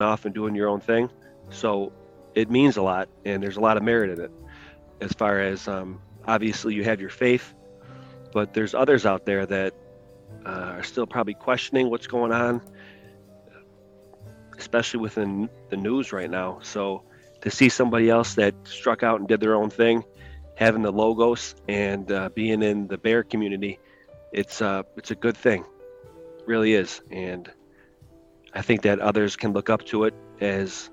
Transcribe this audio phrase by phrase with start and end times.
[0.00, 1.10] off and doing your own thing.
[1.50, 1.92] So
[2.36, 4.30] it means a lot, and there's a lot of merit in it.
[5.00, 7.52] As far as um, obviously you have your faith,
[8.32, 9.74] but there's others out there that
[10.46, 12.60] uh, are still probably questioning what's going on,
[14.56, 16.60] especially within the news right now.
[16.62, 17.02] So
[17.40, 20.04] to see somebody else that struck out and did their own thing,
[20.54, 23.80] having the logos and uh, being in the bear community,
[24.32, 25.64] it's uh, it's a good thing,
[26.38, 27.50] it really is, and
[28.54, 30.90] I think that others can look up to it as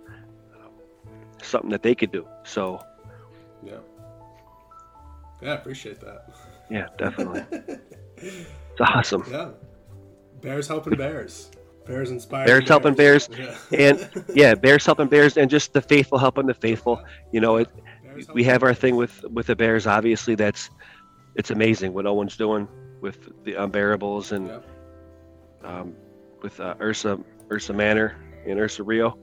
[1.41, 2.27] something that they could do.
[2.43, 2.83] So,
[3.63, 3.77] yeah,
[5.41, 6.29] yeah, I appreciate that.
[6.69, 7.45] Yeah, definitely.
[8.17, 9.23] it's awesome.
[9.29, 9.49] Yeah,
[10.41, 11.51] bears helping bears.
[11.85, 12.47] Bears inspiring.
[12.47, 12.69] Bears, bears.
[12.69, 13.57] helping bears, yeah.
[13.71, 17.03] and yeah, bears helping bears, and just the faithful helping the faithful.
[17.31, 17.69] You know, it.
[18.33, 19.85] We have our thing with with the bears.
[19.85, 20.69] Obviously, that's
[21.35, 22.67] it's amazing what Owen's doing
[23.01, 24.59] with the unbearables and yeah.
[25.63, 25.93] um,
[26.41, 27.19] with uh, Ursa
[27.51, 29.17] Ursa Manor and Ursa Rio.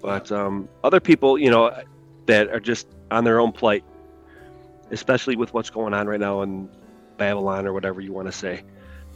[0.00, 1.74] But um, other people, you know,
[2.26, 3.84] that are just on their own plight,
[4.90, 6.68] especially with what's going on right now in
[7.16, 8.62] Babylon or whatever you want to say.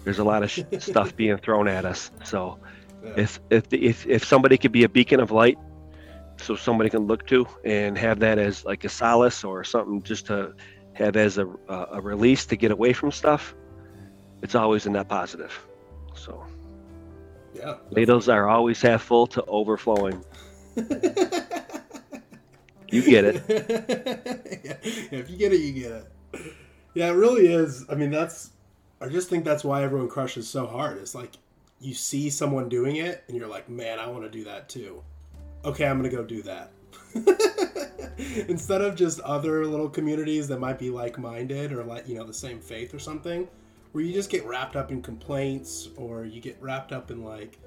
[0.04, 2.10] There's a lot of sh- stuff being thrown at us.
[2.24, 2.58] So
[3.04, 3.12] yeah.
[3.16, 5.58] if if if if somebody could be a beacon of light,
[6.38, 10.26] so somebody can look to and have that as like a solace or something just
[10.26, 10.54] to
[10.94, 13.54] have as a a release to get away from stuff,
[14.42, 15.66] it's always a net positive.
[16.14, 16.44] So.
[17.54, 17.76] Yeah.
[17.90, 20.24] Ladles are always half full to overflowing.
[22.90, 23.44] you get it.
[24.64, 26.06] yeah, if you get it, you get it.
[26.94, 27.84] Yeah, it really is.
[27.88, 28.50] I mean, that's.
[29.00, 30.98] I just think that's why everyone crushes so hard.
[30.98, 31.32] It's like
[31.80, 35.02] you see someone doing it, and you're like, "Man, I want to do that too."
[35.64, 36.70] Okay, I'm gonna go do that.
[38.48, 42.34] Instead of just other little communities that might be like-minded or like you know the
[42.34, 43.48] same faith or something,
[43.92, 47.58] where you just get wrapped up in complaints or you get wrapped up in like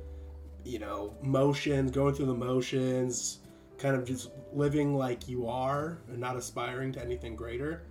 [0.64, 3.40] you know motions going through the motions
[3.78, 7.84] kind of just living like you are and not aspiring to anything greater.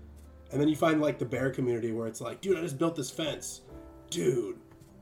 [0.51, 2.97] And then you find like the bear community where it's like dude i just built
[2.97, 3.63] this fence.
[4.11, 4.59] Dude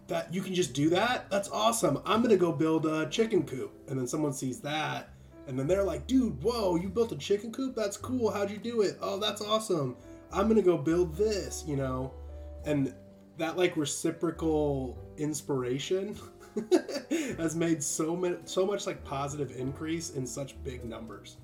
[0.09, 1.31] that you can just do that?
[1.31, 2.01] That's awesome.
[2.05, 3.73] I'm gonna go build a chicken coop.
[3.89, 5.11] And then someone sees that
[5.49, 7.75] and then they're like dude whoa you built a chicken coop?
[7.75, 8.31] That's cool.
[8.31, 8.99] How'd you do it?
[9.01, 9.97] Oh that's awesome.
[10.33, 12.13] I'm gonna go build this you know?
[12.65, 12.95] And
[13.43, 16.17] that like reciprocal inspiration
[17.11, 21.39] has made so many so much like positive increase in such big numbers.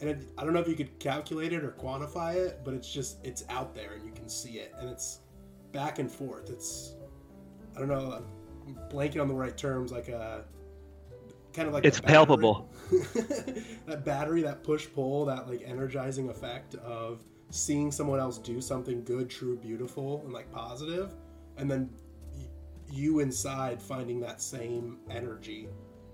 [0.00, 2.90] And it, i don't know if you could calculate it or quantify it but it's
[2.90, 4.72] just it's out there and you can see it.
[4.78, 5.22] And it's
[5.72, 6.50] back and forth.
[6.50, 6.94] It's
[7.74, 8.22] i don't know
[8.68, 10.44] i'm blanking on the right terms like a
[11.52, 12.70] kind of like it's palpable.
[13.86, 19.02] that battery that push pull that like energizing effect of seeing someone else do something
[19.02, 21.10] good true beautiful and like positive
[21.60, 21.90] and then
[22.90, 25.68] you inside finding that same energy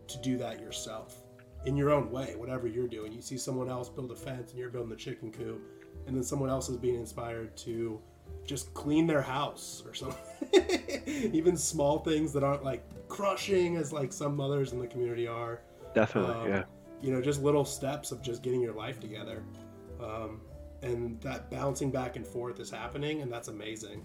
[0.08, 1.22] to do that yourself
[1.64, 3.12] in your own way, whatever you're doing.
[3.12, 5.62] You see someone else build a fence and you're building the chicken coop,
[6.06, 8.00] and then someone else is being inspired to
[8.44, 10.20] just clean their house or something.
[11.32, 15.62] Even small things that aren't like crushing as like some mothers in the community are.
[15.94, 16.64] Definitely, um, yeah.
[17.02, 19.42] You know, just little steps of just getting your life together.
[20.00, 20.40] Um,
[20.82, 24.04] and that bouncing back and forth is happening, and that's amazing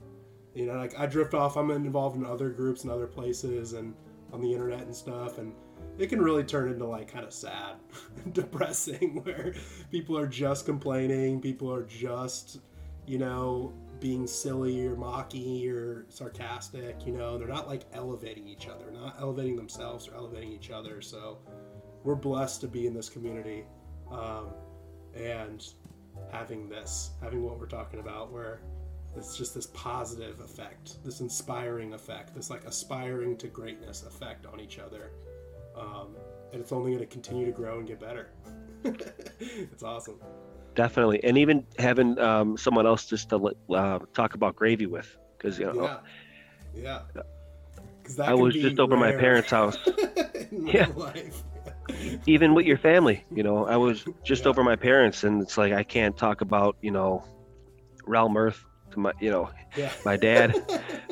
[0.53, 3.93] you know like i drift off i'm involved in other groups and other places and
[4.33, 5.53] on the internet and stuff and
[5.97, 7.75] it can really turn into like kind of sad
[8.23, 9.53] and depressing where
[9.91, 12.59] people are just complaining people are just
[13.05, 18.67] you know being silly or mocky or sarcastic you know they're not like elevating each
[18.67, 21.37] other not elevating themselves or elevating each other so
[22.03, 23.63] we're blessed to be in this community
[24.11, 24.47] um,
[25.15, 25.73] and
[26.31, 28.61] having this having what we're talking about where
[29.15, 34.59] it's just this positive effect, this inspiring effect, this like aspiring to greatness effect on
[34.59, 35.11] each other.
[35.77, 36.15] Um,
[36.51, 38.31] and it's only going to continue to grow and get better.
[38.83, 40.19] it's awesome.
[40.75, 41.23] Definitely.
[41.23, 45.65] And even having um, someone else just to uh, talk about gravy with, because, you
[45.65, 45.99] know,
[46.73, 47.01] yeah.
[47.13, 47.21] Yeah.
[48.21, 49.77] I was just over my parents' house.
[50.51, 50.87] yeah.
[52.25, 54.49] even with your family, you know, I was just yeah.
[54.49, 57.23] over my parents, and it's like I can't talk about, you know,
[58.05, 59.91] realm earth to my you know yeah.
[60.05, 60.55] my dad.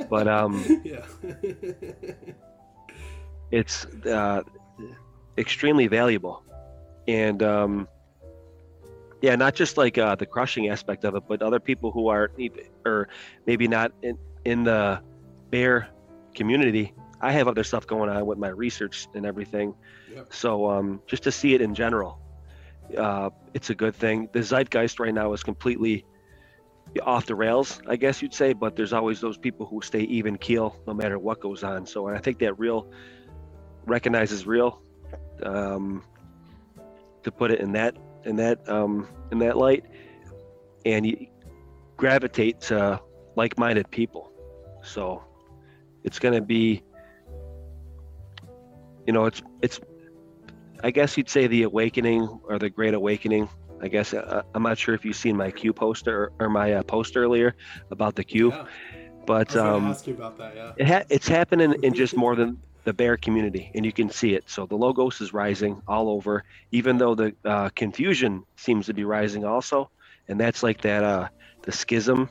[0.10, 1.06] But um yeah.
[3.52, 4.44] it's uh
[5.38, 6.44] extremely valuable.
[7.08, 7.88] And um
[9.22, 12.32] yeah not just like uh the crushing aspect of it but other people who are
[12.86, 13.10] or
[13.46, 15.02] maybe not in in the
[15.50, 15.90] bear
[16.36, 16.94] community.
[17.22, 19.76] I have other stuff going on with my research and everything.
[20.14, 20.34] Yep.
[20.34, 22.20] so um just to see it in general
[22.98, 24.30] uh it's a good thing.
[24.32, 26.06] The zeitgeist right now is completely
[27.04, 30.38] off the rails, I guess you'd say, but there's always those people who stay even
[30.38, 31.86] keel no matter what goes on.
[31.86, 32.92] So I think that real
[33.86, 34.82] recognizes real
[35.44, 36.04] um,
[37.24, 37.96] to put it in that
[38.26, 39.86] in that um, in that light,
[40.86, 41.28] and you
[41.98, 43.00] gravitate to
[43.36, 44.32] like-minded people.
[44.84, 45.24] So
[46.04, 46.84] it's going to be,
[49.06, 49.80] you know, it's it's.
[50.82, 53.50] I guess you'd say the awakening or the great awakening.
[53.82, 56.84] I guess uh, I'm not sure if you've seen my Q poster or my uh,
[56.84, 57.56] post earlier
[57.92, 58.66] about the Q, Yeah.
[59.26, 60.56] but um, ask you about that.
[60.56, 60.72] Yeah.
[60.78, 64.34] it ha- it's happening in just more than the bear community, and you can see
[64.34, 64.50] it.
[64.50, 69.04] So the logos is rising all over, even though the uh, confusion seems to be
[69.04, 69.90] rising also,
[70.28, 71.28] and that's like that uh,
[71.64, 72.30] the schism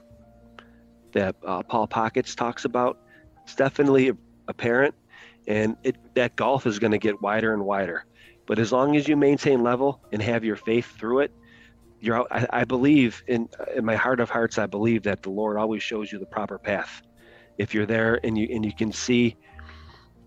[1.13, 2.99] that uh, Paul Pockets talks about.
[3.45, 4.13] It's definitely
[4.49, 4.95] apparent,
[5.47, 8.05] and it that gulf is going to get wider and wider.
[8.49, 11.33] But as long as you maintain level and have your faith through it,
[12.01, 12.27] you're.
[12.33, 13.47] I, I believe in
[13.77, 16.59] in my heart of hearts, I believe that the Lord always shows you the proper
[16.59, 17.03] path.
[17.59, 19.37] If you're there and you and you can see,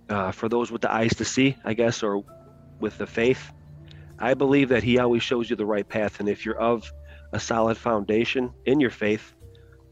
[0.08, 2.24] uh, for those with the eyes to see, I guess, or
[2.80, 3.52] with the faith,
[4.20, 6.20] I believe that He always shows you the right path.
[6.20, 6.84] And if you're of
[7.34, 9.34] a solid foundation in your faith,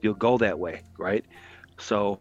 [0.01, 1.25] you'll go that way, right?
[1.79, 2.19] So,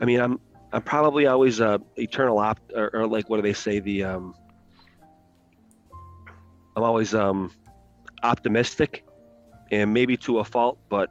[0.00, 0.40] I mean, I'm
[0.72, 4.34] I'm probably always a eternal opt or, or like what do they say the um,
[6.76, 7.50] I'm always um,
[8.22, 9.04] optimistic,
[9.70, 11.10] and maybe to a fault, but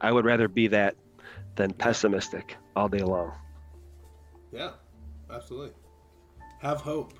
[0.00, 0.94] I would rather be that
[1.56, 3.32] than pessimistic all day long.
[4.52, 4.70] Yeah.
[5.30, 5.72] Absolutely.
[6.60, 7.14] Have hope.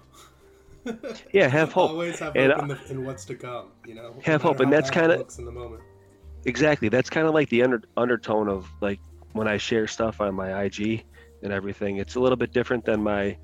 [1.34, 1.90] Yeah, have hope.
[1.90, 3.66] Always have And, hope in, the, in what's to come.
[3.86, 4.14] You know.
[4.14, 5.82] no Have hope, and that's kinda- looks in the moment.
[6.46, 6.88] Exactly.
[6.88, 8.98] That's kind of like the under, undertone of like
[9.32, 11.04] when I share stuff on my IG
[11.42, 11.98] and everything.
[11.98, 13.36] It's a little bit different than my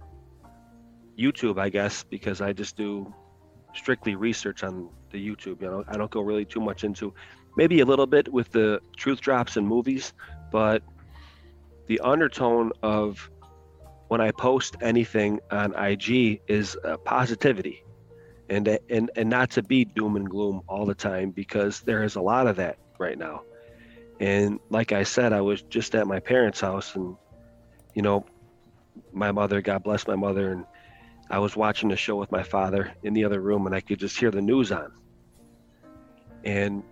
[1.18, 3.12] YouTube, I guess, because I just do
[3.76, 5.60] strictly research on the YouTube.
[5.62, 7.14] You know, I don't go really too much into
[7.56, 10.12] maybe a little bit with the truth drops and movies,
[10.52, 10.82] but
[11.86, 13.30] the undertone of
[14.08, 17.82] when I post anything on IG is uh, positivity.
[18.48, 22.14] And, and and not to be doom and gloom all the time because there is
[22.14, 23.42] a lot of that right now.
[24.20, 27.16] And like I said, I was just at my parents' house and
[27.96, 28.24] you know,
[29.12, 30.64] my mother, God bless my mother, and
[31.30, 33.98] I was watching a show with my father in the other room and I could
[33.98, 34.92] just hear the news on.
[36.44, 36.82] And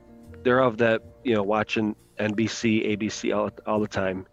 [0.43, 4.27] they're of that, you know, watching NBC, ABC all, all the time.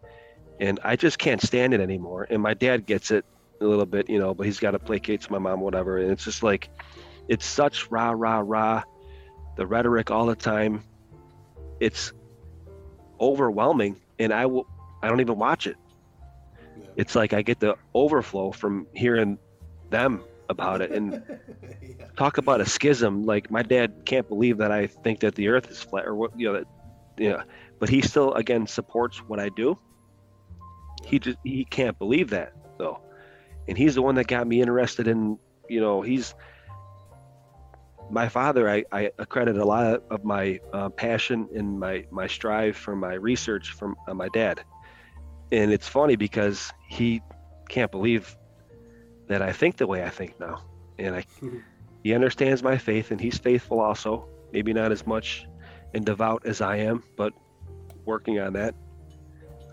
[0.59, 2.27] And I just can't stand it anymore.
[2.30, 3.25] And my dad gets it
[3.59, 6.00] a little bit, you know, but he's got to placate to my mom, whatever.
[6.00, 6.69] And it's just like,
[7.27, 8.83] it's such rah, rah, rah,
[9.56, 10.83] the rhetoric all the time.
[11.80, 12.12] It's
[13.19, 13.98] overwhelming.
[14.19, 14.68] And I will,
[15.01, 15.77] I don't even watch it.
[16.80, 16.86] Yeah.
[16.98, 19.38] It's like I get the overflow from hearing
[19.91, 20.91] them about it.
[20.91, 21.23] And
[21.81, 22.05] yeah.
[22.17, 23.23] talk about a schism.
[23.23, 26.38] Like my dad can't believe that I think that the Earth is flat, or what
[26.39, 26.67] you know that,
[27.17, 27.43] yeah.
[27.79, 29.77] But he still again supports what I do.
[31.05, 32.99] He just he can't believe that though,
[33.67, 35.39] and he's the one that got me interested in.
[35.67, 36.35] You know, he's
[38.11, 38.69] my father.
[38.69, 43.13] I, I accredit a lot of my uh, passion and my my strive for my
[43.13, 44.63] research from uh, my dad,
[45.51, 47.21] and it's funny because he
[47.69, 48.35] can't believe
[49.31, 50.61] that I think the way I think now,
[50.97, 51.25] and I
[52.03, 55.45] he understands my faith and he's faithful also maybe not as much
[55.93, 57.33] and devout as i am but
[58.05, 58.73] working on that.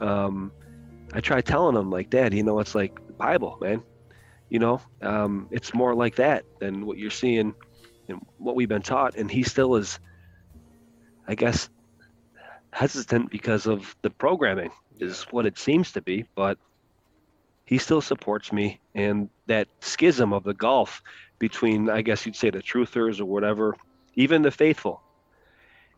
[0.00, 0.52] Um,
[1.12, 3.82] i try telling him like dad you know it's like the bible man.
[4.50, 7.54] You know um, it's more like that than what you're seeing
[8.08, 9.16] and what we've been taught.
[9.16, 9.98] And he still is
[11.26, 11.68] i guess
[12.72, 16.58] hesitant because of the programming is what it seems to be but
[17.64, 21.02] he still supports me and that schism of the gulf
[21.38, 23.74] between i guess you'd say the truthers or whatever
[24.14, 25.00] even the faithful.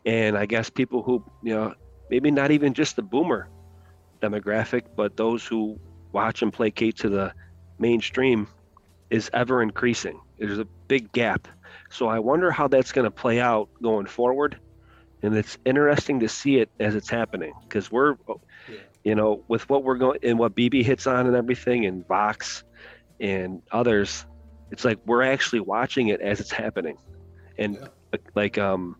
[0.05, 1.73] And i guess people who you know
[2.09, 3.49] maybe not even just the boomer
[4.21, 5.79] demographic but those who
[6.11, 7.33] watch and placate to the
[7.79, 8.47] mainstream
[9.09, 10.19] is ever increasing.
[10.39, 11.47] There's a big gap.
[11.89, 14.59] So i wonder how that's going to play out going forward.
[15.23, 18.15] And it's interesting to see it as it's happening because we're
[18.67, 18.75] Yeah.
[19.03, 22.63] you know with what we're going and what bb hits on and everything and vox
[23.21, 24.25] and others
[24.71, 26.97] it's like we're actually watching it as it's happening.
[27.57, 28.17] And Yeah.
[28.35, 28.95] like um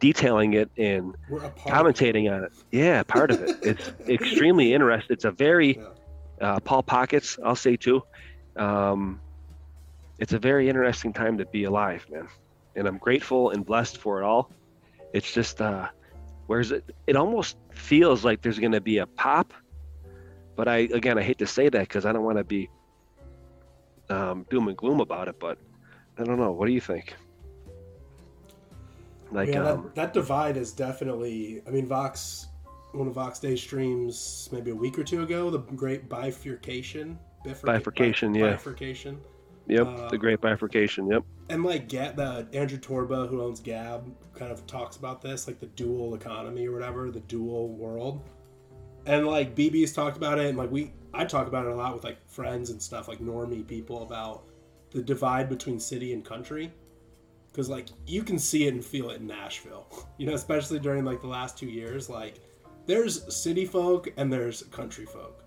[0.00, 1.96] detailing it and We're a part of it.
[1.96, 2.52] commentating on it.
[2.72, 3.56] Yeah part of it.
[3.62, 5.14] It's extremely interesting.
[5.14, 6.46] It's a very Yeah.
[6.46, 8.02] uh, paul pockets i'll say too.
[8.56, 9.20] Um
[10.18, 12.28] it's a very interesting time to be alive man.
[12.76, 14.50] And i'm grateful and blessed for it all.
[15.12, 15.88] It's just uh
[16.46, 16.84] where's it?
[17.06, 19.52] It almost feels like there's going to be a pop
[20.56, 22.68] but i again i hate to say that because i don't want to be
[24.10, 25.58] um, doom and gloom about it but
[26.18, 27.14] i don't know what do you think
[29.32, 31.62] like yeah, um that, that divide is definitely.
[31.66, 32.48] I mean, Vox,
[32.92, 37.16] one of Vox Day streams maybe a week or two ago, the great bifurcation.
[37.46, 38.50] bifurca- Bifurcation, bi- yeah.
[38.50, 39.20] Bifurcation.
[39.68, 41.06] Yep, Uh, the great bifurcation.
[41.06, 41.22] Yep.
[41.48, 45.60] and like get the Andrew Torba who owns Gab kind of talks about this like
[45.60, 48.22] the dual economy or whatever the dual world
[49.06, 51.94] and like BB's talked about it and like we I talk about it a lot
[51.94, 54.44] with like friends and stuff like normie people about
[54.90, 56.72] the divide between city and country
[57.50, 59.86] because like you can see it and feel it in Nashville
[60.18, 62.40] you know especially during like the last two years like
[62.86, 65.44] there's city folk and there's country folk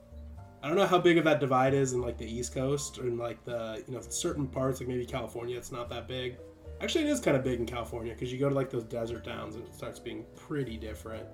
[0.63, 3.05] I don't know how big of that divide is in like the East Coast or
[3.07, 5.57] in like the you know certain parts like maybe California.
[5.57, 6.37] It's not that big.
[6.79, 9.25] Actually, it is kind of big in California because you go to like those desert
[9.25, 11.27] towns and it starts being pretty different.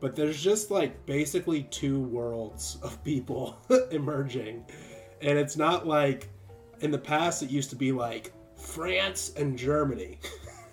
[0.00, 3.58] But there's just like basically two worlds of people
[3.90, 4.64] emerging,
[5.20, 6.28] and it's not like
[6.80, 10.18] in the past it used to be like France and Germany.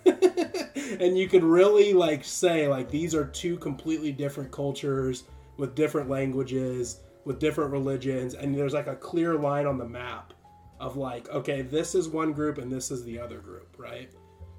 [1.00, 5.24] and you could really like say like these are two completely different cultures
[5.56, 10.32] with different languages with different religions and there's like a clear line on the map
[10.78, 14.10] of like okay this is one group and this is the other group right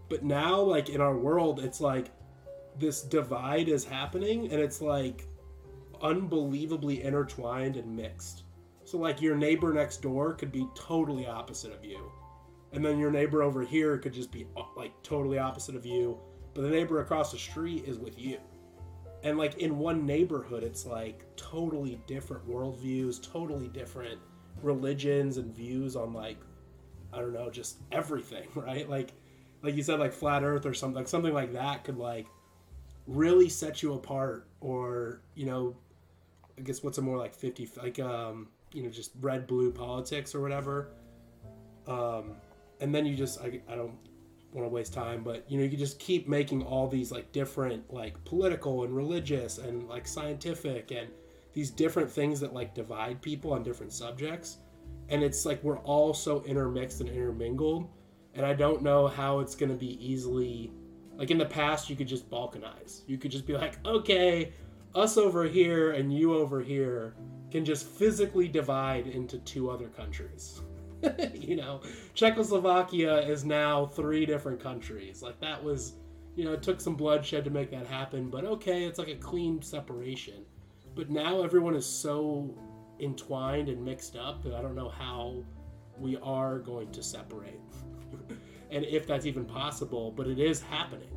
[0.09, 2.11] but now like in our world it's like
[2.79, 5.27] this divide is happening and it's like
[6.01, 8.43] unbelievably intertwined and mixed.
[8.83, 12.11] So like your neighbor next door could be totally opposite of you
[12.73, 16.17] and then your neighbor over here could just be uh, like totally opposite of you
[16.53, 18.39] but the neighbor across the street is with you.
[19.23, 24.19] And like in one neighborhood it's like totally different worldviews totally different
[24.61, 26.37] religions and views on like
[27.13, 28.89] i don't know just everything right?
[28.89, 29.13] Like
[29.63, 32.27] like you said like flat earth or something like something like that could like
[33.07, 35.75] really set you apart or you know
[36.57, 40.35] i guess what's a more like 50 like um you know just red blue politics
[40.35, 40.89] or whatever.
[41.87, 42.35] Um
[42.81, 43.97] and then you just i, I don't
[44.53, 47.91] want to waste time but you know you just keep making all these like different
[47.93, 51.07] like political and religious and like scientific and
[51.57, 54.57] these different things that like divide people on different subjects.
[55.09, 57.89] And it's like we're all so intermixed and intermingled.
[58.35, 60.71] And i don't know how it's going to be easily
[61.17, 64.53] like in the past you could just balkanize you could just be like okay
[64.95, 67.15] us over here and you over here
[67.51, 70.61] can just physically divide into two other countries
[71.33, 71.81] you know,
[72.13, 75.21] Czechoslovakia is now three different countries.
[75.21, 75.93] Like that was,
[76.35, 79.15] you know, it took some bloodshed to make that happen, but okay, it's like a
[79.15, 80.45] clean separation.
[80.95, 82.57] But now everyone is so
[82.99, 85.43] entwined and mixed up that I don't know how
[85.99, 87.59] we are going to separate.
[88.71, 91.09] And if that's even possible, but it is happening.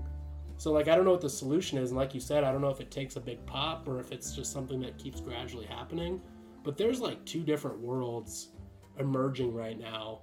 [0.57, 2.61] So like I don't know what the solution is, and like you said, I don't
[2.61, 5.67] know if it takes a big pop or if it's just something that keeps gradually
[5.67, 6.21] happening.
[6.63, 8.51] But there's like two different worlds
[8.99, 10.21] emerging right now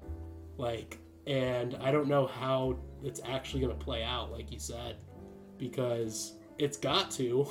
[0.57, 4.97] like and i don't know how it's actually going to play out like you said
[5.57, 7.47] because it's got to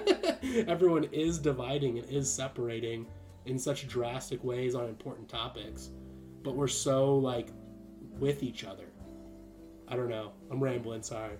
[0.66, 3.06] everyone is dividing and is separating
[3.46, 5.90] in such drastic ways on important topics
[6.42, 7.48] but we're so like
[8.18, 8.91] with each other
[9.92, 11.36] i don't know i'm rambling sorry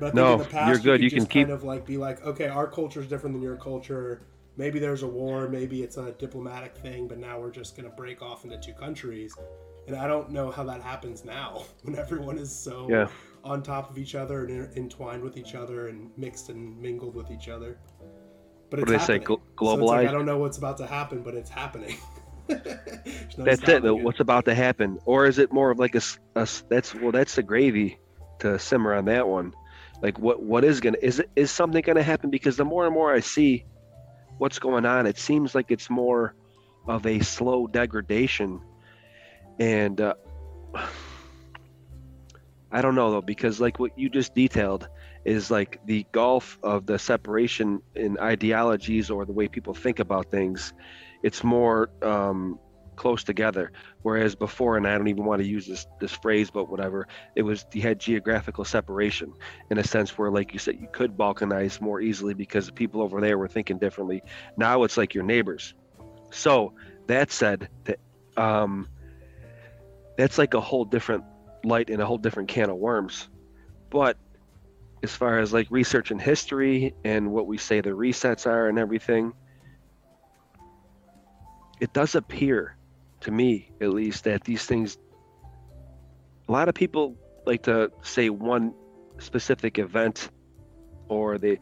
[0.00, 1.00] but No, in the past, you're good.
[1.00, 3.42] You, You can keep- kind of like be like, okay, our culture is different than
[3.42, 4.22] your culture.
[4.56, 5.48] Maybe there's a war.
[5.50, 7.06] Maybe it's a diplomatic thing.
[7.06, 9.36] But now we're just gonna break off into two countries.
[9.86, 13.08] And I don't know how that happens now when everyone is so Yeah.
[13.44, 17.14] on top of each other and in- entwined with each other and mixed and mingled
[17.14, 17.76] with each other.
[18.70, 19.18] But What do they say?
[19.18, 19.38] happening.
[19.38, 20.08] Gl- So it's like, globalized?
[20.08, 21.96] I don't know what's about to happen, but it's happening.
[23.38, 23.82] No That's it.
[23.82, 23.94] Though.
[23.94, 26.02] What's about to happen, or is it more of like a,
[26.36, 27.98] a that's well, that's the gravy
[28.42, 29.54] to simmer on that one.
[30.02, 32.30] Like what what is gonna is it is something gonna happen?
[32.30, 33.64] Because the more and more I see
[34.38, 36.34] what's going on, it seems like it's more
[36.86, 38.60] of a slow degradation,
[39.58, 40.14] and uh,
[42.72, 44.88] I don't know though because like what you just detailed
[45.24, 50.30] is like the gulf of the separation in ideologies or the way people think about
[50.30, 50.72] things.
[51.22, 52.58] It's more um,
[52.96, 53.72] close together.
[54.02, 57.42] Whereas before, and I don't even want to use this this phrase, but whatever, it
[57.42, 59.32] was you had geographical separation
[59.70, 63.02] in a sense where, like you said, you could balkanize more easily because the people
[63.02, 64.22] over there were thinking differently.
[64.56, 65.74] Now it's like your neighbors.
[66.30, 66.74] So
[67.06, 67.98] that said, that
[68.36, 68.88] um,
[70.16, 71.24] that's like a whole different
[71.64, 73.28] light and a whole different can of worms.
[73.90, 74.16] But
[75.02, 78.78] as far as like research and history and what we say the resets are and
[78.78, 79.32] everything,
[81.82, 82.76] it does appear
[83.18, 84.98] to me at least that these things
[86.48, 88.72] a lot of people like to say one
[89.18, 90.30] specific event
[91.08, 91.58] or the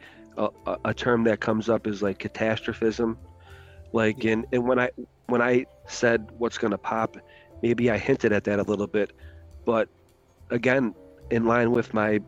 [0.85, 3.19] a, term that comes up is like catastrophism.
[3.93, 4.91] Like and, and when i
[5.27, 7.17] when i said what's going to pop
[7.63, 9.13] maybe i hinted at that a little bit
[9.65, 9.89] but
[10.51, 10.95] again
[11.31, 12.21] in line with my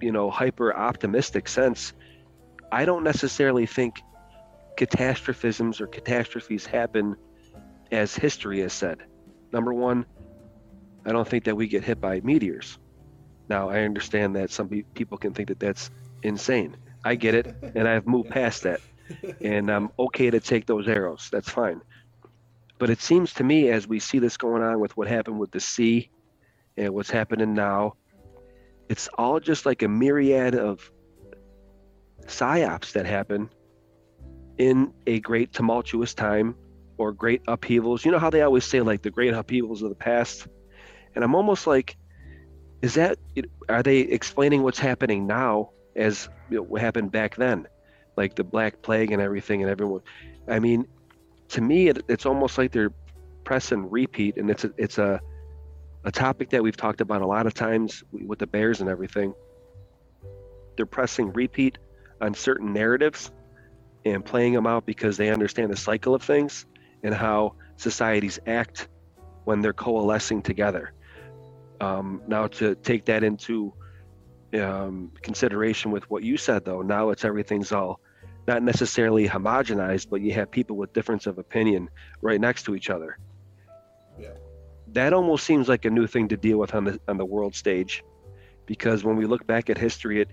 [0.00, 1.92] you know hyper optimistic sense
[2.72, 4.02] i don't necessarily think
[4.76, 7.16] catastrophisms or catastrophes happen
[7.90, 8.98] as history has said.
[9.52, 10.06] Number one,
[11.04, 12.78] I don't think that we get hit by meteors.
[13.48, 15.90] Now, I understand that some people can think that that's
[16.22, 16.76] insane.
[17.04, 18.80] I get it, and I've moved past that.
[19.40, 21.28] And I'm okay to take those arrows.
[21.30, 21.82] That's fine.
[22.78, 25.50] But it seems to me, as we see this going on with what happened with
[25.50, 26.08] the sea
[26.76, 27.94] and what's happening now,
[28.88, 30.90] it's all just like a myriad of
[32.26, 33.50] psyops that happen
[34.62, 36.54] in a great tumultuous time
[36.96, 38.04] or great upheavals.
[38.04, 40.46] You know how they always say, like, the great upheavals of the past?
[41.16, 41.96] And I'm almost like,
[42.80, 43.18] is that,
[43.68, 47.66] are they explaining what's happening now as you know, what happened back then?
[48.16, 50.02] Like the Black Plague and everything, and everyone.
[50.46, 50.86] I mean,
[51.48, 52.92] to me, it, it's almost like they're
[53.42, 55.20] press and repeat, and it's a, it's a,
[56.04, 59.34] a topic that we've talked about a lot of times with the Bears and everything.
[60.76, 61.78] They're pressing repeat
[62.20, 63.32] on certain narratives
[64.04, 66.66] and playing them out because they understand the cycle of things
[67.02, 68.88] and how societies act
[69.44, 70.92] when they're coalescing together.
[71.80, 73.72] Um, now, to take that into
[74.54, 78.00] um, consideration with what you said, though, now it's everything's all
[78.46, 81.88] not necessarily homogenized, but you have people with difference of opinion
[82.20, 83.18] right next to each other.
[84.18, 84.34] Yeah.
[84.88, 87.54] That almost seems like a new thing to deal with on the on the world
[87.54, 88.04] stage,
[88.66, 90.30] because when we look back at history, it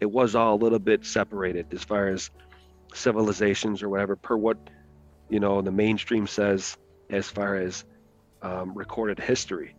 [0.00, 2.30] it was all a little bit separated as far as
[2.94, 4.58] civilizations or whatever, per what
[5.28, 6.76] you know the mainstream says
[7.10, 7.84] as far as
[8.42, 9.74] um, recorded history.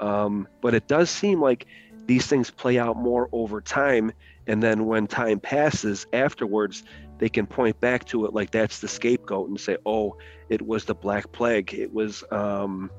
[0.00, 1.66] Um, but it does seem like
[2.06, 4.12] these things play out more over time,
[4.46, 6.82] and then when time passes afterwards,
[7.18, 10.16] they can point back to it like that's the scapegoat and say, "Oh,
[10.48, 11.74] it was the Black Plague.
[11.74, 12.90] It was um,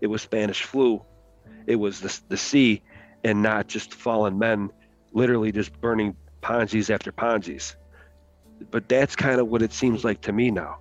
[0.00, 1.04] it was Spanish flu.
[1.66, 2.82] It was the the sea,
[3.22, 4.70] and not just fallen men,
[5.12, 7.76] literally just burning Ponzi's after Ponzi's."
[8.70, 10.78] But that's kind of what it seems like to me now.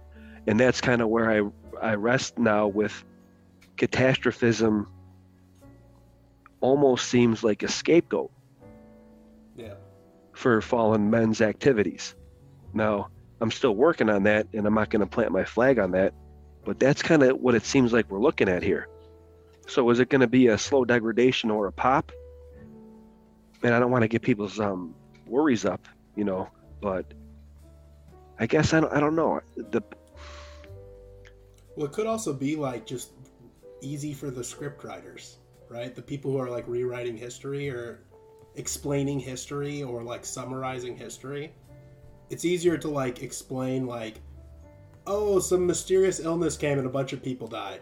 [0.47, 1.49] And that's kind of where I
[1.81, 3.03] I rest now with
[3.77, 4.87] catastrophism
[6.61, 8.31] almost seems like a scapegoat.
[9.55, 9.75] Yeah.
[10.33, 12.15] For fallen men's activities.
[12.73, 13.09] Now
[13.41, 16.13] i'm still working on that and i'm not going to plant my flag on that
[16.63, 18.87] but that's kind of what it seems like we're looking at here.
[19.67, 22.11] So is it going to be a slow degradation or a pop?
[23.63, 24.95] And i don't want to get people's um,
[25.25, 26.47] worries up you know
[26.81, 27.05] but
[28.39, 29.81] i guess i don't, I don't know the
[31.75, 33.11] well, it could also be like just
[33.81, 35.37] easy for the script writers,
[35.69, 35.93] right?
[35.93, 38.01] The people who are like rewriting history or
[38.55, 41.53] explaining history or like summarizing history.
[42.29, 44.21] It's easier to like explain like,
[45.05, 47.81] oh, some mysterious illness came and a bunch of people died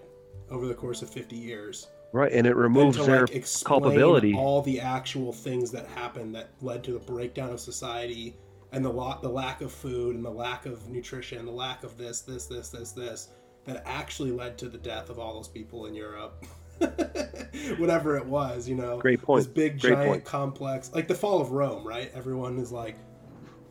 [0.49, 1.87] over the course of 50 years.
[2.11, 4.35] Right, and it removes to, their like, culpability.
[4.35, 8.35] All the actual things that happened that led to the breakdown of society
[8.73, 11.97] and the lot, the lack of food and the lack of nutrition, the lack of
[11.97, 13.29] this, this, this, this, this
[13.65, 16.43] that actually led to the death of all those people in Europe.
[17.77, 18.97] Whatever it was, you know.
[18.97, 19.43] Great point.
[19.43, 20.25] This big Great giant point.
[20.25, 22.11] complex, like the fall of Rome, right?
[22.15, 22.97] Everyone is like,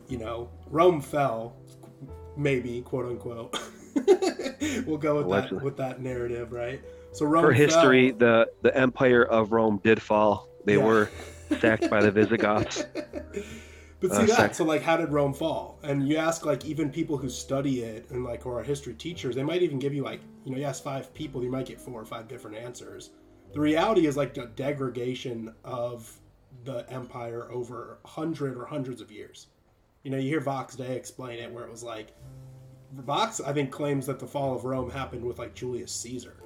[0.07, 1.57] you know, Rome fell,
[2.37, 3.59] maybe quote unquote.
[4.87, 5.57] we'll go with Allegedly.
[5.57, 6.81] that with that narrative, right?
[7.11, 7.43] So Rome.
[7.43, 8.19] For history, fell.
[8.19, 10.47] the the empire of Rome did fall.
[10.65, 10.85] They yeah.
[10.85, 11.09] were
[11.59, 12.85] sacked by the Visigoths.
[14.03, 15.79] But see uh, that, so like, how did Rome fall?
[15.81, 19.33] And you ask like even people who study it and like or are history teachers,
[19.33, 21.79] they might even give you like you know you ask five people, you might get
[21.79, 23.11] four or five different answers.
[23.53, 26.13] The reality is like the degradation of
[26.65, 29.47] the empire over hundred or hundreds of years.
[30.03, 32.13] You know, you hear Vox Day explain it, where it was like
[32.91, 36.43] Vox, I think, claims that the fall of Rome happened with like Julius Caesar.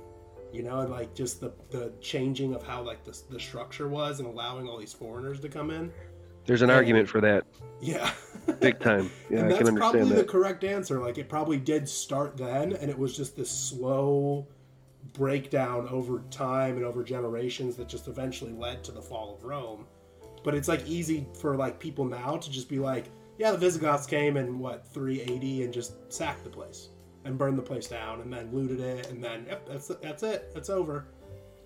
[0.53, 4.19] You know, and like just the the changing of how like the the structure was
[4.19, 5.91] and allowing all these foreigners to come in
[6.47, 7.45] there's an argument for that.
[7.79, 8.09] Yeah.
[8.59, 9.11] Big time.
[9.29, 10.15] Yeah, and I can understand probably that.
[10.15, 10.99] the correct answer.
[11.01, 14.47] Like it probably did start then, and it was just this slow
[15.11, 19.85] breakdown over time and over generations that just eventually led to the fall of Rome.
[20.45, 24.05] But it's like easy for like people now to just be like, yeah, the Visigoths
[24.05, 26.87] came in what 380 and just sacked the place
[27.25, 30.53] and burned the place down and then looted it and then yep, that's that's it.
[30.55, 31.07] It's over.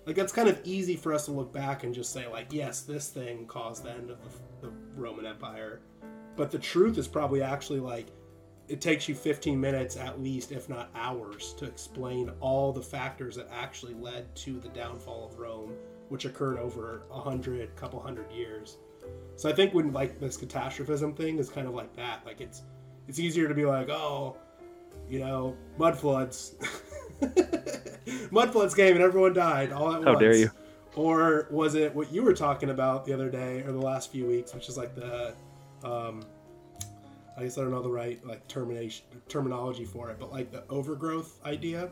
[0.06, 2.82] Like that's kind of easy for us to look back and just say like, yes,
[2.82, 5.80] this thing caused the end of the, the Roman Empire.
[6.36, 8.06] But the truth is probably actually like
[8.68, 13.36] it takes you 15 minutes at least, if not hours, to explain all the factors
[13.36, 15.74] that actually led to the downfall of Rome,
[16.08, 18.78] which occurred over a hundred, couple hundred years.
[19.36, 22.24] So I think when like this catastrophism thing is kind of like that.
[22.24, 22.62] Like it's
[23.08, 24.36] it's easier to be like, oh,
[25.08, 26.54] you know, mud floods.
[28.30, 30.20] mud floods came and everyone died all at How once.
[30.20, 30.50] dare you?
[30.94, 34.26] Or was it what you were talking about the other day or the last few
[34.26, 35.34] weeks, which is like the,
[35.84, 36.22] um,
[37.36, 40.64] I guess I don't know the right like termination terminology for it, but like the
[40.68, 41.90] overgrowth idea,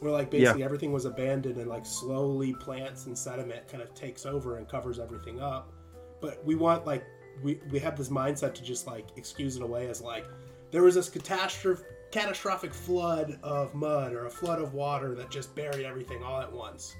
[0.00, 0.64] where like basically yeah.
[0.64, 4.98] everything was abandoned and like slowly plants and sediment kind of takes over and covers
[4.98, 5.72] everything up.
[6.20, 7.04] But we want like
[7.42, 10.26] we we have this mindset to just like excuse it away as like
[10.72, 11.84] there was this catastrophe
[12.16, 16.50] catastrophic flood of mud or a flood of water that just buried everything all at
[16.50, 16.96] once.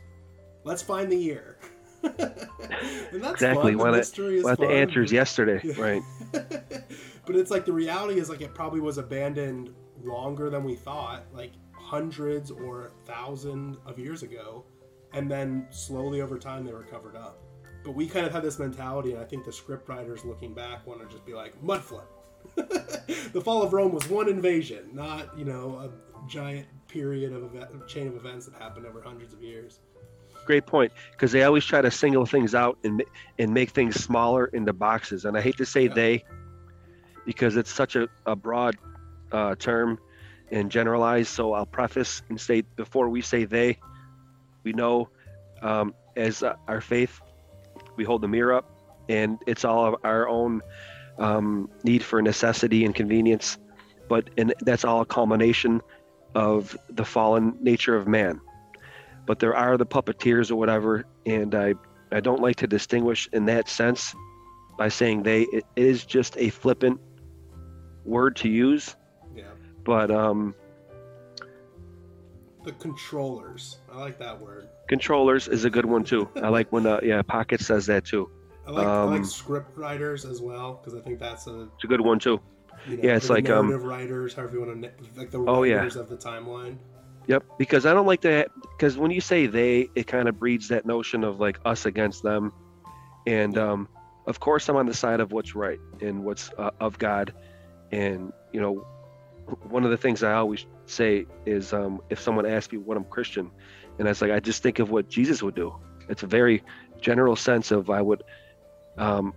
[0.65, 1.57] Let's find the year.
[2.05, 3.73] exactly.
[3.73, 6.03] Of the answers yesterday, right?
[6.33, 9.71] but it's like the reality is like it probably was abandoned
[10.05, 14.67] longer than we thought, like hundreds or thousands of years ago,
[15.15, 17.39] and then slowly over time they were covered up.
[17.83, 20.87] But we kind of have this mentality, and I think the script writers looking back
[20.87, 22.05] want to just be like mud flood.
[23.33, 27.87] the fall of Rome was one invasion, not you know a giant period of event,
[27.89, 29.81] chain of events that happened over hundreds of years.
[30.47, 33.03] Great point, because they always try to single things out and
[33.39, 35.25] and make things smaller into boxes.
[35.25, 35.95] And I hate to say yeah.
[35.95, 36.25] they,
[37.25, 38.77] because it's such a, a broad
[39.33, 39.99] uh, term
[40.51, 41.29] and generalized.
[41.29, 43.79] So I'll preface and say before we say they,
[44.63, 45.09] we know
[45.63, 47.21] um, as uh, our faith,
[47.97, 48.71] we hold the mirror up,
[49.09, 50.63] and it's all of our own
[51.19, 53.59] um, need for necessity and convenience,
[54.09, 55.81] but and that's all a culmination
[56.35, 58.41] of the fallen nature of man.
[59.27, 61.75] But there are the puppeteers or whatever, and I
[62.13, 64.15] I don't like to distinguish in that sense
[64.79, 65.43] by saying they.
[65.43, 67.01] it is just a flippant
[68.05, 68.95] word to use.
[69.35, 69.45] Yeah.
[69.85, 70.55] But um.
[72.65, 73.79] The controllers.
[73.93, 74.69] I like that word.
[74.89, 76.29] Controllers is a good one too.
[76.37, 78.31] I like when uh, yeah Pocket says that too.
[78.67, 81.85] I like, um, I like script writers as well because I think that's a it's
[81.85, 82.41] a good one too.
[82.89, 85.95] You know, yeah, it's like um writers, however you want to like the oh, writers
[85.95, 86.01] yeah.
[86.01, 86.79] of the timeline.
[87.29, 90.69] Yep, because I don't like that because when you say they, it kind of breeds
[90.69, 92.53] that notion of like us against them,
[93.27, 93.89] and um,
[94.27, 97.35] of course I'm on the side of what's right and what's uh, of God,
[97.91, 98.87] and you know,
[99.69, 103.05] one of the things I always say is um, if someone asks me what I'm
[103.05, 103.51] Christian,
[103.99, 105.75] and I was like I just think of what Jesus would do.
[106.09, 106.63] It's a very
[107.01, 108.23] general sense of I would
[108.99, 109.35] um,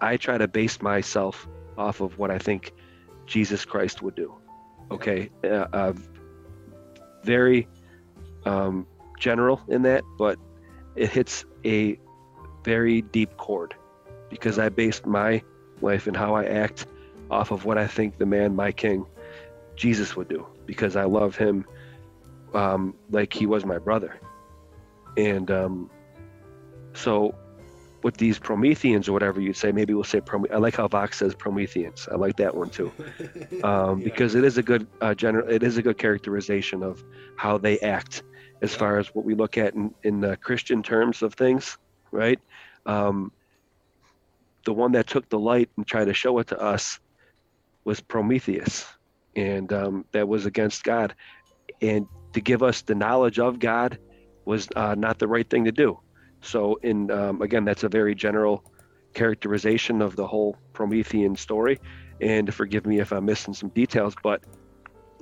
[0.00, 2.72] I try to base myself off of what I think
[3.26, 4.34] Jesus Christ would do.
[4.90, 5.92] Okay, uh, uh,
[7.22, 7.68] very
[8.44, 8.86] um,
[9.18, 10.38] general in that, but
[10.96, 11.98] it hits a
[12.64, 13.74] very deep chord
[14.28, 15.42] because I based my
[15.80, 16.86] life and how I act
[17.30, 19.06] off of what I think the man, my king,
[19.76, 21.64] Jesus would do because I love him
[22.54, 24.18] um, like he was my brother.
[25.16, 25.90] And um,
[26.94, 27.34] so
[28.02, 31.18] with these Prometheans or whatever you'd say, maybe we'll say Prome- I like how Vox
[31.18, 32.08] says Prometheans.
[32.10, 32.92] I like that one too,
[33.64, 34.04] um, yeah.
[34.04, 35.48] because it is a good uh, general.
[35.48, 37.02] It is a good characterization of
[37.36, 38.22] how they act,
[38.62, 38.78] as yeah.
[38.78, 41.76] far as what we look at in in uh, Christian terms of things,
[42.10, 42.40] right?
[42.86, 43.32] Um,
[44.64, 47.00] the one that took the light and tried to show it to us
[47.84, 48.86] was Prometheus,
[49.36, 51.14] and um, that was against God,
[51.82, 53.98] and to give us the knowledge of God
[54.44, 56.00] was uh, not the right thing to do
[56.42, 58.64] so, in um, again, that's a very general
[59.14, 61.78] characterization of the whole Promethean story.
[62.20, 64.42] And forgive me if I'm missing some details, but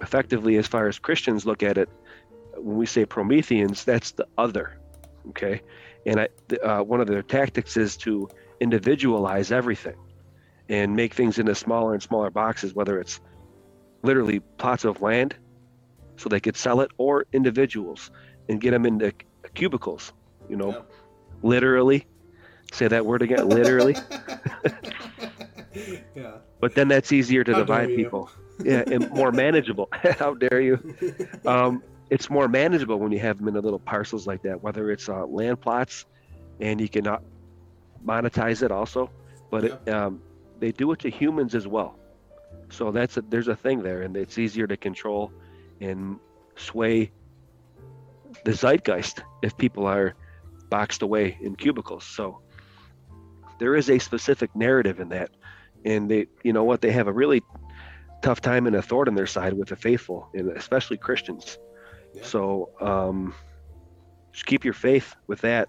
[0.00, 1.88] effectively, as far as Christians look at it,
[2.56, 4.78] when we say Prometheans, that's the other.
[5.30, 5.62] Okay,
[6.06, 6.28] and I,
[6.64, 8.28] uh, one of their tactics is to
[8.60, 9.96] individualize everything
[10.68, 13.20] and make things into smaller and smaller boxes, whether it's
[14.02, 15.34] literally plots of land
[16.16, 18.10] so they could sell it or individuals
[18.48, 19.12] and get them into
[19.54, 20.12] cubicles,
[20.48, 20.80] you know, yeah
[21.42, 22.06] literally.
[22.72, 23.96] Say that word again, literally.
[26.14, 26.36] yeah.
[26.60, 28.30] But then that's easier to How divide people.
[28.62, 29.88] yeah, and more manageable.
[30.18, 30.94] How dare you?
[31.46, 34.90] Um, it's more manageable when you have them in the little parcels like that, whether
[34.90, 36.04] it's uh, land plots,
[36.60, 37.18] and you can uh,
[38.04, 39.10] monetize it also.
[39.50, 39.76] But yeah.
[39.86, 40.22] it, um,
[40.58, 41.96] they do it to humans as well.
[42.70, 45.32] So that's a, there's a thing there, and it's easier to control
[45.80, 46.18] and
[46.56, 47.10] sway
[48.44, 50.14] the zeitgeist if people are
[50.70, 52.04] boxed away in cubicles.
[52.04, 52.40] So
[53.58, 55.30] there is a specific narrative in that.
[55.84, 57.42] And they, you know what, they have a really
[58.22, 61.58] tough time and a thorn in their side with the faithful, and especially Christians.
[62.14, 62.24] Yeah.
[62.24, 63.34] So um,
[64.32, 65.68] just keep your faith with that.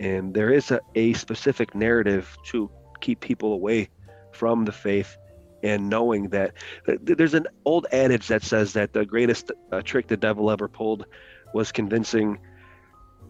[0.00, 2.70] And there is a, a specific narrative to
[3.00, 3.90] keep people away
[4.32, 5.16] from the faith
[5.62, 6.52] and knowing that
[6.86, 11.06] there's an old adage that says that the greatest uh, trick the devil ever pulled
[11.54, 12.38] was convincing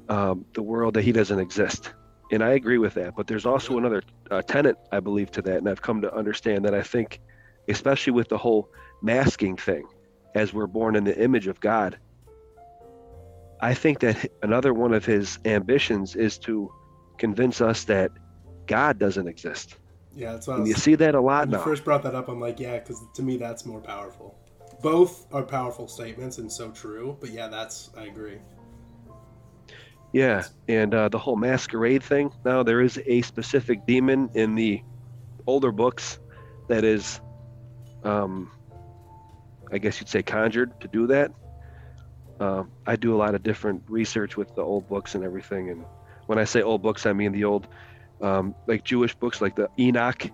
[0.08, 1.92] um, the world that he doesn't exist.
[2.32, 3.14] And I agree with that.
[3.16, 5.58] But there's also another uh, tenet, I believe, to that.
[5.58, 7.20] And I've come to understand that I think,
[7.68, 8.68] especially with the whole
[9.02, 9.86] masking thing,
[10.34, 11.98] as we're born in the image of God,
[13.60, 16.72] I think that another one of his ambitions is to
[17.18, 18.10] convince us that
[18.66, 19.76] God doesn't exist.
[20.16, 21.58] Yeah, that's what and was, you see that a lot when now.
[21.58, 22.28] You first brought that up.
[22.28, 24.36] I'm like, yeah, because to me that's more powerful.
[24.82, 27.16] both are powerful statements and so true.
[27.20, 28.38] But yeah, that's I agree.
[30.14, 32.30] Yeah, and uh, the whole masquerade thing.
[32.44, 34.80] Now there is a specific demon in the
[35.44, 36.20] older books
[36.68, 37.20] that is,
[38.04, 38.48] um,
[39.72, 41.32] I guess you'd say, conjured to do that.
[42.38, 45.84] Uh, I do a lot of different research with the old books and everything, and
[46.26, 47.66] when I say old books, I mean the old,
[48.20, 50.30] um, like Jewish books, like the Enoch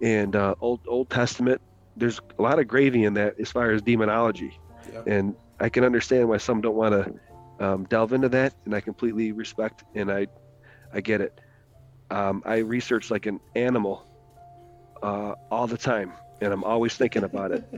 [0.00, 1.60] and uh, Old Old Testament.
[1.98, 4.58] There's a lot of gravy in that as far as demonology,
[4.90, 5.02] Yeah.
[5.06, 7.12] and I can understand why some don't want to
[7.60, 10.26] um, delve into that, and I completely respect and I,
[10.92, 11.40] I get it.
[12.10, 14.06] Um, I research like an animal
[15.02, 17.64] uh, all the time, and I'm always thinking about it.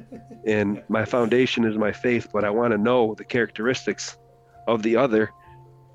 [0.47, 4.17] And my foundation is my faith, but I want to know the characteristics
[4.67, 5.31] of the other,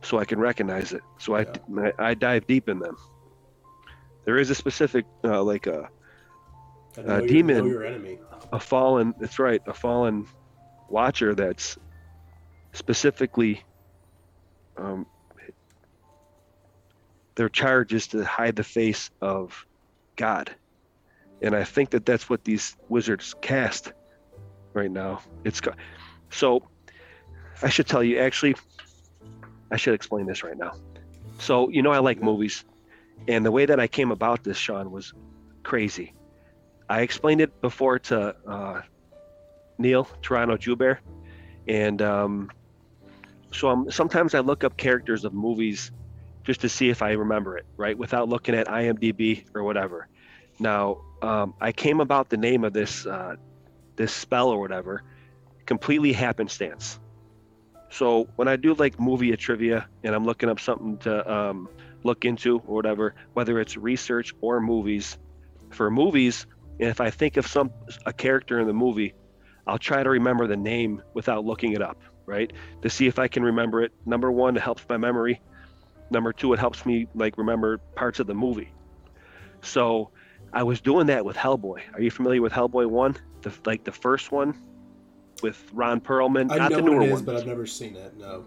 [0.03, 1.01] so I can recognize it.
[1.17, 2.95] So I, I, I dive deep in them.
[4.25, 5.89] There is a specific uh, like a,
[6.97, 7.57] Uh, your- demon.
[7.57, 8.19] know your enemy.
[8.53, 10.27] a fallen that's right a fallen
[10.89, 11.77] watcher that's
[12.73, 13.63] specifically
[14.77, 15.05] um,
[17.35, 19.65] their charge is to hide the face of
[20.15, 20.55] god.
[21.41, 23.91] And i think that that's what these wizards cast
[24.73, 25.21] right now.
[25.43, 25.61] It's
[26.29, 26.67] so
[27.61, 28.55] i should tell you actually
[29.71, 30.71] i should explain this right now.
[31.39, 32.63] So you know i like movies.
[33.27, 35.13] And the way that i came about this sean was
[35.63, 36.13] crazy.
[36.89, 38.81] I explained it before to uh,
[39.77, 40.99] Neil Toronto Joubert,
[41.67, 42.51] and um,
[43.55, 45.91] so I'm, sometimes I look up characters of movies
[46.43, 50.07] just to see if I remember it, right, without looking at IMDb or whatever.
[50.59, 53.35] Now, um, I came about the name of this uh,
[53.95, 55.03] this spell or whatever
[55.65, 56.99] completely happenstance.
[57.89, 61.69] So when I do like movie trivia and I'm looking up something to um,
[62.03, 65.17] look into or whatever, whether it's research or movies,
[65.71, 66.45] for movies,
[66.79, 67.71] and if I think of some
[68.05, 69.13] a character in the movie,
[69.65, 72.51] I'll try to remember the name without looking it up, right?
[72.81, 73.91] To see if I can remember it.
[74.05, 75.41] Number one, it helps my memory.
[76.11, 78.71] Number two, it helps me like remember parts of the movie.
[79.61, 80.11] So
[80.53, 81.81] I was doing that with Hellboy.
[81.93, 83.17] Are you familiar with Hellboy one?
[83.41, 84.55] The like the first one
[85.41, 87.25] with Ron Perlman, I not know the newer it is, ones.
[87.25, 88.17] but I've never seen it.
[88.17, 88.45] No.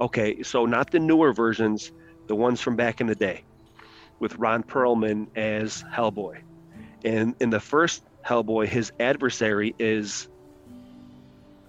[0.00, 1.90] Okay, so not the newer versions,
[2.28, 3.42] the ones from back in the day,
[4.20, 6.40] with Ron Perlman as Hellboy.
[7.04, 10.28] And in the first Hellboy, his adversary is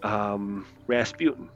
[0.04, 1.50] um, Rasputin.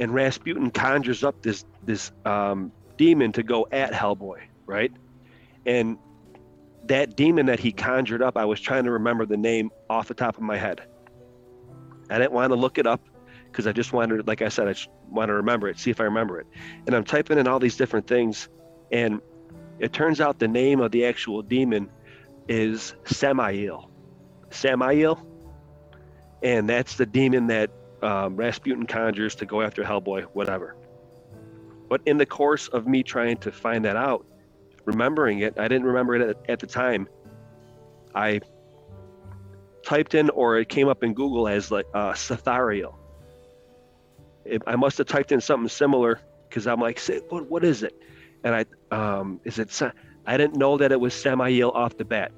[0.00, 4.92] And Rasputin conjures up this this um, demon to go at Hellboy, right?
[5.66, 5.98] And
[6.86, 10.14] that demon that he conjured up, I was trying to remember the name off the
[10.14, 10.82] top of my head.
[12.10, 13.00] I didn't want to look it up
[13.50, 16.00] because I just wanted, like I said, I just want to remember it, see if
[16.00, 16.46] I remember it.
[16.86, 18.48] And I'm typing in all these different things,
[18.92, 19.20] and
[19.78, 21.88] it turns out the name of the actual demon
[22.48, 23.90] is Samael.
[24.50, 25.24] Samael,
[26.44, 27.70] and that's the demon that
[28.02, 30.76] um, Rasputin conjures to go after Hellboy, whatever.
[31.88, 34.26] But in the course of me trying to find that out,
[34.84, 37.08] remembering it, I didn't remember it at, at the time.
[38.14, 38.40] I
[39.82, 42.94] typed in, or it came up in Google as like uh, Sathariel.
[44.44, 47.94] It, I must have typed in something similar because I'm like, what, what is it?
[48.44, 49.80] And I, um, is it?
[50.26, 52.32] I didn't know that it was Samael off the bat.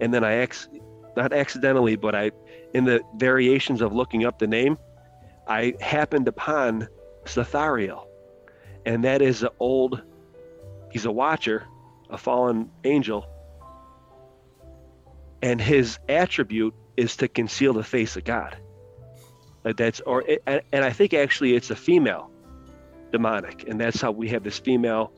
[0.00, 0.68] And then I, ex-
[1.16, 2.30] not accidentally, but I,
[2.76, 4.76] in the variations of looking up the name,
[5.48, 6.88] I happened upon
[7.24, 8.04] Sathariel,
[8.84, 10.02] and that is an old.
[10.92, 11.64] He's a watcher,
[12.10, 13.26] a fallen angel,
[15.40, 18.58] and his attribute is to conceal the face of God.
[19.64, 22.30] Like that's or and, I think actually it's a female
[23.10, 25.14] demonic, and that's how we have this female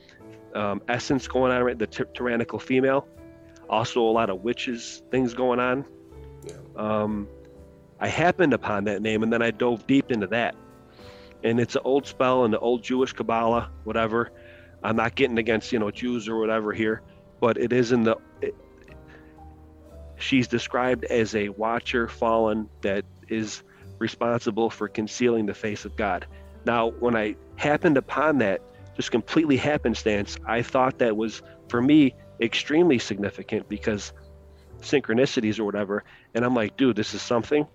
[0.54, 1.76] um, essence going on, right?
[1.76, 3.08] The ty- tyrannical female.
[3.68, 5.84] Also, a lot of witches things going on.
[6.46, 6.54] Yeah.
[6.76, 7.26] Um,
[8.00, 10.54] I happened upon that name, and then I dove deep into that.
[11.42, 14.30] And it's an old spell and the old Jewish Kabbalah, whatever.
[14.82, 17.02] I'm not getting against you know Jews or whatever here,
[17.40, 18.16] but it is in the.
[18.40, 18.54] It,
[20.16, 23.62] she's described as a watcher fallen that is
[23.98, 26.26] responsible for concealing the face of God.
[26.64, 28.60] Now, when I happened upon that,
[28.96, 34.12] just completely happenstance, I thought that was for me extremely significant because
[34.80, 36.04] synchronicities or whatever.
[36.34, 37.66] And I'm like, dude, this is something.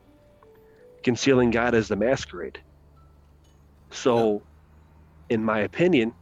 [1.03, 2.59] Concealing God as the masquerade.
[3.91, 4.41] So,
[5.29, 6.13] in my opinion,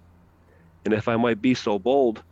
[0.83, 2.23] and if I might be so bold,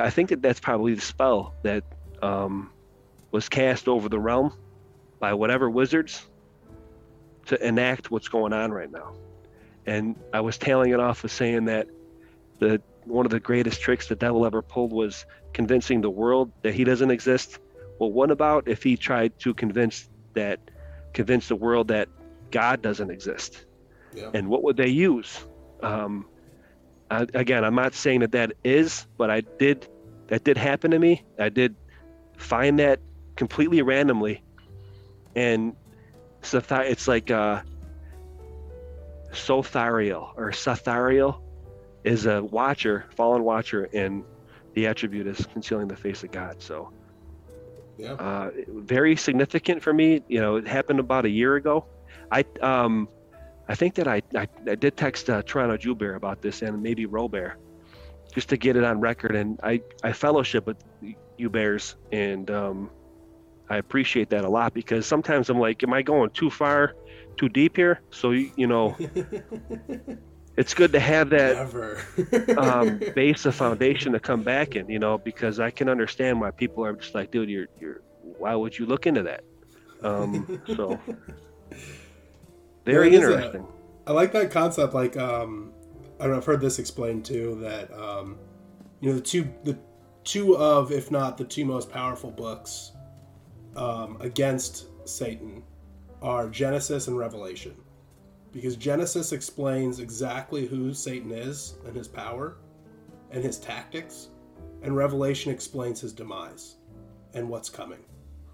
[0.00, 1.84] I think that that's probably the spell that
[2.22, 2.70] um,
[3.30, 4.52] was cast over the realm
[5.20, 6.26] by whatever wizards
[7.46, 9.12] to enact what's going on right now.
[9.86, 11.86] And I was tailing it off with saying that
[12.58, 16.72] the one of the greatest tricks the devil ever pulled was convincing the world that
[16.72, 17.58] he doesn't exist
[17.98, 20.60] well, what about if he tried to convince that
[21.14, 22.08] convince the world that
[22.50, 23.64] God doesn't exist?
[24.14, 24.30] Yeah.
[24.34, 25.44] And what would they use?
[25.82, 26.26] Um,
[27.10, 29.88] I, again, I'm not saying that that is, but I did
[30.28, 31.22] that did happen to me.
[31.38, 31.74] I did
[32.36, 33.00] find that
[33.36, 34.42] completely randomly,
[35.34, 35.74] and
[36.42, 37.62] so it's like uh,
[39.32, 41.40] Sothariel or Sathariel
[42.04, 44.24] is a watcher, fallen watcher, and
[44.74, 46.60] the attribute is concealing the face of God.
[46.60, 46.90] So,
[47.96, 50.22] yeah, uh, very significant for me.
[50.28, 51.86] You know, it happened about a year ago.
[52.30, 53.08] I um,
[53.68, 57.06] I think that I I, I did text uh, Toronto Jewbear about this and maybe
[57.06, 57.56] Robert,
[58.34, 59.36] just to get it on record.
[59.36, 60.82] And I I fellowship with
[61.36, 62.90] you bears, and um,
[63.70, 66.94] I appreciate that a lot because sometimes I'm like, am I going too far,
[67.38, 68.00] too deep here?
[68.10, 68.96] So you, you know.
[70.56, 71.56] it's good to have that
[72.56, 76.50] um, base of foundation to come back in, you know, because I can understand why
[76.50, 79.44] people are just like, dude, you're, you're, why would you look into that?
[80.02, 80.98] Um, so
[82.84, 83.66] very interesting.
[84.06, 84.94] A, I like that concept.
[84.94, 85.72] Like, um,
[86.20, 88.38] I don't know, I've heard this explained too, that, um,
[89.00, 89.76] you know, the two, the
[90.22, 92.92] two of, if not the two most powerful books,
[93.76, 95.64] um, against Satan
[96.22, 97.74] are Genesis and Revelation
[98.54, 102.56] because Genesis explains exactly who Satan is and his power
[103.32, 104.28] and his tactics,
[104.82, 106.76] and Revelation explains his demise
[107.34, 107.98] and what's coming,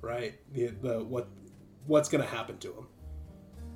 [0.00, 0.34] right?
[0.54, 1.28] The, the what
[1.86, 2.86] what's going to happen to him.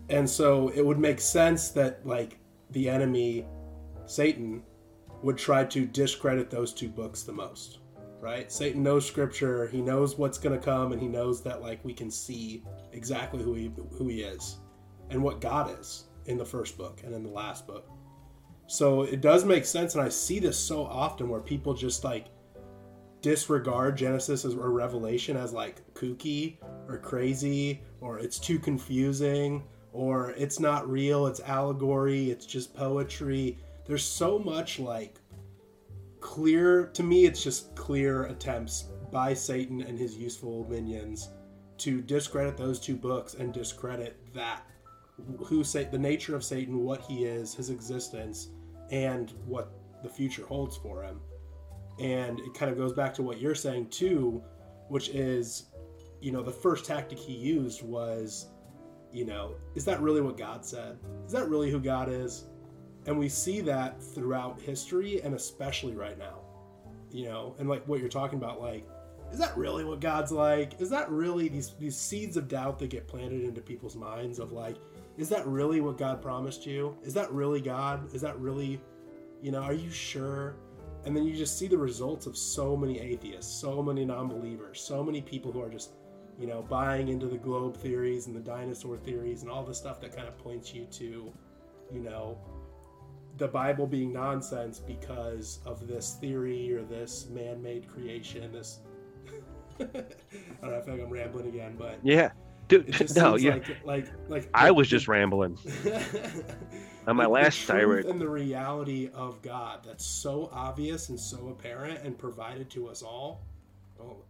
[0.09, 2.39] And so it would make sense that like
[2.71, 3.47] the enemy
[4.07, 4.63] Satan
[5.23, 7.81] would try to discredit those two books the most,
[8.21, 8.51] right?
[8.51, 11.93] Satan knows scripture, he knows what's going to come and he knows that like we
[11.93, 14.57] can see exactly who he who he is
[15.11, 17.89] and what God is in the first book and in the last book.
[18.67, 22.29] So it does make sense, and I see this so often where people just like
[23.21, 26.59] disregard Genesis or Revelation as like kooky
[26.89, 33.59] or crazy or it's too confusing or it's not real, it's allegory, it's just poetry.
[33.87, 35.21] There's so much like
[36.21, 41.29] clear, to me, it's just clear attempts by Satan and his useful minions
[41.79, 44.67] to discredit those two books and discredit that
[45.45, 48.49] who say the nature of Satan, what he is, his existence,
[48.91, 49.73] and what
[50.03, 51.21] the future holds for him.
[52.01, 54.43] And it kind of goes back to what you're saying too,
[54.89, 55.67] which is,
[56.21, 58.47] you know, the first tactic he used was,
[59.13, 60.99] you know, is that really what God said?
[61.25, 62.47] Is that really who God is?
[63.07, 66.41] And we see that throughout history and especially right now.
[67.11, 68.89] You know, and like what you're talking about, like,
[69.33, 70.81] is that really what God's like?
[70.81, 74.51] Is that really these these seeds of doubt that get planted into people's minds of
[74.51, 74.77] like,
[75.17, 76.97] is that really what God promised you?
[77.03, 78.13] Is that really God?
[78.15, 78.81] Is that really,
[79.43, 80.57] you know, are you sure?
[81.05, 84.81] And then you just see the results of so many atheists, so many non believers,
[84.81, 85.93] so many people who are just,
[86.39, 90.01] you know, buying into the globe theories and the dinosaur theories and all the stuff
[90.01, 91.33] that kind of points you to,
[91.93, 92.39] you know,
[93.37, 98.81] the Bible being nonsense because of this theory or this man made creation, this.
[99.81, 101.99] I don't know, I feel like I'm rambling again, but.
[102.03, 102.31] Yeah.
[102.69, 103.55] Dude, no, yeah.
[103.55, 105.59] Like, like, like, I was just rambling.
[107.07, 108.07] On my last tirade.
[108.07, 113.03] And the reality of God that's so obvious and so apparent and provided to us
[113.03, 113.43] all.
[113.99, 114.25] Well,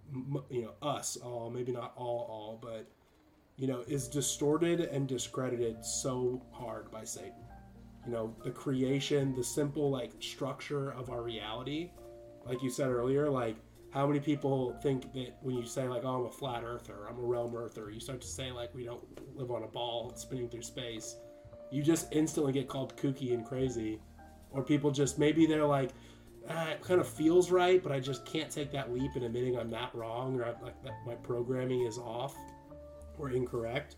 [0.50, 2.86] you know, us all, maybe not all, all, but
[3.56, 7.32] you know, is distorted and discredited so hard by Satan.
[8.04, 11.90] You know, the creation, the simple like structure of our reality,
[12.44, 13.56] like you said earlier, like
[13.94, 17.16] how many people think that when you say like, "Oh, I'm a flat earther," "I'm
[17.16, 19.04] a realm earther," you start to say like, "We don't
[19.36, 21.16] live on a ball spinning through space,"
[21.70, 24.00] you just instantly get called kooky and crazy,
[24.50, 25.92] or people just maybe they're like,
[26.50, 29.56] ah, "It kind of feels right, but I just can't take that leap in admitting
[29.56, 32.36] I'm not wrong or like that my programming is off
[33.16, 33.94] or incorrect."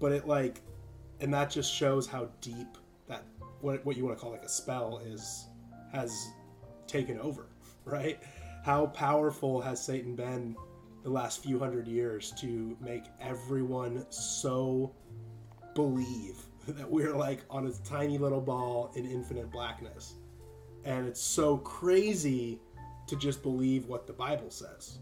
[0.00, 0.60] But it like,
[1.20, 3.24] and that just shows how deep that
[3.60, 5.46] what what you want to call like a spell is
[5.92, 6.30] has
[6.88, 7.46] taken over,
[7.84, 8.20] right?
[8.62, 10.56] How powerful has Satan been
[11.02, 14.94] the last few hundred years to make everyone so
[15.74, 16.36] believe
[16.68, 20.14] that we're like on a tiny little ball in infinite blackness.
[20.84, 22.60] And it's so crazy
[23.06, 24.98] to just believe what the Bible says.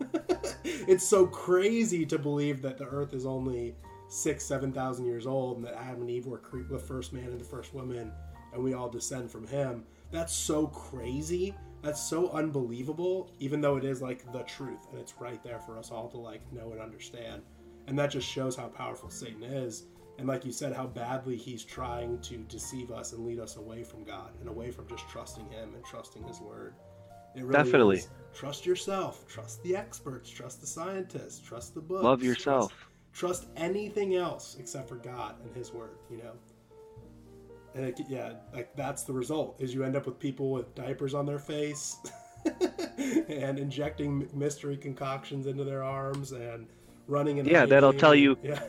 [0.64, 3.74] it's so crazy to believe that the earth is only
[4.08, 7.40] six, seven thousand years old and that Adam and Eve were the first man and
[7.40, 8.12] the first woman
[8.52, 9.84] and we all descend from him.
[10.10, 15.14] That's so crazy that's so unbelievable even though it is like the truth and it's
[15.20, 17.42] right there for us all to like know and understand
[17.86, 19.84] and that just shows how powerful satan is
[20.18, 23.84] and like you said how badly he's trying to deceive us and lead us away
[23.84, 26.74] from god and away from just trusting him and trusting his word
[27.36, 27.96] It really Definitely.
[27.98, 28.08] is.
[28.34, 29.26] Trust yourself.
[29.28, 30.28] Trust the experts.
[30.30, 31.38] Trust the scientists.
[31.40, 32.04] Trust the books.
[32.04, 32.72] Love yourself.
[33.12, 35.98] Trust, trust anything else except for God and His Word.
[36.10, 36.32] You know.
[37.74, 39.60] And it, yeah, like that's the result.
[39.60, 41.96] Is you end up with people with diapers on their face,
[43.28, 46.66] and injecting mystery concoctions into their arms and
[47.06, 47.38] running.
[47.38, 48.60] An Yeah, that'll tell you- Yeah.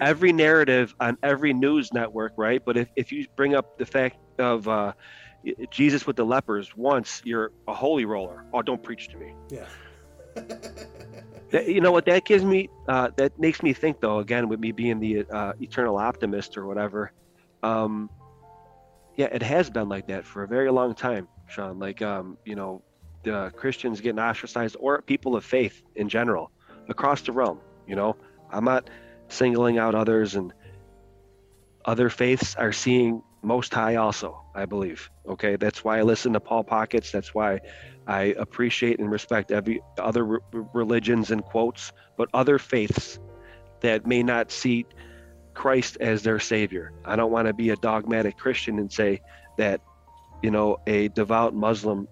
[0.00, 2.62] every narrative on every news network, right?
[2.64, 4.92] But if, if you bring up the fact of uh,
[5.70, 8.44] Jesus with the lepers once, you're a holy roller.
[8.52, 9.34] Oh, don't preach to me.
[9.50, 9.66] yeah.
[11.52, 12.06] That, you know what?
[12.06, 15.52] That gives me, uh, that makes me think, though, again, with me being the uh,
[15.60, 17.12] eternal optimist or whatever.
[17.62, 18.10] Um,
[19.16, 21.78] yeah, it has been like that for a very long time, Sean.
[21.78, 22.82] Like, um, you know,
[23.22, 26.52] the Christians getting ostracized or people of faith in general
[26.88, 27.60] across the realm.
[27.86, 28.16] You know,
[28.50, 28.90] I'm not
[29.28, 30.52] singling out others, and
[31.84, 35.08] other faiths are seeing Most High also, I believe.
[35.26, 37.10] Okay, that's why I listen to Paul Pockets.
[37.10, 37.60] That's why
[38.06, 43.18] I appreciate and respect every other re- religions and quotes, but other faiths
[43.80, 44.86] that may not see
[45.56, 46.92] Christ as their savior.
[47.04, 49.22] I don't want to be a dogmatic Christian and say
[49.56, 49.80] that,
[50.42, 52.06] you know, a devout Muslim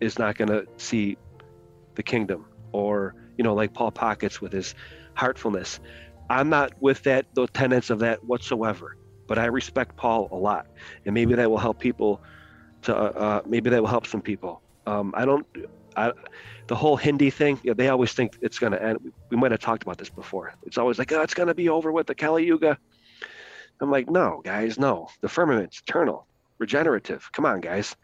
[0.00, 1.16] is not going to see
[1.94, 4.74] the kingdom or, you know, like Paul Pockets with his
[5.14, 5.80] heartfulness.
[6.28, 10.66] I'm not with that, the tenets of that whatsoever, but I respect Paul a lot.
[11.06, 12.20] And maybe that will help people
[12.82, 14.62] to, uh, uh, maybe that will help some people.
[14.86, 15.46] Um, I don't,
[15.96, 16.12] I,
[16.66, 19.12] the whole Hindi thing, you know, they always think it's going to end.
[19.30, 20.54] We might have talked about this before.
[20.64, 22.78] It's always like, oh, it's going to be over with the Kali Yuga.
[23.80, 25.08] I'm like, no, guys, no.
[25.20, 26.26] The firmament's eternal,
[26.58, 27.28] regenerative.
[27.32, 27.96] Come on, guys.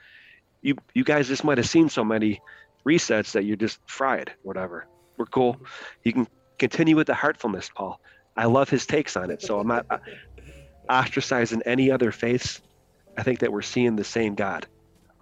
[0.61, 2.41] You you guys just might have seen so many
[2.87, 4.89] resets that you're just fried, whatever.
[5.17, 5.57] We're cool.
[6.05, 6.27] You can
[6.59, 8.01] continue with the heartfulness, Paul.
[8.37, 9.41] I love his takes on it.
[9.43, 9.99] So I'm not uh,
[10.91, 12.61] ostracizing any other faiths.
[13.17, 14.67] I think that we're seeing the same God.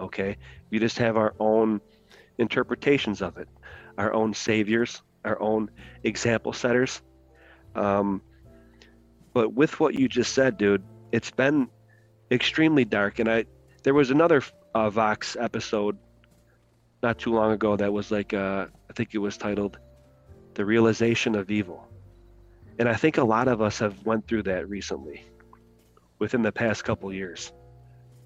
[0.00, 0.36] Okay.
[0.70, 1.80] We just have our own
[2.38, 3.48] interpretations of it,
[3.98, 5.70] our own saviors, our own
[6.04, 7.02] example setters.
[7.74, 8.22] Um,
[9.34, 10.82] but with what you just said, dude,
[11.12, 11.68] it's been
[12.30, 13.18] extremely dark.
[13.18, 13.44] And I,
[13.82, 14.42] there was another
[14.74, 15.98] uh, Vox episode
[17.02, 19.78] not too long ago that was like, uh, I think it was titled
[20.54, 21.86] "The Realization of Evil,"
[22.78, 25.24] and I think a lot of us have went through that recently,
[26.18, 27.52] within the past couple years,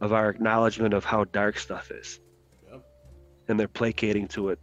[0.00, 2.20] of our acknowledgement of how dark stuff is.
[3.50, 4.58] And they're placating to it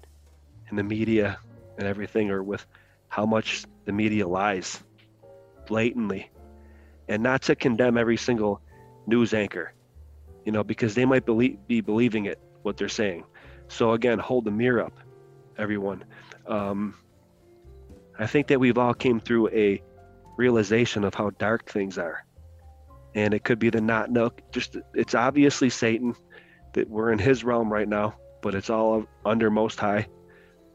[0.69, 1.37] in the media
[1.77, 2.65] and everything or with
[3.09, 4.81] how much the media lies
[5.67, 6.29] blatantly.
[7.07, 8.61] And not to condemn every single
[9.05, 9.73] news anchor
[10.47, 13.25] you know because they might believe, be believing it what they're saying.
[13.67, 14.93] So again hold the mirror up
[15.57, 16.05] everyone.
[16.47, 16.95] Um,
[18.17, 19.83] i think that we've all came through a
[20.37, 22.25] realization of how dark things are.
[23.13, 26.15] And it could be the not no just it's obviously satan
[26.73, 28.15] that we're in his realm right now
[28.47, 30.07] but it's all under most high.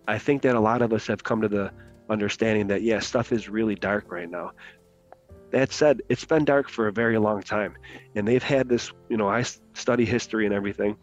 [0.07, 1.73] I think that a lot of us have come to the
[2.11, 4.51] understanding that yeah stuff is really dark right now.
[5.53, 7.75] That said it's been dark for a very long time
[8.15, 9.43] and they've had this you know I
[9.73, 10.99] study history and everything.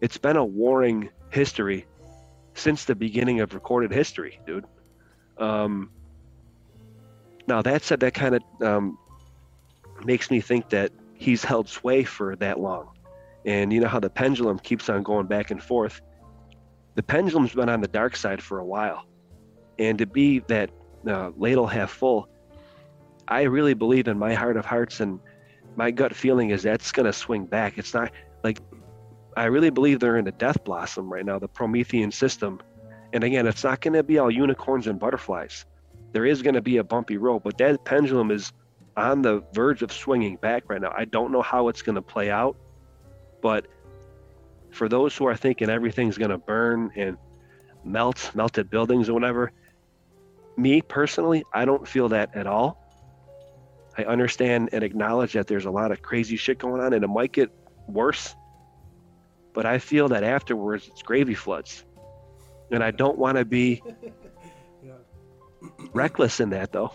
[0.00, 1.86] It's been a warring history
[2.54, 4.66] since the beginning of recorded history dude.
[5.38, 5.90] Um
[7.48, 8.96] now that said that kind of um
[10.04, 12.90] makes me think that he's held sway for that long.
[13.44, 16.00] And you know how the pendulum keeps on going back and forth
[16.94, 19.06] the pendulum's been on the dark side for a while.
[19.78, 20.70] And to be that
[21.08, 22.28] uh, ladle half full
[23.28, 25.18] i really believe in my heart of hearts and
[25.76, 27.78] my gut feeling is that's going to swing back.
[27.78, 28.12] It's not
[28.44, 28.58] like
[29.36, 32.60] i really believe they're in a death blossom right now the promethean system.
[33.12, 35.64] And again it's not going to be all unicorns and butterflies.
[36.12, 38.52] There is going to be a bumpy road but that pendulum is
[38.96, 40.92] on the verge of swinging back right now.
[40.94, 42.56] I don't know how it's going to play out
[43.40, 43.66] but
[44.72, 47.16] for those who are thinking everything's going to burn and
[47.84, 49.52] melt, melted buildings or whatever,
[50.56, 52.78] me personally, I don't feel that at all.
[53.96, 57.08] I understand and acknowledge that there's a lot of crazy shit going on and it
[57.08, 57.50] might get
[57.86, 58.34] worse.
[59.52, 61.84] But I feel that afterwards it's gravy floods.
[62.70, 63.82] And I don't want to be
[64.82, 64.92] Yeah.
[65.92, 66.92] reckless in that though.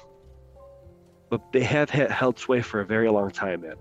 [1.30, 3.75] But they have held sway for a very long time, man.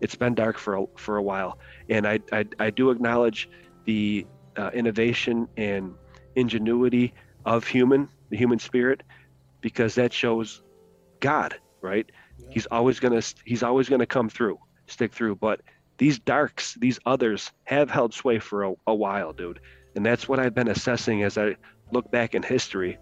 [0.00, 3.48] It's been dark for a, for a while, and I I, I do acknowledge
[3.84, 4.26] the
[4.56, 5.94] uh, innovation and
[6.36, 9.02] ingenuity of human, the human spirit,
[9.60, 10.62] because that shows
[11.20, 12.10] God, right?
[12.38, 12.46] Yeah.
[12.50, 15.36] He's always gonna he's always gonna come through, stick through.
[15.36, 15.60] But
[15.98, 19.60] these darks, these others, have held sway for a, a while, dude,
[19.94, 21.56] and that's what I've been assessing as I
[21.92, 22.98] look back in history.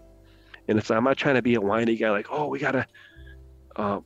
[0.67, 2.85] And it's I'm not trying to be a whiny guy like, oh, we gotta.
[3.75, 3.99] Uh,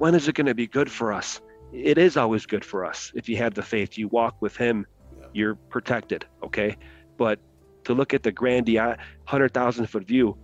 [0.00, 1.42] when is it going to be good for us?
[1.72, 3.96] It is always good for us if you have the faith.
[3.96, 4.86] You walk with Him,
[5.18, 5.26] Yeah.
[5.32, 6.26] you're protected.
[6.42, 6.76] Okay,
[7.16, 7.38] but
[7.84, 10.36] to look at the grandiose 100,000 foot view,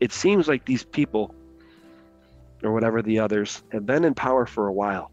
[0.00, 1.34] it seems like these people
[2.62, 5.10] or whatever the others have been in power for a while.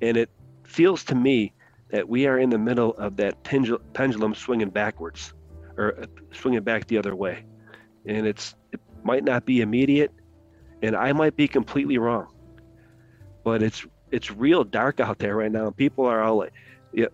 [0.00, 0.30] And it
[0.64, 1.52] feels to me
[1.90, 5.32] that we are in the middle of that pendulum swinging backwards
[5.76, 7.44] or uh, swinging back the other way.
[8.06, 10.12] And it's it might not be immediate
[10.82, 12.28] and I might be completely wrong.
[13.44, 15.70] But it's it's real dark out there right now.
[15.70, 16.52] People are all like
[16.92, 17.06] yeah,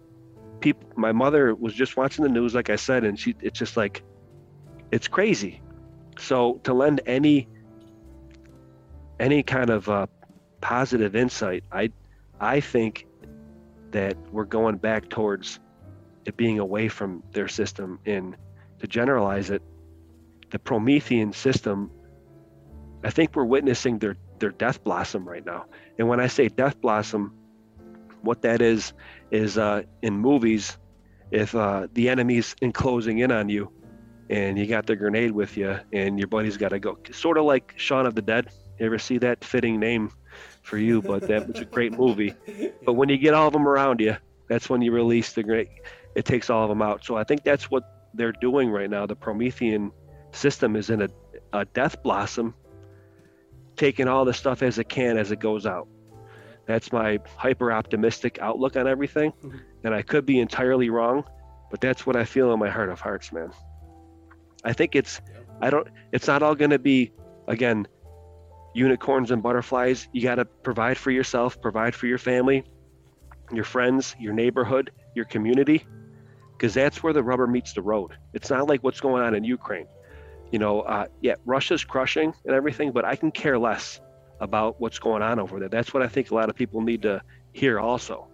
[0.61, 3.77] people my mother was just watching the news like I said and she it's just
[3.77, 4.03] like
[4.93, 5.63] it's crazy.
[6.19, 7.49] So to lend any
[9.19, 10.07] any kind of uh,
[10.61, 11.91] positive insight, I
[12.39, 13.07] I think
[13.93, 15.59] that we're going back towards
[16.27, 18.37] it being away from their system and
[18.81, 19.63] to generalize it,
[20.51, 21.91] the Promethean system,
[23.05, 25.67] I think we're witnessing their their death blossom right now.
[25.99, 27.35] And when I say death blossom,
[28.23, 28.93] what that is
[29.31, 30.77] is uh, in movies,
[31.31, 33.71] if uh, the enemy's enclosing in on you,
[34.29, 37.45] and you got the grenade with you, and your buddy's got to go, sort of
[37.45, 38.49] like Shaun of the Dead.
[38.79, 40.11] You ever see that fitting name
[40.63, 41.03] for you?
[41.03, 42.35] But that was a great movie.
[42.85, 44.17] But when you get all of them around you,
[44.49, 45.69] that's when you release the grenade.
[46.15, 47.05] It takes all of them out.
[47.05, 47.83] So I think that's what
[48.15, 49.07] they're doing right now.
[49.07, 49.93] The Promethean
[50.33, 51.09] system is in a,
[51.53, 52.55] a death blossom,
[53.81, 55.89] taking all the stuff as it can as it goes out.
[56.67, 59.33] That's my hyper optimistic outlook on everything.
[59.33, 59.57] Mm-hmm.
[59.85, 61.25] And I could be entirely wrong,
[61.71, 63.51] but that's what I feel in my heart of hearts, man.
[64.65, 65.23] I think it's,
[65.63, 67.13] I don't, it's not all going to be,
[67.49, 67.89] again,
[68.75, 70.09] unicorns and butterflies.
[70.13, 72.65] You got to provide for yourself, provide for your family,
[73.51, 75.87] your friends, your neighborhood, your community,
[76.53, 78.13] because that's where the rubber meets the road.
[78.35, 79.87] It's not like what's going on in Ukraine.
[80.51, 84.01] You know, uh, yeah, Russia's crushing and everything, but I can care less
[84.41, 85.69] about what's going on over there.
[85.69, 87.23] That's what I think a lot of people need to
[87.53, 88.27] hear also.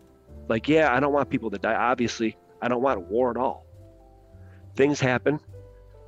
[0.48, 1.74] Like, yeah, I don't want people to die.
[1.74, 3.66] Obviously, I don't want war at all.
[4.76, 5.40] Things happen,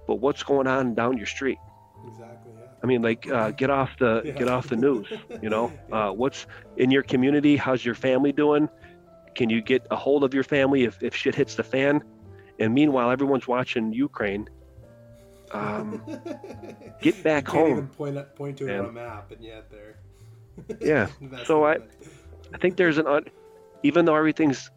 [0.07, 1.59] but what's going on down your street?
[2.07, 2.53] Exactly.
[2.83, 4.33] I mean, like, uh, get off the yeah.
[4.33, 5.07] get off the news.
[5.43, 6.47] You know, uh, what's
[6.77, 7.57] in your community?
[7.57, 8.69] How's your family doing?
[9.35, 12.03] Can you get a hold of your family if, if shit hits the fan?
[12.59, 14.49] And meanwhile, everyone's watching Ukraine.
[15.53, 16.03] Um,
[17.01, 17.71] get back you home.
[17.71, 19.97] Even point point to it on a map, and yet there.
[20.81, 21.09] yeah.
[21.45, 21.79] so I,
[22.53, 23.25] I think there's an un,
[23.83, 24.71] even though everything's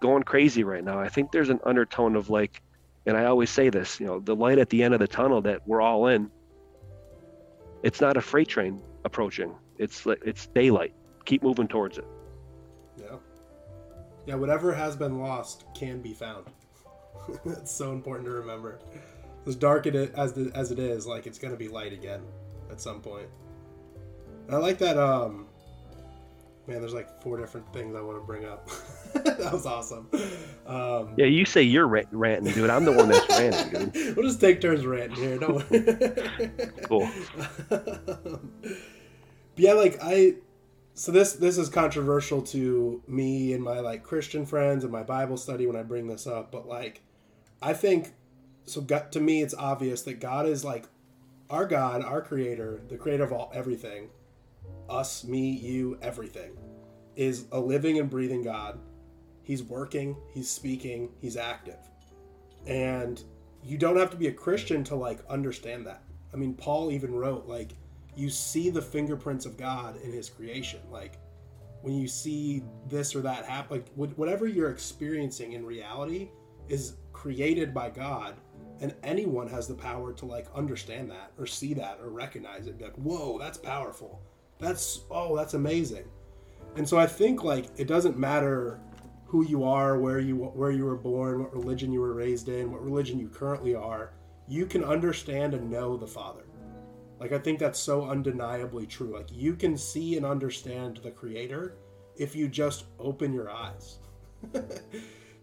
[0.00, 2.62] going crazy right now, I think there's an undertone of like,
[3.04, 5.40] and I always say this, you know, the light at the end of the tunnel
[5.42, 6.30] that we're all in
[7.86, 9.54] it's not a freight train approaching.
[9.78, 10.92] It's it's daylight.
[11.24, 12.06] Keep moving towards it.
[12.98, 13.16] Yeah.
[14.26, 14.34] Yeah.
[14.34, 16.46] Whatever has been lost can be found.
[17.44, 18.80] That's so important to remember.
[19.46, 22.22] As dark it is, as the, as it is, like it's gonna be light again
[22.70, 23.28] at some point.
[24.46, 24.98] And I like that.
[24.98, 25.46] Um,
[26.66, 28.68] man, there's like four different things I want to bring up.
[29.14, 30.08] that was awesome.
[30.66, 32.70] Um, yeah, you say you're ranting, dude.
[32.70, 34.16] I'm the one that's ranting, dude.
[34.16, 35.38] we'll just take turns ranting here.
[35.38, 36.50] Don't worry.
[36.84, 37.08] cool.
[39.56, 40.34] yeah, like I.
[40.94, 45.36] So this this is controversial to me and my like Christian friends and my Bible
[45.36, 47.02] study when I bring this up, but like,
[47.60, 48.14] I think
[48.66, 48.82] so.
[48.82, 50.86] To me, it's obvious that God is like
[51.50, 54.10] our God, our Creator, the Creator of all everything,
[54.88, 56.56] us, me, you, everything,
[57.14, 58.78] is a living and breathing God
[59.46, 61.78] He's working, he's speaking, he's active.
[62.66, 63.22] And
[63.62, 66.02] you don't have to be a Christian to like understand that.
[66.34, 67.70] I mean, Paul even wrote like
[68.16, 70.80] you see the fingerprints of God in his creation.
[70.90, 71.20] Like
[71.82, 76.28] when you see this or that happen, like whatever you're experiencing in reality
[76.68, 78.34] is created by God
[78.80, 82.78] and anyone has the power to like understand that or see that or recognize it
[82.78, 84.20] be like whoa that's powerful
[84.58, 86.04] that's oh that's amazing
[86.76, 88.80] and so i think like it doesn't matter
[89.26, 92.70] who you are, where you where you were born, what religion you were raised in,
[92.70, 94.12] what religion you currently are,
[94.48, 96.44] you can understand and know the Father.
[97.18, 99.12] Like I think that's so undeniably true.
[99.12, 101.76] Like you can see and understand the creator
[102.16, 103.98] if you just open your eyes.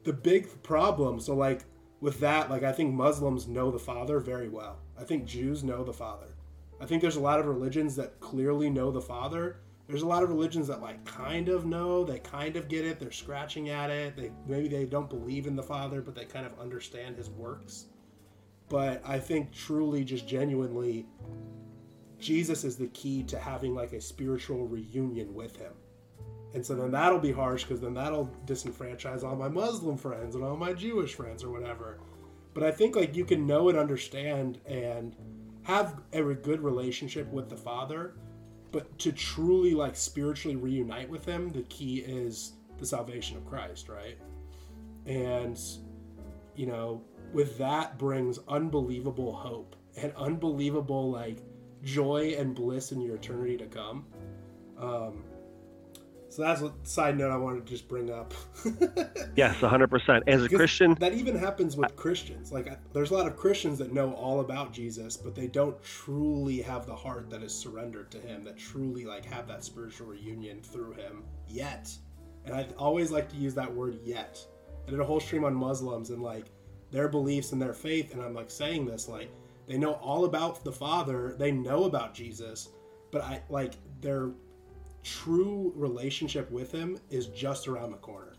[0.04, 1.66] the big problem, so like
[2.04, 4.78] with that, like I think Muslims know the Father very well.
[5.00, 6.36] I think Jews know the Father.
[6.82, 9.56] I think there's a lot of religions that clearly know the Father,
[9.88, 13.00] there's a lot of religions that like kind of know, they kind of get it,
[13.00, 14.18] they're scratching at it.
[14.18, 17.86] They maybe they don't believe in the Father, but they kind of understand his works.
[18.68, 21.06] But I think truly just genuinely
[22.20, 25.74] Jesus is the key to having like a spiritual reunion with him.
[26.54, 30.44] And so then that'll be harsh because then that'll disenfranchise all my Muslim friends and
[30.44, 32.00] all my Jewish friends or whatever.
[32.54, 35.16] But I think like you can know and understand and
[35.64, 38.16] have a good relationship with the Father
[38.72, 43.88] but to truly like spiritually reunite with him the key is the salvation of christ
[43.88, 44.18] right
[45.06, 45.60] and
[46.56, 47.02] you know
[47.34, 51.38] with that brings unbelievable hope and unbelievable like
[51.84, 54.06] joy and bliss in your eternity to come.
[54.80, 55.24] Um,
[56.34, 58.34] so that's a side note I wanted to just bring up.
[59.36, 60.24] yes, 100%.
[60.26, 62.52] As a Because Christian, that even happens with Christians.
[62.52, 66.60] Like, there's a lot of Christians that know all about Jesus, but they don't truly
[66.62, 70.60] have the heart that is surrendered to Him, that truly like have that spiritual reunion
[70.64, 71.96] through Him yet.
[72.46, 74.44] And I always like to use that word yet.
[74.88, 76.48] I did a whole stream on Muslims and like
[76.90, 79.30] their beliefs and their faith, and I'm like saying this like
[79.68, 82.70] they know all about the Father, they know about Jesus,
[83.12, 84.32] but I like their
[85.04, 88.34] true relationship with Him is just around the corner.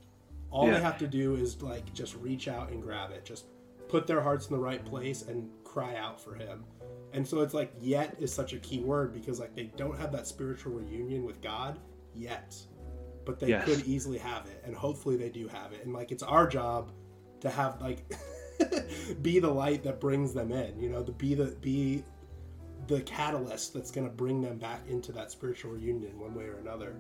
[0.51, 0.75] All Yeah.
[0.75, 3.47] they have to do is like just reach out and grab it, just
[3.89, 6.65] put their hearts in the right place and cry out for Him.
[7.13, 10.11] And so it's like yet is such a key word because like they don't have
[10.13, 11.79] that spiritual reunion with God
[12.15, 12.57] yet,
[13.25, 13.65] but they Yes.
[13.65, 15.85] could easily have it, and hopefully they do have it.
[15.85, 16.91] And like it's our job
[17.41, 18.05] to have like
[19.23, 22.05] be the light that brings them in, you know, to be the be
[22.87, 26.59] the catalyst that's going to bring them back into that spiritual reunion one way or
[26.59, 26.97] another.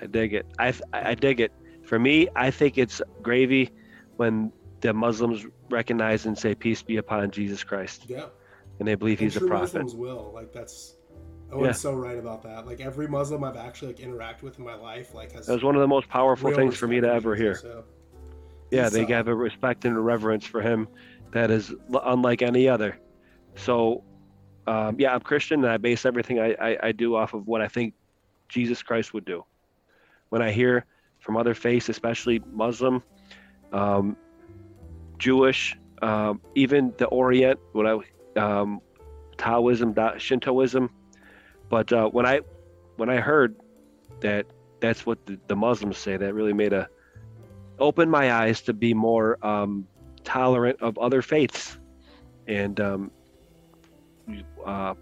[0.00, 0.46] I dig it.
[0.58, 1.52] I, I dig it.
[1.84, 3.70] For me, I think it's gravy
[4.16, 8.06] when the Muslims recognize and say, Peace be upon Jesus Christ.
[8.08, 8.26] Yeah.
[8.78, 9.82] And they believe And he's a prophet.
[9.82, 10.96] Muslims will like that's.
[11.52, 11.72] Owen's Yeah.
[11.72, 12.66] so right about that.
[12.66, 15.64] Like every Muslim I've actually like interacted with in my life, like has That was
[15.64, 17.56] one of the most powerful things for me to ever hear.
[17.56, 17.84] So.
[18.70, 20.88] Yeah, they uh, have a respect and a reverence for him
[21.32, 22.98] that is unlike any other.
[23.56, 24.04] So,
[24.66, 27.60] um, yeah, I'm Christian and I base everything I, I, I do off of what
[27.60, 27.94] I think
[28.48, 29.44] Jesus Christ would do.
[30.28, 30.86] When I hear
[31.18, 33.02] from other faiths, especially Muslim,
[33.72, 34.16] um,
[35.18, 38.80] Jewish, um, even the Orient, what I, um,
[39.36, 40.90] Taoism, Shintoism,
[41.68, 42.40] but uh, when I
[42.96, 43.56] when I heard
[44.20, 44.46] that
[44.80, 46.88] that's what the, the Muslims say, that really made a
[47.78, 49.86] opened my eyes to be more um,
[50.24, 51.78] tolerant of other faiths,
[52.46, 53.10] and um,
[54.64, 54.94] uh,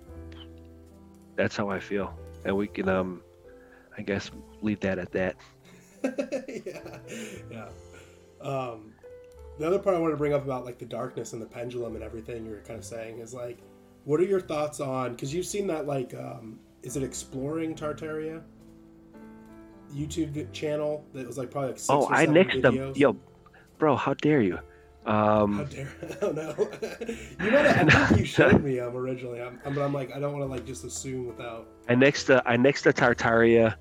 [1.36, 2.16] that's how I feel.
[2.44, 3.22] And we can, um,
[3.96, 4.30] I guess,
[4.62, 5.36] leave that at that.
[6.04, 6.98] yeah,
[7.50, 7.68] yeah.
[8.40, 8.92] Um,
[9.58, 11.94] the other part I wanted to bring up about like the darkness and the pendulum
[11.96, 13.58] and everything you were kind of saying is like,
[14.04, 15.12] what are your thoughts on?
[15.12, 18.42] Because you've seen that like, um, is it exploring Tartaria?
[19.94, 22.92] YouTube channel that was like probably like six Oh, or I seven nixed them.
[22.94, 23.16] Yo,
[23.78, 24.58] bro, how dare you?
[25.08, 26.54] How Um, dare I don't know.
[27.40, 29.40] you know that I think you showed me um originally.
[29.40, 31.66] I'm, but I'm like I don't want to like just assume without.
[31.88, 33.74] I next the I next the Tartaria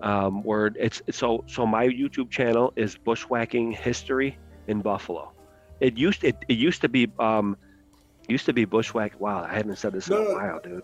[0.00, 0.76] um, word.
[0.80, 5.32] It's so so my YouTube channel is bushwhacking history in Buffalo.
[5.80, 7.56] It used it, it used to be um
[8.28, 9.20] used to be bushwhack.
[9.20, 10.34] Wow, I haven't said this in a no.
[10.34, 10.82] while, dude.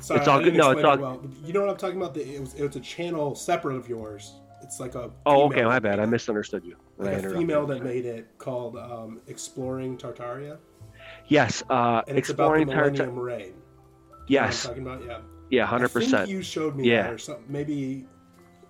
[0.00, 1.22] Sorry, It's all good- no, it's it all- well.
[1.44, 2.14] You know what I'm talking about?
[2.14, 4.34] The, it was it was a channel separate of yours.
[4.68, 5.10] It's like a.
[5.24, 5.98] Oh, okay, my bad.
[5.98, 6.76] I misunderstood you.
[7.00, 10.58] I like a female that made it called um, Exploring Tartaria,
[11.26, 12.90] Yes, uh, and it's exploring about the.
[12.92, 13.46] Millennium Reign.
[13.46, 13.54] You know
[14.28, 15.20] Yes, talking about yeah.
[15.48, 16.28] yeah, hundred percent.
[16.28, 17.04] you showed me Yeah.
[17.04, 17.46] that or something.
[17.48, 18.06] Maybe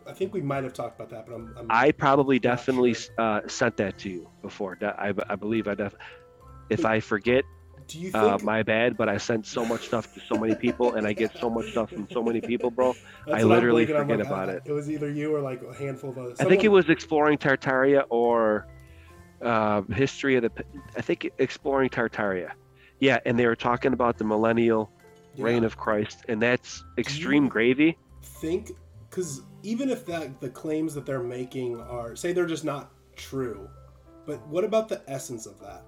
[0.07, 1.53] I think we might have talked about that, but I'm.
[1.59, 3.13] I'm I probably definitely sure.
[3.19, 4.79] uh, sent that to you before.
[4.81, 5.97] I, I believe I def.
[6.71, 7.43] If I forget,
[7.89, 8.97] do you uh, my bad.
[8.97, 11.71] But I sent so much stuff to so many people, and I get so much
[11.71, 12.95] stuff from so many people, bro.
[13.27, 13.87] that's I literally.
[13.87, 14.63] Forget like, about I- it.
[14.67, 16.41] It was either you or like a handful of others.
[16.41, 18.67] I think it was exploring Tartaria or
[19.43, 20.53] uh, history of the.
[20.97, 22.53] I think exploring Tartaria.
[23.01, 24.91] Yeah, and they were talking about the millennial
[25.35, 25.45] yeah.
[25.45, 27.97] reign of Christ, and that's extreme gravy.
[28.23, 28.73] think
[29.09, 33.69] because even if that the claims that they're making are say they're just not true
[34.27, 35.83] but what about the essence of that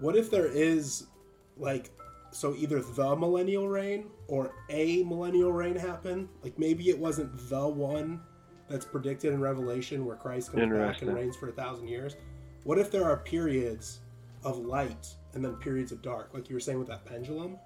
[0.00, 1.08] what if there is
[1.56, 1.90] like
[2.32, 7.66] so either the millennial reign or a millennial reign happen like maybe it wasn't the
[7.68, 8.20] one
[8.68, 12.16] that's predicted in revelation where christ comes back and reigns for a thousand years.
[12.64, 14.00] What if there are periods
[14.42, 17.58] of light and then periods of dark like you were saying with that pendulum?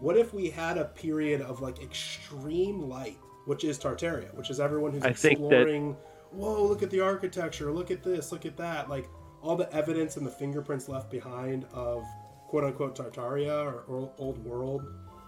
[0.00, 4.58] What if we had a period of like extreme light, which is Tartaria, which is
[4.58, 5.96] everyone who's I think that- exploring,
[6.32, 9.08] whoa, look at the architecture, look at this, look at that, like
[9.42, 12.04] all the evidence and the fingerprints left behind of
[12.48, 14.82] quote unquote Tartaria or, or old world.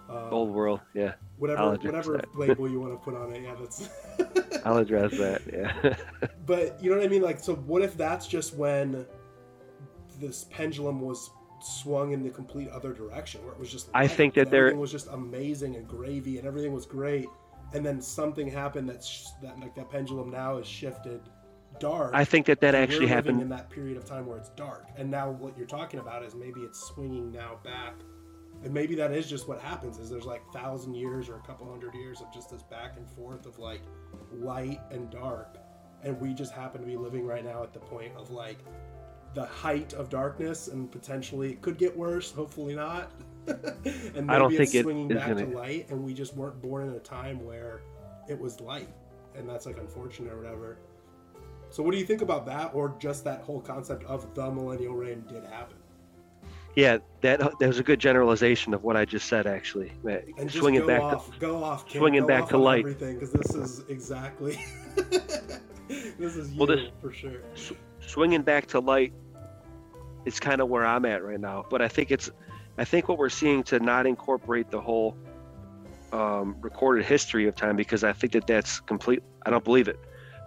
[0.09, 1.13] Um, Old world, yeah.
[1.39, 3.89] whatever whatever label you want to put on it, yeah, that's
[4.67, 5.43] I'll address that.
[5.53, 5.95] Yeah.
[6.47, 7.23] but you know what I mean?
[7.23, 9.07] Like, so what if that's just when
[10.19, 11.31] this pendulum was
[11.63, 14.63] swung in the complete other direction, where it was just I light, think that there-
[14.67, 17.29] everything was just amazing and gravy, and everything was great,
[17.73, 21.21] and then something happened that's that like that pendulum now is shifted
[21.81, 22.13] dark.
[22.15, 23.41] I think that that actually happened.
[23.41, 26.35] in that period of time where it's dark, and now what you're talking about is
[26.35, 27.95] maybe it's swinging now back.
[28.63, 31.69] And maybe that is just what happens is there's like thousand years or a couple
[31.71, 33.81] hundred years of just this back and forth of like
[34.31, 35.57] light and dark
[36.03, 38.59] and we just happen to be living right now at the point of like
[39.35, 42.33] the height of darkness and potentially it could get worse.
[42.33, 43.11] Hopefully not.
[43.47, 46.13] and maybe I don't it's think it swinging is back gonna- to light, and we
[46.15, 47.81] just weren't born in a time where
[48.29, 48.89] it was light,
[49.35, 50.79] and that's like unfortunate or whatever.
[51.71, 54.95] So, what do you think about that, or just that whole concept of the millennial
[54.95, 55.77] reign did happen?
[56.77, 59.47] Yeah, that that was a good generalization of what I just said.
[59.47, 62.59] Actually, That- And swinging back off, to go off, Kim, swinging go back off to
[62.59, 62.81] light.
[62.81, 64.59] everything because this is exactly
[66.19, 67.41] this is you Well, this- for sure.
[68.01, 69.13] swinging back to light
[70.25, 71.65] is kind of where I'm at right now.
[71.71, 72.31] But I think it's,
[72.79, 75.17] I think what we're seeing to not incorporate the whole
[76.13, 79.23] um, recorded history of time because I think that that's complete.
[79.47, 79.99] I don't believe it.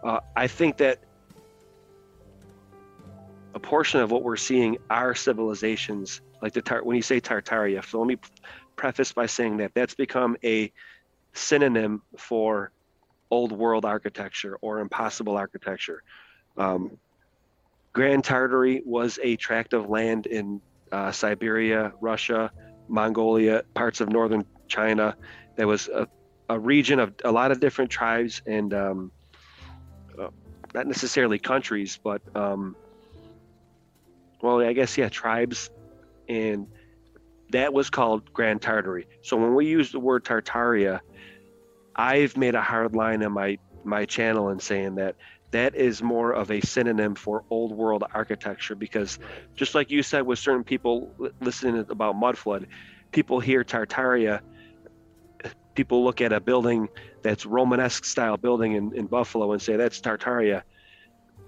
[0.04, 1.00] Uh, I think that
[3.54, 7.84] a portion of what we're seeing are civilizations like the Tar- when you say Tartaria.
[7.86, 8.18] So let me
[8.76, 10.72] preface by saying that that's become a
[11.34, 12.72] synonym for
[13.32, 16.02] old world architecture or impossible architecture.
[16.58, 16.98] Um,
[17.94, 22.52] Grand Tartary was a tract of land in uh, Siberia, Russia,
[22.88, 25.16] Mongolia, parts of northern China.
[25.58, 26.08] There was a,
[26.50, 29.12] a region of a lot of different tribes and um,
[30.20, 30.28] uh,
[30.74, 32.76] not necessarily countries, but um,
[34.44, 35.70] well, I guess yeah, tribes,
[36.28, 36.68] and
[37.52, 39.08] that was called Grand Tartary.
[39.24, 41.00] So when we use the word Tartaria,
[41.96, 45.16] I've made a hard line in my my channel in saying that
[45.52, 49.20] that is more of a synonym for old world architecture because
[49.56, 52.66] just like you said with certain people listening about mud flood
[53.12, 54.40] people hear tartaria
[55.76, 56.88] people look at a building
[57.24, 60.64] that's romanesque style building in, in buffalo and say that's tartaria.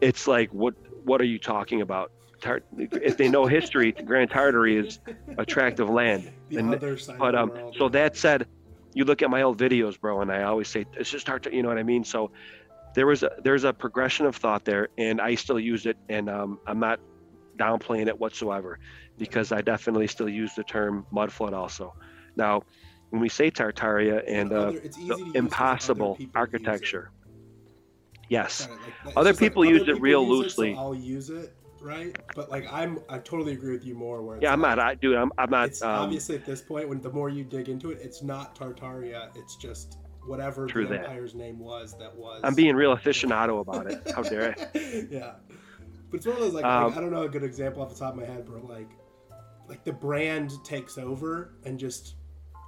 [0.01, 0.73] It's like what
[1.03, 2.11] what are you talking about
[2.45, 4.99] Tar- if they know history grand tartary is
[5.39, 6.31] a tract of land.
[6.49, 8.45] The and- other side but um so that said
[8.93, 11.49] you look at my old videos bro and i always say it's just hard to
[11.55, 12.03] you know what i mean?
[12.03, 12.29] So
[12.93, 16.29] there was a there's a progression of thought there and i still use it and
[16.29, 16.99] um, i'm not
[17.57, 18.77] downplaying it whatsoever
[19.17, 21.95] because i definitely still use the term mud flood also.
[22.35, 22.61] Now
[23.09, 26.17] when we say tartaria and uh, Other- it's easy the to use 'cause impossible other
[26.17, 26.37] people use it.
[26.37, 27.11] architecture.
[28.29, 28.67] Yes.
[29.05, 30.73] Like, Other like people use it real use loosely.
[30.73, 31.53] so I'll use it,
[31.85, 32.17] right?
[32.35, 34.21] But like I'm, I totally agree with you more.
[34.23, 36.61] Where yeah i'm like, not i dude i'm, I'm not It's um, obviously at this
[36.61, 39.29] point when the more you dig into it, it's not Tartaria.
[39.35, 41.01] It's just whatever the that.
[41.01, 42.41] empire's name was that was.
[42.43, 44.79] i'm being real aficionado about it how dare i
[45.11, 45.33] yeah,
[46.09, 47.89] but it's one of those like, Um, like I don't know a good example off
[47.89, 48.89] the top of my head, but like
[49.67, 52.15] like the brand takes over and just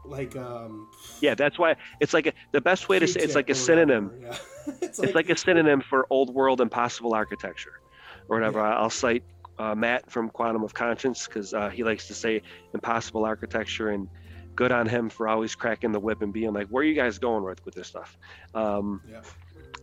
[0.05, 0.87] like um
[1.21, 4.11] yeah that's why it's like a, the best way to say it's like a synonym
[4.21, 4.37] Yeah.
[4.81, 7.81] it's, it's like a synonym for old world impossible architecture
[8.29, 8.59] or whatever.
[8.61, 9.23] I'll cite
[9.59, 12.41] uh, matt from quantum of conscience because uh, he likes to say
[12.73, 14.07] impossible architecture and
[14.55, 17.17] good on him for always cracking the whip and being like where are you guys
[17.19, 18.17] going with with this stuff?
[18.53, 19.21] Um, Yeah.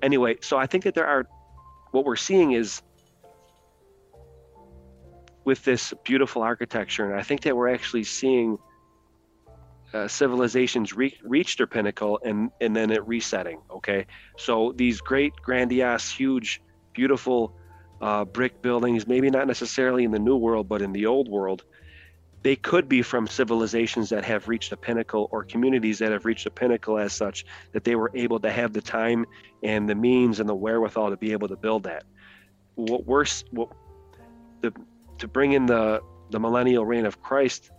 [0.03, 1.25] anyway so i think that there are
[1.93, 2.83] what we're seeing is
[5.45, 8.59] with this beautiful architecture and i think that we're actually seeing
[9.95, 14.07] uh, civilizations re- reach their pinnacle and and then it resetting okay?
[14.37, 16.61] So these great grandiose huge
[16.95, 17.55] beautiful
[18.01, 21.65] uh, brick buildings maybe not necessarily in the new world but in the old world
[22.43, 26.47] they could be from civilizations that have reached a pinnacle or communities that have reached
[26.47, 29.25] a pinnacle as such that they were able to have the time
[29.63, 32.05] and the means and the wherewithal to be able to build that
[32.75, 33.69] what we're what
[34.61, 34.73] the
[35.19, 37.71] to bring in the the millennial reign of christ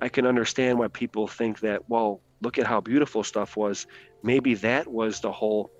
[0.00, 3.86] I can understand why people think that, well, look at how beautiful stuff was.
[4.22, 5.70] Maybe that was the whole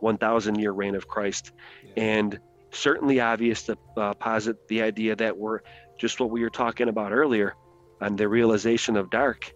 [0.00, 1.52] 1,000 year reign of Christ.
[1.84, 2.02] Yeah.
[2.02, 2.40] And
[2.70, 5.60] certainly obvious to uh, posit the idea that we're
[5.98, 7.54] just what we were talking about earlier
[8.00, 9.52] on the realization of dark.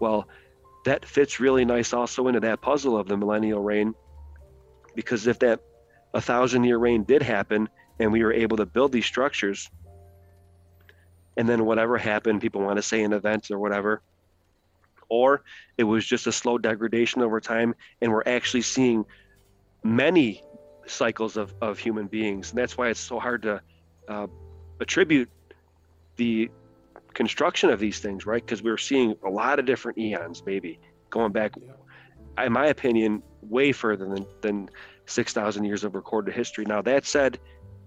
[0.00, 0.28] Well,
[0.84, 3.94] that fits really nice also into that puzzle of the millennial reign.
[4.94, 5.60] Because if that
[6.14, 7.68] a thousand year reign did happen
[7.98, 9.70] and we were able to build these structures,
[11.36, 14.02] and then whatever happened, people want to say an event or whatever,
[15.08, 15.42] or
[15.78, 19.04] it was just a slow degradation over time, and we're actually seeing
[19.82, 20.42] many
[20.86, 22.50] cycles of, of human beings.
[22.50, 23.60] And that's why it's so hard to
[24.08, 24.26] uh,
[24.80, 25.30] attribute
[26.16, 26.50] the
[27.14, 28.44] construction of these things, right?
[28.44, 30.78] Because we're seeing a lot of different eons, maybe
[31.10, 32.46] going back, Yeah.
[32.46, 34.68] in my opinion, way further than, than
[35.06, 36.64] 6,000 years of recorded history.
[36.64, 37.38] Now, that said,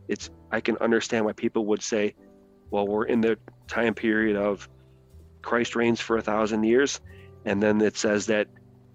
[0.07, 2.13] it's I can understand why people would say,
[2.69, 3.37] well, we're in the
[3.67, 4.69] time period of
[5.41, 7.01] Christ reigns for a thousand years,
[7.45, 8.47] and then it says that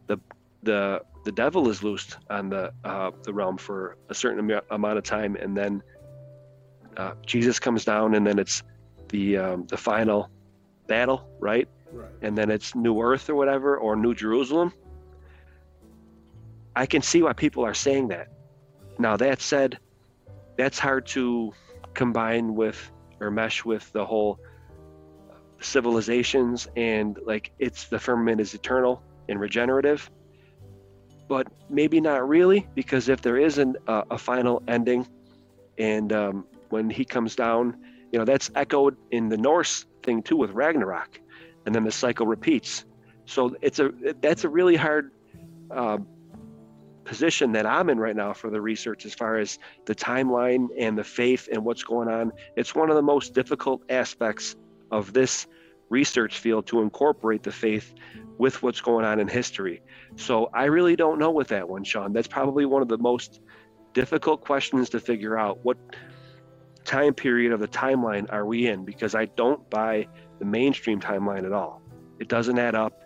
[0.07, 0.19] the
[0.63, 4.99] the the devil is loosed on the uh, the realm for a certain amo- amount
[4.99, 5.83] of time, and then
[6.97, 8.63] uh, Jesus comes down, and then it's
[9.09, 10.31] the um, the final
[10.87, 11.69] battle, right?
[11.93, 12.11] right.
[12.23, 14.73] And then it's New Earth or whatever, or New Jerusalem.
[16.75, 18.29] I can see why people are saying that.
[18.99, 19.79] Now that said,
[20.57, 21.53] that's hard to
[21.95, 22.91] combine with
[23.21, 24.39] or mesh with the whole
[25.61, 30.11] civilizations and like it's the firmament is eternal and regenerative
[31.31, 35.07] but maybe not really because if there isn't a, a final ending
[35.79, 37.77] and um, when he comes down
[38.11, 41.21] you know that's echoed in the norse thing too with ragnarok
[41.65, 42.85] and then the cycle repeats
[43.27, 45.13] so it's a that's a really hard
[45.71, 45.99] uh,
[47.05, 49.57] position that i'm in right now for the research as far as
[49.87, 53.81] the timeline and the faith and what's going on it's one of the most difficult
[53.89, 54.57] aspects
[54.91, 55.47] of this
[55.91, 57.95] research field to incorporate the faith
[58.39, 59.83] with what's going on in history.
[60.17, 62.13] So I really don't know with that one, Sean.
[62.13, 63.41] That's probably one of the most
[63.93, 65.65] difficult questions to figure out.
[65.65, 65.79] What
[66.85, 68.85] time period of the timeline are we in?
[68.85, 70.09] Because I don't buy
[70.39, 71.83] the mainstream timeline at all.
[72.19, 73.01] It doesn't add up.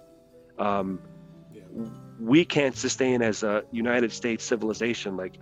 [0.58, 1.00] Um,
[2.20, 5.38] we can't sustain as a United States civilization like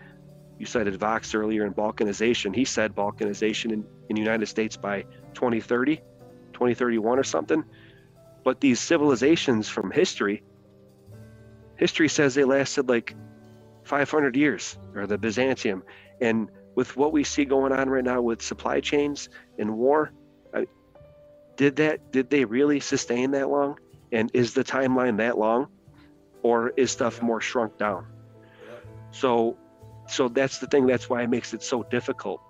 [0.59, 2.55] you cited Vox earlier in balkanization.
[2.55, 5.03] He said balkanization in, in the United States by
[5.35, 6.01] 2030
[6.53, 7.65] 2031 or something.
[8.45, 10.43] But these civilizations from history,
[11.77, 13.15] history says they lasted like
[13.85, 15.83] 500 years, or the Byzantium.
[16.21, 20.13] And with what we see going on right now with supply chains and war,
[21.57, 23.79] did that did they really sustain that long?
[24.11, 25.69] And is the timeline that long,
[26.43, 28.07] or is stuff more shrunk down?
[29.11, 29.57] So,
[30.09, 30.87] so that's the thing.
[30.87, 32.41] That's why it makes it so difficult.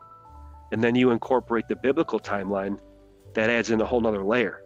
[0.71, 2.79] And then you incorporate the biblical timeline
[3.35, 4.63] that adds in a whole nother layer.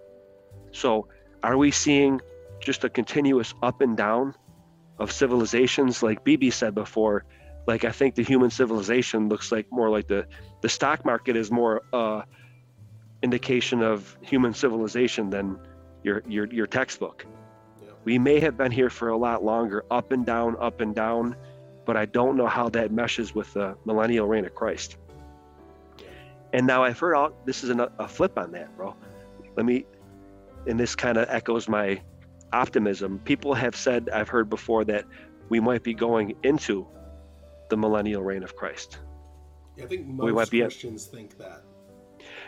[0.72, 1.08] So,
[1.42, 2.20] are we seeing
[2.60, 4.34] just a continuous up and down
[4.98, 6.02] of civilizations?
[6.02, 7.24] Like BB said before,
[7.66, 10.26] like I think the human civilization looks like more like the
[10.62, 12.22] the stock market is more uh,
[13.22, 15.58] indication of human civilization than
[16.02, 17.26] your your your textbook.
[17.82, 17.90] Yeah.
[18.04, 21.36] We may have been here for a lot longer, up and down, up and down,
[21.84, 24.96] but I don't know how that meshes with the millennial reign of Christ.
[26.52, 28.94] And now I've heard all this is a, a flip on that, bro.
[29.56, 29.84] Let me,
[30.66, 32.00] and this kind of echoes my
[32.52, 33.18] optimism.
[33.20, 35.04] People have said, I've heard before, that
[35.48, 36.86] we might be going into
[37.68, 38.98] the millennial reign of Christ.
[39.76, 41.62] Yeah, I think most we might be Christians think that.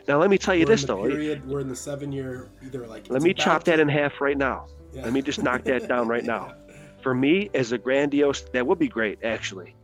[0.07, 1.07] Now let me tell you we're this though.
[1.07, 3.11] Period, we're in the seven year either like.
[3.11, 4.67] Let me chop that in half right now.
[4.93, 5.03] Yeah.
[5.05, 6.55] Let me just knock that down right now.
[7.03, 9.77] For me, as a grandiose, that would be great actually,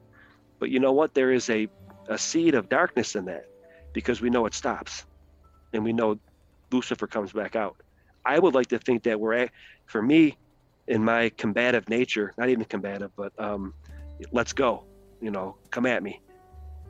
[0.59, 1.15] but you know what?
[1.15, 1.69] There is a
[2.09, 3.47] a seed of darkness in that
[3.93, 5.07] because we know it stops
[5.73, 6.19] and we know
[6.71, 7.77] Lucifer comes back out.
[8.25, 9.51] I would like to think that we're at,
[9.87, 10.37] for me,
[10.87, 13.75] in my combative nature, not even combative, but um,
[14.33, 14.85] let's go,
[15.21, 16.21] you know, come at me.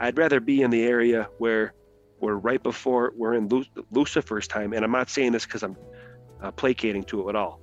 [0.01, 1.75] I'd rather be in the area where
[2.21, 3.49] we're right before we're in
[3.93, 4.73] Lucifer's time.
[4.73, 5.77] And I'm not saying this because I'm
[6.43, 7.61] uh, placating to it at all.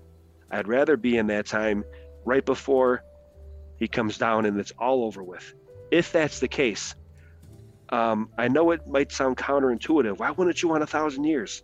[0.49, 1.83] I'd rather be in that time
[2.25, 3.03] right before
[3.77, 5.53] he comes down and it's all over with.
[5.91, 6.95] If that's the case,
[7.89, 10.17] um, I know it might sound counterintuitive.
[10.17, 11.63] Why wouldn't you want a thousand years?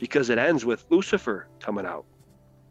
[0.00, 2.04] Because it ends with Lucifer coming out.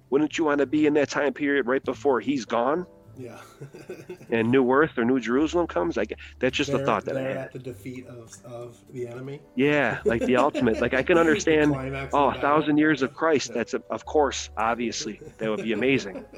[0.10, 2.86] Wouldn't you want to be in that time period right before he's gone?
[3.18, 3.38] Yeah.
[4.32, 5.98] and New Earth or New Jerusalem comes.
[5.98, 7.38] Like that's just they're, the thought that I had.
[7.38, 9.42] at the defeat of, of the enemy.
[9.56, 10.80] Yeah, like the ultimate.
[10.82, 11.76] Like I can understand.
[12.14, 13.54] oh, a thousand years of Christ.
[13.54, 16.26] That's a, of course, obviously, that would be amazing.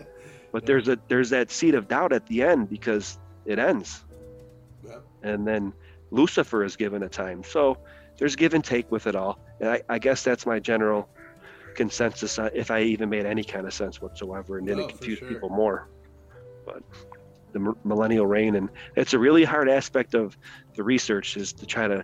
[0.54, 0.68] But yeah.
[0.68, 4.04] there's a there's that seed of doubt at the end because it ends.
[4.86, 4.98] Yeah.
[5.24, 5.72] And then
[6.10, 7.42] Lucifer is given a time.
[7.46, 7.78] So
[8.18, 9.40] there's give and take with it all.
[9.62, 11.08] And I, I guess that's my general
[11.76, 15.20] consensus, uh, if I even made any kind of sense whatsoever, and didn't oh, confuse
[15.20, 15.30] sure.
[15.30, 15.88] people more.
[16.66, 16.84] But
[17.54, 20.38] the millennial reign, and it's a really hard aspect of
[20.76, 22.04] the research is to try to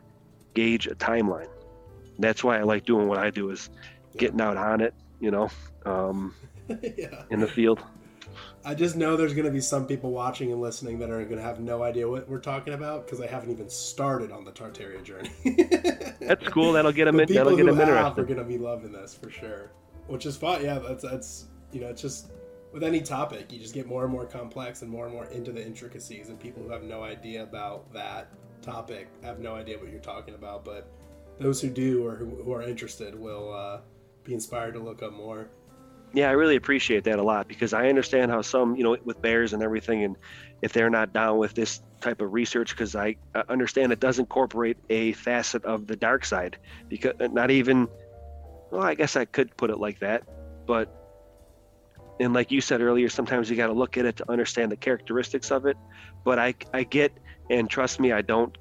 [0.53, 1.49] gauge a timeline.
[2.19, 3.69] That's why I like doing what I do is
[4.17, 5.49] getting out on it, you know,
[5.85, 6.33] um,
[6.69, 7.23] yeah.
[7.29, 7.83] in the field.
[8.65, 11.37] I just know there's going to be some people watching and listening that are going
[11.37, 14.51] to have no idea what we're talking about because I haven't even started on the
[14.51, 15.31] Tartaria journey.
[16.19, 16.73] that's cool.
[16.73, 17.19] That'll get them.
[17.19, 18.21] In, that'll get them interested.
[18.21, 19.71] Are going to be loving this for sure,
[20.07, 20.63] which is fun.
[20.63, 22.31] Yeah, that's that's you know, it's just
[22.73, 25.51] with any topic, you just get more and more complex and more and more into
[25.51, 28.29] the intricacies, and people who have no idea about that
[28.61, 30.65] topic have no idea what you're talking about.
[30.65, 30.91] But
[31.39, 33.79] those who do or who, who are interested will uh,
[34.23, 35.49] be inspired to look up more
[36.13, 39.21] yeah, I really appreciate that a lot because I understand how some, you know, with
[39.21, 40.15] bears and everything, and
[40.61, 43.15] if they're not down with this type of research, because I
[43.49, 46.57] understand it does incorporate a facet of the dark side,
[46.89, 47.87] because uh, not even,
[48.71, 50.23] well, I guess I could put it like that,
[50.65, 50.93] but,
[52.19, 54.77] and like you said earlier, sometimes you got to look at it to understand the
[54.77, 55.77] characteristics of it.
[56.23, 57.11] But I, I get,
[57.49, 58.57] and trust me, I don't.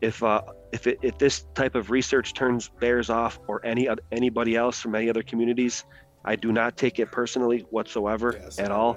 [0.00, 3.98] If uh, if it, if this type of research turns bears off or any of
[4.10, 5.84] anybody else from any other communities,
[6.24, 8.96] I do not take it personally whatsoever yes, at all.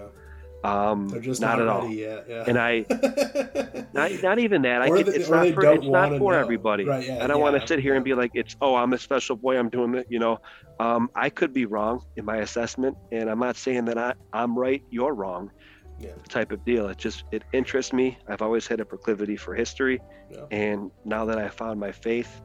[0.65, 1.89] Um, They're just not, not, at all.
[1.89, 2.25] yet.
[2.27, 2.43] Yeah.
[2.47, 2.85] And I,
[3.93, 4.81] not, not even that.
[4.81, 6.39] I can, they- it's not for it's not for know.
[6.39, 6.85] everybody.
[6.85, 8.97] Right, yeah, I don't want to sit here and be like, it's oh, I'm a
[8.97, 9.57] special boy.
[9.57, 10.07] I'm doing it.
[10.09, 10.39] You know,
[10.79, 14.57] um, I could be wrong in my assessment, and I'm not saying that I I'm
[14.57, 15.51] right, you're wrong.
[15.99, 16.09] Yeah.
[16.27, 16.89] Type of deal.
[16.89, 18.17] It just it interests me.
[18.27, 20.01] I've always had a proclivity for history,
[20.31, 20.45] Yeah.
[20.51, 22.41] and now that I found my faith,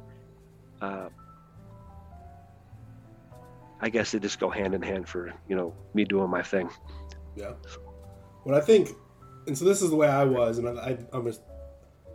[0.80, 1.08] uh,
[3.80, 6.68] I guess they just go hand in hand for you know me doing my thing.
[7.34, 7.52] Yeah.
[8.44, 8.90] What I think,
[9.46, 11.42] and so this is the way I was, and I, I, I'm just,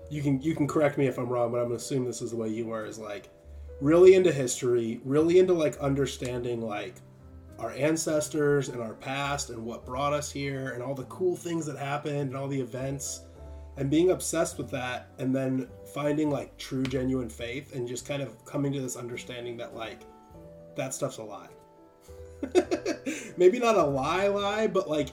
[0.09, 2.31] you can you can correct me if I'm wrong, but I'm gonna assume this is
[2.31, 2.85] the way you were.
[2.85, 3.29] Is like
[3.81, 6.95] really into history, really into like understanding like
[7.59, 11.65] our ancestors and our past and what brought us here and all the cool things
[11.65, 13.21] that happened and all the events
[13.77, 18.21] and being obsessed with that and then finding like true genuine faith and just kind
[18.21, 20.01] of coming to this understanding that like
[20.75, 21.47] that stuff's a lie
[23.37, 25.09] maybe not a lie lie but like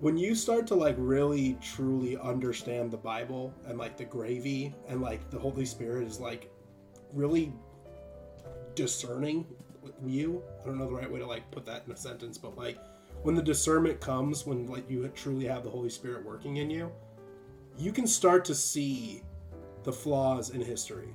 [0.00, 5.00] when you start to like really truly understand the bible and like the gravy and
[5.00, 6.50] like the holy spirit is like
[7.12, 7.52] really
[8.74, 9.46] discerning
[10.04, 12.56] you i don't know the right way to like put that in a sentence but
[12.56, 12.78] like
[13.22, 16.90] when the discernment comes when like you truly have the holy spirit working in you
[17.80, 19.22] you can start to see
[19.84, 21.14] the flaws in history.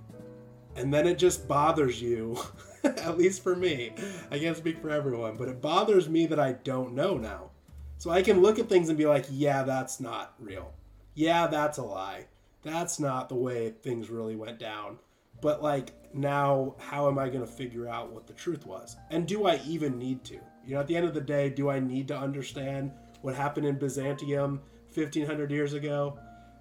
[0.76, 2.38] And then it just bothers you
[2.84, 3.94] at least for me.
[4.32, 7.52] I can't speak for everyone but it bothers me that i don't know now
[7.98, 10.74] so i can look at things and be like yeah that's not real.
[11.14, 12.26] Yeah that's a lie.
[12.62, 15.00] That's not the way things really went down.
[15.42, 18.96] But like now how am i going to figure out what the truth was?
[19.10, 20.36] And do i even need to?
[20.66, 22.92] You know at the end of the day do i need to understand
[23.22, 24.62] what happened in byzantium
[24.94, 26.20] 1500 years ago?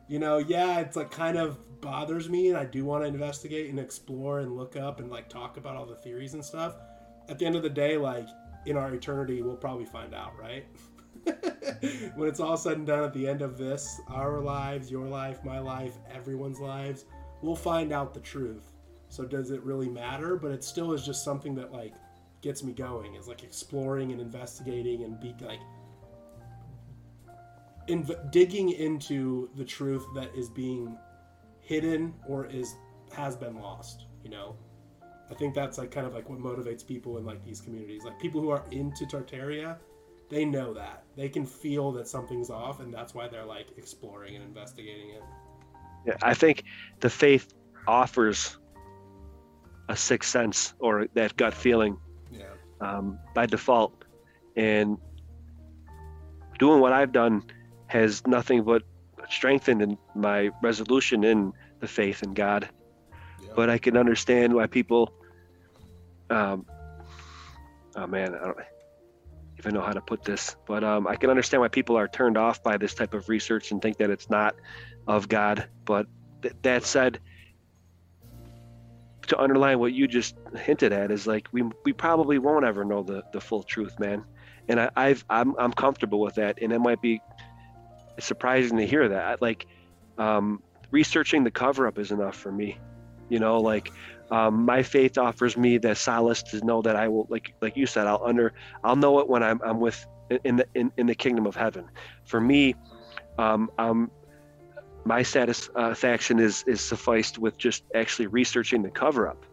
[0.09, 3.69] You know yeah it's like kind of bothers me and i do want to investigate
[3.69, 6.77] and explore and look up and like talk about all the theories and stuff.
[7.29, 8.29] At the end of the day like
[8.67, 10.67] in our eternity we'll probably find out right
[12.15, 15.43] when it's all said and done at the end of this our lives your life
[15.45, 17.07] my life everyone's lives
[17.45, 18.73] we'll find out the truth.
[19.09, 20.37] So does it really matter?
[20.37, 21.95] But it still is just something that like
[22.41, 23.15] gets me going.
[23.15, 25.61] Is like exploring and investigating and be like
[27.89, 30.97] inv- digging into the truth that is being
[31.61, 32.75] hidden or is
[33.13, 34.57] has been lost you know?
[35.31, 38.05] I think that's like kind of like what motivates people in like these communities.
[38.05, 39.77] Like people who are into tartaria
[40.31, 41.05] they know that.
[41.17, 45.23] They can feel that something's off and that's why they're like exploring and investigating it.
[46.07, 46.65] Yeah, I think
[47.01, 47.55] the faith
[47.87, 48.59] offers
[49.89, 51.97] a sixth sense or that gut feeling
[52.31, 52.45] yeah.
[52.81, 54.05] um, by default,
[54.57, 54.99] and
[56.59, 57.43] doing what I've done
[57.87, 58.83] has nothing but
[59.29, 62.69] strengthened in my resolution in the faith in God.
[63.43, 63.51] yeah.
[63.57, 65.13] But I can understand why people,
[66.31, 66.67] um,
[67.97, 68.59] oh man, I don't
[69.65, 72.37] even know how to put this, but um, I can understand why people are turned
[72.37, 74.55] off by this type of research and think that it's not
[75.07, 75.69] of God.
[75.85, 76.07] But
[76.43, 77.21] th- that said,
[79.29, 83.03] to underline what you just hinted at is like we we probably won't ever know
[83.03, 84.25] the the full truth, man.
[84.69, 87.23] And I, I've I'm I'm comfortable with that, and it might be
[88.21, 89.41] surprising to hear that.
[89.41, 89.67] Like
[90.19, 92.79] um, researching the cover up is enough for me.
[93.31, 93.91] You know, like
[94.35, 97.87] um, my faith offers me the solace to know that I will, like like you
[97.87, 100.05] said, I'll under I'll know it when I'm I'm with
[100.43, 101.89] in the in, in the kingdom of heaven.
[102.25, 102.75] For me,
[103.39, 104.11] um, um,
[105.05, 109.47] my satisfaction is is sufficed with just actually researching the cover up.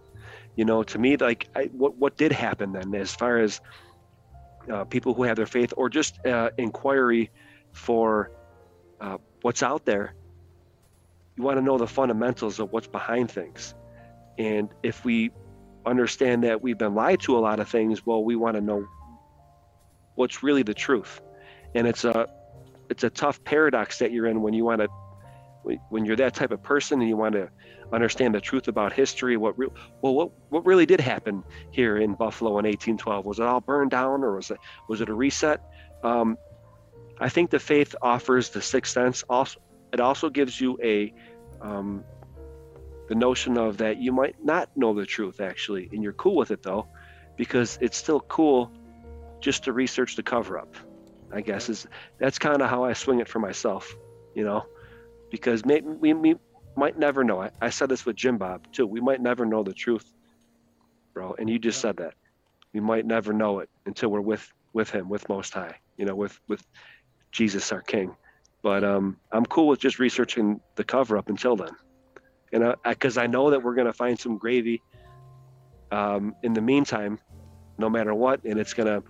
[0.55, 3.61] You know, to me, like I, what what did happen then, as far as
[4.73, 7.29] uh, people who have their faith or just uh, inquiry
[7.71, 8.31] for
[8.99, 10.15] uh, what's out there.
[11.37, 13.75] You want to know the fundamentals of what's behind things,
[14.37, 15.31] and if we
[15.85, 18.85] understand that we've been lied to a lot of things, well, we want to know
[20.15, 21.21] what's really the truth,
[21.75, 22.27] and it's a
[22.89, 24.87] it's a tough paradox that you're in when you want to
[25.89, 27.47] when you're that type of person and you want to
[27.93, 29.67] understand the truth about history what re-
[30.01, 33.91] well what what really did happen here in Buffalo in 1812 was it all burned
[33.91, 34.57] down or was it
[34.87, 35.61] was it a reset?
[36.03, 36.37] Um,
[37.19, 39.23] I think the faith offers the sixth sense.
[39.29, 39.59] Also
[39.93, 41.13] it also gives you a
[41.61, 42.03] um,
[43.11, 46.51] the notion of that you might not know the truth actually and you're cool with
[46.51, 46.87] it though
[47.35, 48.71] because it's still cool
[49.41, 50.73] just to research the cover up
[51.33, 51.87] I guess is
[52.19, 53.93] that's kind of how I swing it for myself
[54.33, 54.65] you know
[55.31, 56.35] because maybe we, we
[56.75, 57.41] might never know.
[57.41, 58.85] I, I said this with Jim Bob too.
[58.85, 60.05] We might never know the truth,
[61.13, 61.35] bro.
[61.37, 62.13] And you just said that.
[62.73, 65.75] We might never know it until we're with with him, with Most High.
[65.97, 66.65] You know, with with
[67.31, 68.15] Jesus our King.
[68.61, 71.71] But um, I'm cool with just researching the cover up until then,
[72.51, 74.81] and because I, know that we're gonna find some gravy.
[75.91, 77.19] Um, in the meantime,
[77.77, 79.03] no matter what, and it's gonna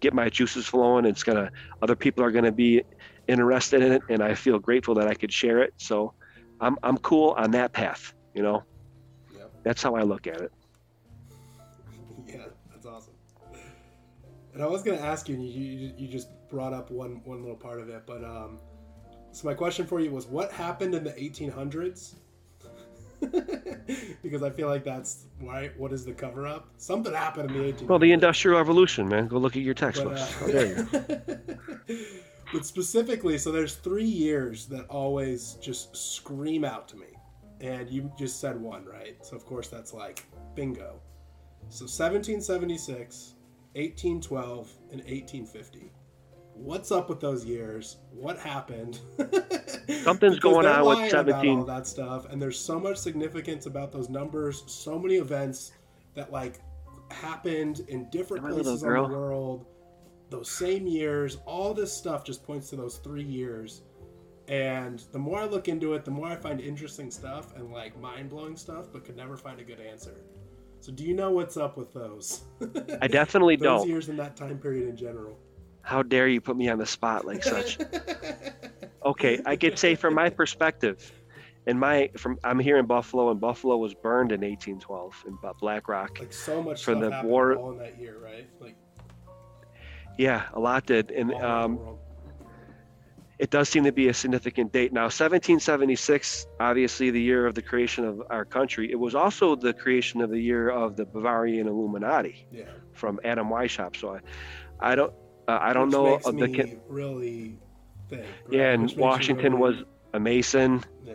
[0.00, 1.04] get my juices flowing.
[1.04, 1.50] It's gonna
[1.82, 2.82] other people are gonna be
[3.26, 5.72] interested in it, and I feel grateful that I could share it.
[5.78, 6.12] So
[6.60, 8.12] I'm I'm cool on that path.
[8.34, 8.62] You know,
[9.34, 9.52] Yep.
[9.64, 10.52] that's how I look at it.
[12.26, 13.14] yeah, that's awesome.
[14.54, 17.40] And I was gonna ask you, and you, you, you just brought up one one
[17.40, 18.58] little part of it, but um,
[19.32, 22.14] so my question for you was, what happened in the 1800s?
[24.22, 25.70] because I feel like that's why.
[25.76, 26.68] What is the cover up?
[26.76, 27.88] Something happened in the 1800s.
[27.88, 29.28] Well, the Industrial Revolution, man.
[29.28, 30.34] Go look at your textbooks.
[30.40, 30.60] But, uh,
[31.88, 32.06] you?
[32.52, 37.08] but specifically, so there's three years that always just scream out to me,
[37.60, 39.16] and you just said one, right?
[39.24, 41.00] So of course that's like bingo.
[41.70, 43.34] So 1776,
[43.74, 45.92] 1812, and 1850.
[46.58, 47.98] What's up with those years?
[48.10, 48.98] What happened?
[50.02, 54.08] Something's going on with 17 all that stuff, and there's so much significance about those
[54.08, 54.64] numbers.
[54.66, 55.72] So many events
[56.14, 56.60] that like
[57.10, 59.66] happened in different places in the world.
[60.30, 63.82] Those same years, all this stuff just points to those three years.
[64.48, 67.98] And the more I look into it, the more I find interesting stuff and like
[68.00, 70.16] mind blowing stuff, but could never find a good answer.
[70.80, 72.42] So, do you know what's up with those?
[73.00, 73.78] I definitely those don't.
[73.78, 75.38] Those years in that time period in general.
[75.88, 77.78] How dare you put me on the spot like such?
[79.04, 81.12] Okay, I could say from my perspective,
[81.66, 85.88] and my from I'm here in Buffalo, and Buffalo was burned in 1812 in Black
[85.88, 86.18] Rock.
[86.18, 88.46] like so much stuff the war- all in that year, right?
[88.60, 88.74] Like
[90.18, 91.98] Yeah, a lot did, and all over the um,
[93.38, 94.92] it does seem to be a significant date.
[94.92, 98.90] Now, 1776, obviously the year of the creation of our country.
[98.90, 102.64] It was also the creation of the year of the Bavarian Illuminati Yeah.
[102.92, 103.96] from Adam Weishaupt.
[103.96, 104.20] So I,
[104.92, 105.14] I don't,
[105.48, 106.04] uh, I don't Which know.
[106.10, 107.58] Makes of the, me con- really
[108.08, 108.22] think.
[108.22, 108.30] right?
[108.50, 109.84] yeah, and Which Washington really- was
[110.14, 110.84] a Mason.
[111.04, 111.14] Yeah.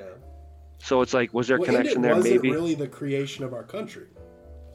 [0.80, 2.16] So it's like, was there a Well, connection it there?
[2.16, 2.52] wasn't Maybe.
[2.52, 4.08] really the creation of our country.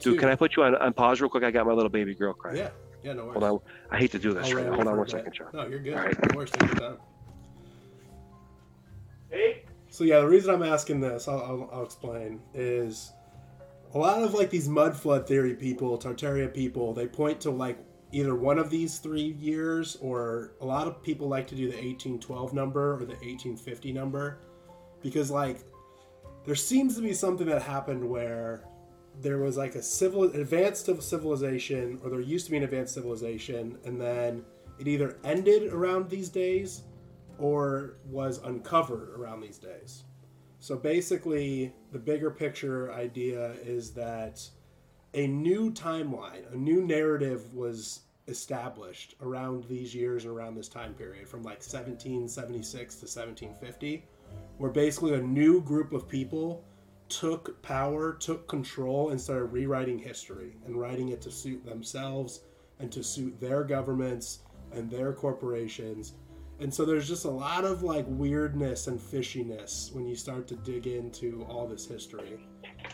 [0.01, 0.17] Dude, too.
[0.21, 1.45] can I put you on, on pause real quick?
[1.45, 2.57] I got my little baby girl crying.
[2.57, 2.71] Yeah.
[3.03, 3.13] Yeah.
[3.15, 3.39] No worries.
[3.43, 3.61] Hold on.
[3.91, 4.75] I hate to do this I'll right now.
[4.75, 5.35] Hold on for one a second, bit.
[5.35, 5.49] John.
[5.53, 5.95] No, you're good.
[5.95, 6.17] All right.
[6.33, 6.51] No worries.
[6.51, 6.97] Take your time.
[9.31, 9.65] Hey.
[9.91, 13.13] So yeah, the reason I'm asking this, I'll, I'll, I'll explain, is
[13.95, 17.79] a lot of like these mud flood theory people, Tartaria people, they point to like
[18.13, 21.77] either one of these three years, or a lot of people like to do the
[21.77, 24.39] 1812 number or the 1850 number,
[25.03, 25.61] because like
[26.45, 28.65] there seems to be something that happened where
[29.21, 33.77] there was like a civil advanced civilization, or there used to be an advanced civilization,
[33.85, 34.45] and then
[34.79, 36.85] it either ended around these days
[37.39, 40.05] or was uncovered around these days.
[40.61, 44.49] So basically, the bigger picture idea is that
[45.19, 50.95] a new timeline, a new narrative was established around these years and around this time
[50.95, 54.05] period from like 1776 to 1750,
[54.59, 56.63] where basically a new group of people
[57.09, 62.43] took power, took control, and started rewriting history and writing it to suit themselves
[62.79, 66.15] and to suit their governments and their corporations.
[66.61, 70.55] And so there's just a lot of like weirdness and fishiness when you start to
[70.55, 72.39] dig into all this history.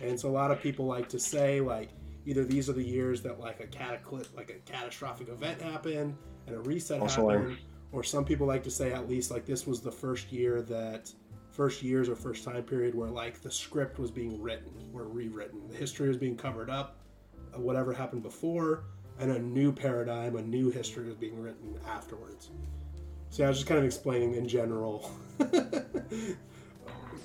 [0.02, 1.90] And so a lot of people like to say like
[2.26, 6.16] either these are the years that like a cataclysm like a catastrophic event happened
[6.46, 7.58] and a reset Also, happened
[7.92, 11.10] or some people like to say at least like this was the first year that
[11.50, 15.60] first years or first time period where like the script was being written or rewritten
[15.68, 16.96] the history was being covered up
[17.54, 18.84] uh, whatever happened before
[19.18, 22.50] and a new paradigm a new history was being written afterwards
[23.34, 25.10] so yeah, I was just kind of explaining in general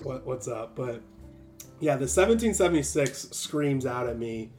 [0.01, 0.75] what, what's up.
[0.75, 1.03] But
[1.79, 4.49] yeah, the 1776 screams out at me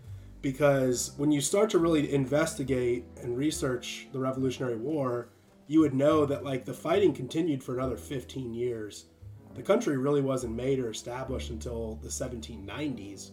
[0.43, 5.29] because when you start to really investigate and research the Revolutionary War,
[5.67, 9.07] you would know that like the fighting continued for another 15 years.
[9.55, 13.33] The country really wasn't made or established until the 1790s.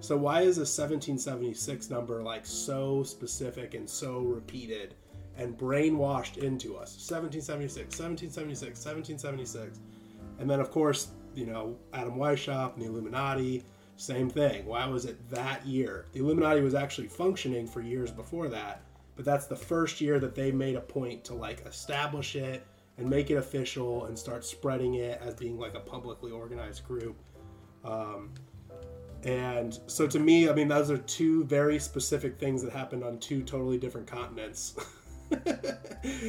[0.00, 4.94] So why is the 1776 number like so specific and so repeated
[5.36, 6.96] and brainwashed into us?
[7.10, 9.80] 1776, 1776, 1776.
[10.38, 13.64] And then of course, you know, Adam Weishaupt and the Illuminati,
[13.96, 14.66] same thing.
[14.66, 16.06] Why was it that year?
[16.12, 18.82] The Illuminati was actually functioning for years before that,
[19.16, 22.66] but that's the first year that they made a point to like establish it
[22.98, 27.16] and make it official and start spreading it as being like a publicly organized group.
[27.84, 28.30] Um,
[29.24, 33.18] and so to me, I mean, those are two very specific things that happened on
[33.18, 34.74] two totally different continents.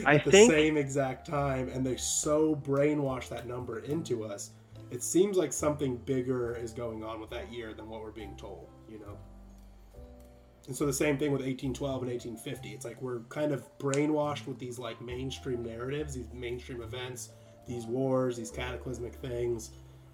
[0.06, 4.52] I at the think- same exact time, and they so brainwash that number into us.
[4.92, 8.36] It seems like something bigger is going on with that year than what we're being
[8.38, 9.18] told, you know.
[10.68, 12.70] And so the same thing with 1812 and 1850.
[12.70, 17.30] It's like we're kind of brainwashed with these like mainstream narratives, these mainstream events,
[17.68, 19.72] these wars, these cataclysmic things,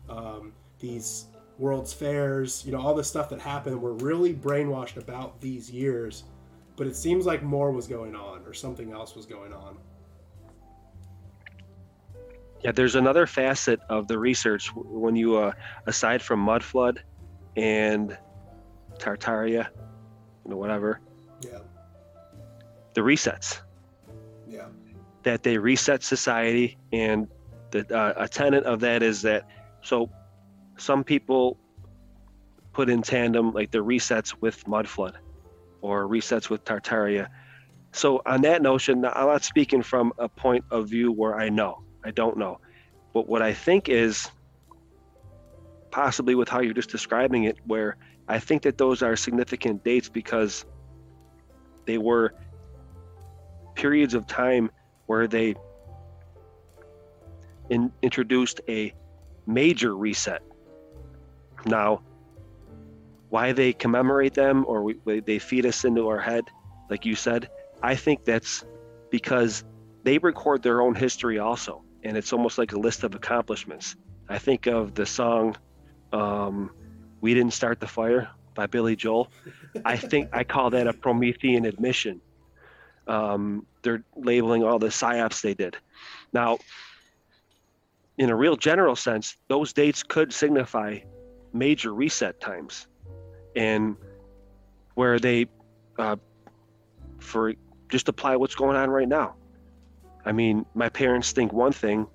[0.10, 1.26] um, these
[1.58, 3.82] world's fairs, you know, all this stuff that happened.
[3.82, 6.24] We're really brainwashed about these years,
[6.76, 9.78] but it seems like more was going on or something else was going on.
[12.64, 15.52] Yeah, there's another facet of the research when you, uh,
[15.88, 17.04] aside from mud flood
[17.58, 18.18] and
[19.00, 19.68] Tartaria,
[20.46, 21.02] you know, whatever,
[21.42, 21.60] Yeah.
[22.94, 23.62] the resets.
[24.48, 24.68] Yeah.
[25.24, 27.28] that they reset society and
[27.72, 29.48] the, uh, a tenet of that is that
[29.82, 30.10] so
[30.78, 31.58] some people
[32.74, 35.18] put in tandem like the resets with mud flood
[35.82, 37.28] or resets with tartaria
[37.94, 41.82] so on that notion i'm not speaking from a point of view where i know
[42.04, 42.60] i don't know
[43.14, 44.30] but what i think is
[45.92, 47.98] possibly with how you're just describing it where
[48.28, 50.66] i think that those are significant dates because
[51.86, 52.34] they were
[53.76, 54.70] periods of time
[55.08, 55.56] where they
[57.70, 58.94] in, introduced a
[59.48, 60.42] major reset.
[61.66, 62.02] Now,
[63.30, 66.44] why they commemorate them or we, they feed us into our head,
[66.90, 67.50] like you said,
[67.82, 68.64] I think that's
[69.10, 69.64] because
[70.04, 73.96] they record their own history also, and it's almost like a list of accomplishments.
[74.30, 75.56] I think of the song
[76.14, 76.72] um,
[77.22, 79.32] "We Didn't Start the Fire" by Billy Joel.
[79.86, 82.22] I think I call that a Promethean admission.
[83.08, 85.78] Um, they're labeling all the psyops they did.
[86.34, 86.60] Now,
[88.18, 91.00] in a real general sense, those dates could signify
[91.54, 92.88] major reset times,
[93.56, 93.96] and
[94.96, 95.48] where they,
[95.98, 96.18] uh,
[97.20, 97.54] for
[97.90, 99.36] just apply what's going on right now.
[100.26, 102.08] I mean, my parents think one thing.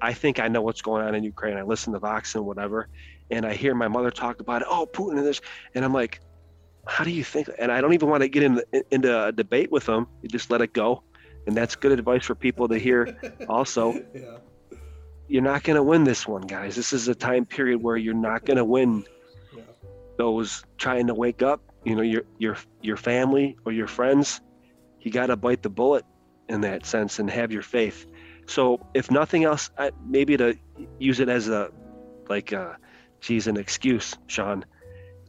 [0.00, 1.56] I think I know what's going on in Ukraine.
[1.56, 2.88] I listen to Vox and whatever,
[3.30, 4.68] and I hear my mother talk about it.
[4.70, 5.40] Oh, Putin and this,
[5.74, 6.20] and I'm like,
[6.86, 7.48] how do you think?
[7.58, 8.60] And I don't even want to get in,
[8.90, 10.08] into a debate with them.
[10.22, 11.04] You just let it go,
[11.46, 13.16] and that's good advice for people to hear.
[13.48, 14.38] Also, yeah.
[15.28, 16.74] you're not going to win this one, guys.
[16.74, 19.04] This is a time period where you're not going to win
[19.54, 19.62] Yeah.
[20.18, 21.60] those trying to wake up.
[21.84, 24.40] You know, your your your family or your friends.
[25.00, 26.04] You got to bite the bullet
[26.48, 28.06] in that sense and have your faith.
[28.46, 30.56] So, if nothing else, I, maybe to
[30.98, 31.70] use it as a
[32.28, 32.72] like, uh,
[33.20, 34.64] geez, an excuse, Sean.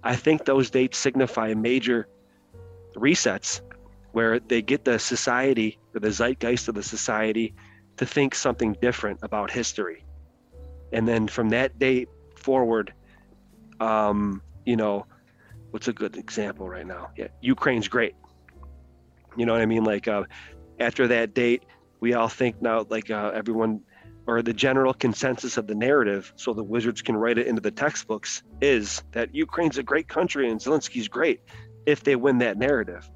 [0.04, 2.08] I think those dates signify major
[2.96, 3.62] resets
[4.12, 7.54] where they get the society or the zeitgeist of the society
[7.98, 10.06] to think something different about history.
[10.92, 12.94] And then from that date forward,
[13.80, 15.06] um, you know,
[15.72, 17.10] what's a good example right now?
[17.18, 18.16] Yeah, Ukraine's great.
[19.36, 19.84] You know what I mean?
[19.84, 20.24] Like uh,
[20.80, 21.64] after that date,
[22.00, 23.82] we all think now, like uh, everyone,
[24.28, 27.72] or the general consensus of the narrative, so the wizards can write it into the
[27.72, 31.42] textbooks, is that Ukraine's a great country and Zelensky's great
[31.86, 33.10] if they win that narrative.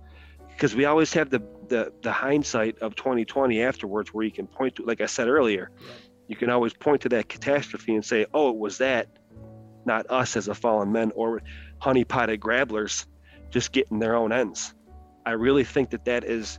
[0.50, 4.76] Because we always have the, the the hindsight of 2020 afterwards, where you can point
[4.76, 5.70] to, like I said earlier,
[6.28, 9.08] you can always point to that catastrophe and say, "Oh, it was that,
[9.86, 11.42] not us as a fallen men or
[11.80, 13.06] honeypotted grabblers,
[13.50, 14.74] just getting their own ends."
[15.26, 16.58] I really think that that is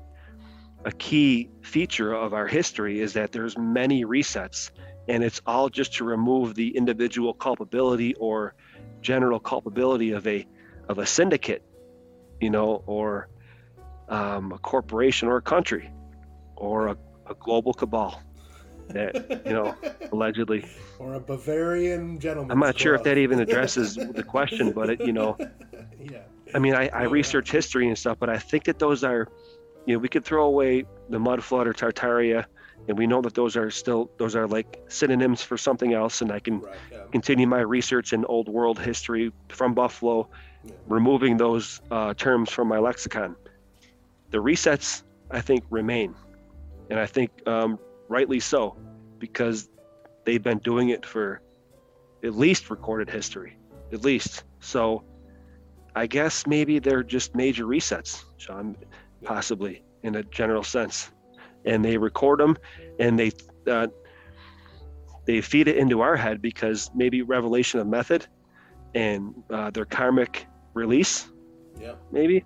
[0.84, 4.70] a key feature of our history is that there's many resets
[5.09, 8.55] and it's all just to remove the individual culpability or
[9.00, 10.46] general culpability of a
[10.88, 11.62] of a syndicate
[12.40, 13.28] you know or
[14.09, 15.90] um, a corporation or a country
[16.56, 16.96] or a,
[17.28, 18.20] a global cabal
[18.88, 19.74] that you know
[20.12, 20.64] allegedly
[20.98, 22.50] or a Bavarian gentleman.
[22.50, 25.36] i'm not sure if that even addresses the question but it you know
[26.00, 26.20] yeah.
[26.55, 27.09] I mean, I, I yeah.
[27.10, 29.28] research history and stuff, but I think that those are,
[29.89, 32.44] you know, we could throw away the mud flood or Tartaria,
[32.89, 36.31] and we know that those are still those are like synonyms for something else, and
[36.31, 36.77] I can Right.
[36.93, 36.98] Yeah.
[37.10, 40.28] continue my research in old world history from Buffalo,
[40.62, 40.73] Yeah.
[40.86, 43.35] removing those uh, terms from my lexicon.
[44.31, 46.15] The resets, I think, remain,
[46.90, 47.78] and I think um,
[48.10, 48.77] rightly so,
[49.19, 49.70] because
[50.27, 51.40] they've been doing it for
[52.23, 53.56] at least recorded history,
[53.90, 54.44] at least.
[54.60, 55.02] So
[55.97, 58.77] I guess maybe they're just major resets, Sean,
[59.22, 61.10] possibly in a general sense,
[61.64, 62.56] and they record them,
[62.98, 63.30] and they
[63.70, 63.86] uh,
[65.26, 68.26] they feed it into our head because maybe revelation of method
[68.94, 71.28] and uh, their karmic release,
[71.78, 71.94] Yeah.
[72.10, 72.44] maybe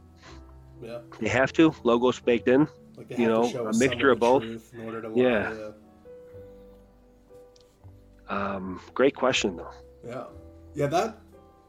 [0.82, 0.98] Yeah.
[1.20, 2.66] they have to logos baked in.
[2.96, 4.42] Like You know, a mixture of both.
[4.42, 5.22] truth In order to lie.
[5.22, 5.54] Yeah.
[5.54, 5.70] Yeah.
[8.28, 9.70] Um, great question though.
[10.06, 10.24] Yeah.
[10.74, 11.18] Yeah, that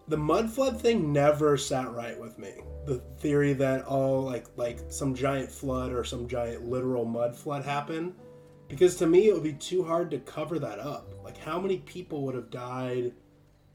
[0.07, 2.53] the mud flood thing never sat right with me.
[2.85, 7.63] The theory that oh like like some giant flood or some giant literal mud flood
[7.63, 8.13] happened
[8.67, 11.13] because to me it would be too hard to cover that up.
[11.23, 13.13] Like how many people would have died?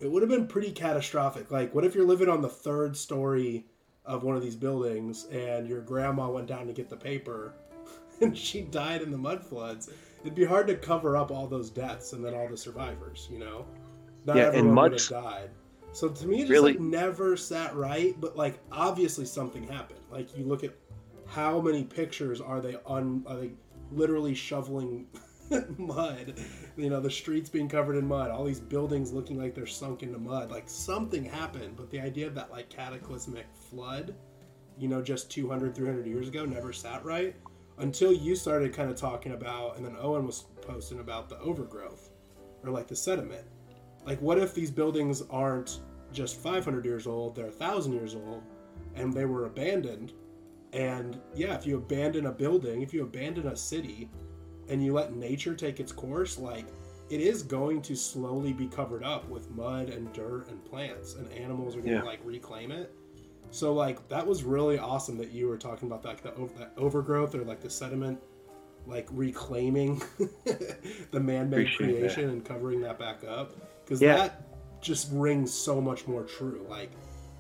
[0.01, 1.51] It would have been pretty catastrophic.
[1.51, 3.67] Like what if you're living on the third story
[4.05, 7.55] of one of these buildings and your grandma went down to get the paper
[8.21, 9.91] and she died in the mud floods?
[10.21, 13.39] It'd be hard to cover up all those deaths and then all the survivors, you
[13.39, 13.65] know?
[14.27, 15.51] Not Yeah, and everyone would have died.
[15.99, 16.73] So to me, it just Really?
[16.75, 18.15] like never sat right.
[18.21, 19.99] But like obviously something happened.
[20.13, 20.73] Like you look at
[21.27, 23.25] how many pictures are they on?
[23.27, 23.51] Are they
[23.91, 25.09] literally shoveling
[25.77, 26.35] mud?
[26.77, 28.31] You know, the streets being covered in mud.
[28.31, 30.53] All these buildings looking like they're sunk into mud.
[30.53, 31.77] Like something happened.
[31.77, 34.15] But the idea of that like cataclysmic flood,
[34.79, 37.35] you know, just 200, 300 years ago, never sat right
[37.79, 42.11] until you started kind of talking about, and then Owen was posting about the overgrowth
[42.63, 43.45] or like the sediment.
[44.07, 45.81] Like, what if these buildings aren't
[46.13, 48.43] just 500 years old, they're 1,000 years old,
[48.95, 50.13] and they were abandoned?
[50.73, 54.09] And yeah, if you abandon a building, if you abandon a city,
[54.69, 56.67] and you let nature take its course, like,
[57.09, 61.31] it is going to slowly be covered up with mud and dirt and plants, and
[61.33, 62.03] animals are going to Yeah.
[62.03, 62.95] like reclaim it.
[63.51, 66.53] So like that was really awesome that you were talking about that like, the over,
[66.59, 68.19] that overgrowth or like the sediment,
[68.87, 70.03] like reclaiming
[71.11, 71.95] the man-made Appreciate that.
[71.99, 73.53] creation and covering that back up
[73.85, 74.17] because Yeah.
[74.17, 74.43] that
[74.81, 76.65] just rings so much more true.
[76.69, 76.91] Like,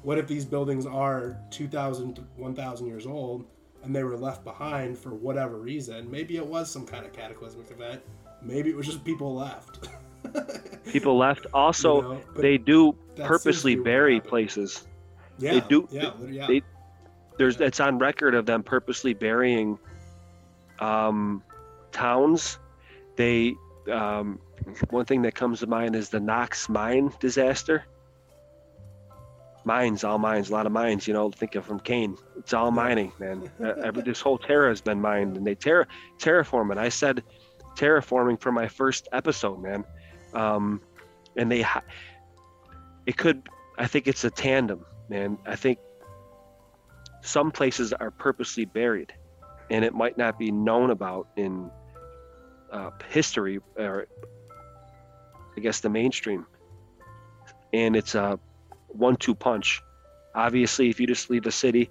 [0.02, 3.44] what if these buildings are 2,000 to 1,000 years old
[3.82, 6.10] and they were left behind for whatever reason?
[6.10, 8.00] Maybe it was some kind of cataclysmic event.
[8.42, 9.88] Maybe it was just people left.
[10.92, 11.46] People left.
[11.54, 14.86] Also, You know, they do purposely seems to be what bury places.
[15.38, 16.46] yeah, they do- Yeah, yeah.
[16.48, 16.62] they-
[17.38, 19.78] There's it's on record of them purposely burying
[20.80, 21.42] um,
[21.92, 22.58] towns.
[23.16, 23.54] They
[23.90, 24.38] um,
[24.90, 27.84] one thing that comes to mind is the Knox mine disaster.
[29.64, 31.06] Mines, all mines, a lot of mines.
[31.06, 32.16] You know, think of from Kane.
[32.36, 33.50] It's all mining, man.
[33.60, 35.86] Uh, this whole terra has been mined, and they terra
[36.18, 36.78] terraform it.
[36.78, 37.22] I said
[37.76, 39.84] terraforming for my first episode, man.
[40.34, 40.80] Um,
[41.36, 41.64] and they,
[43.06, 43.48] it could.
[43.78, 45.38] I think it's a tandem, man.
[45.46, 45.78] I think
[47.22, 49.12] some places are purposely buried,
[49.70, 51.70] and it might not be known about in
[52.72, 54.06] uh, history or
[55.58, 56.46] I guess the mainstream.
[57.72, 58.38] And it's a
[58.86, 59.82] one-two punch.
[60.32, 61.90] Obviously, if you just leave the city,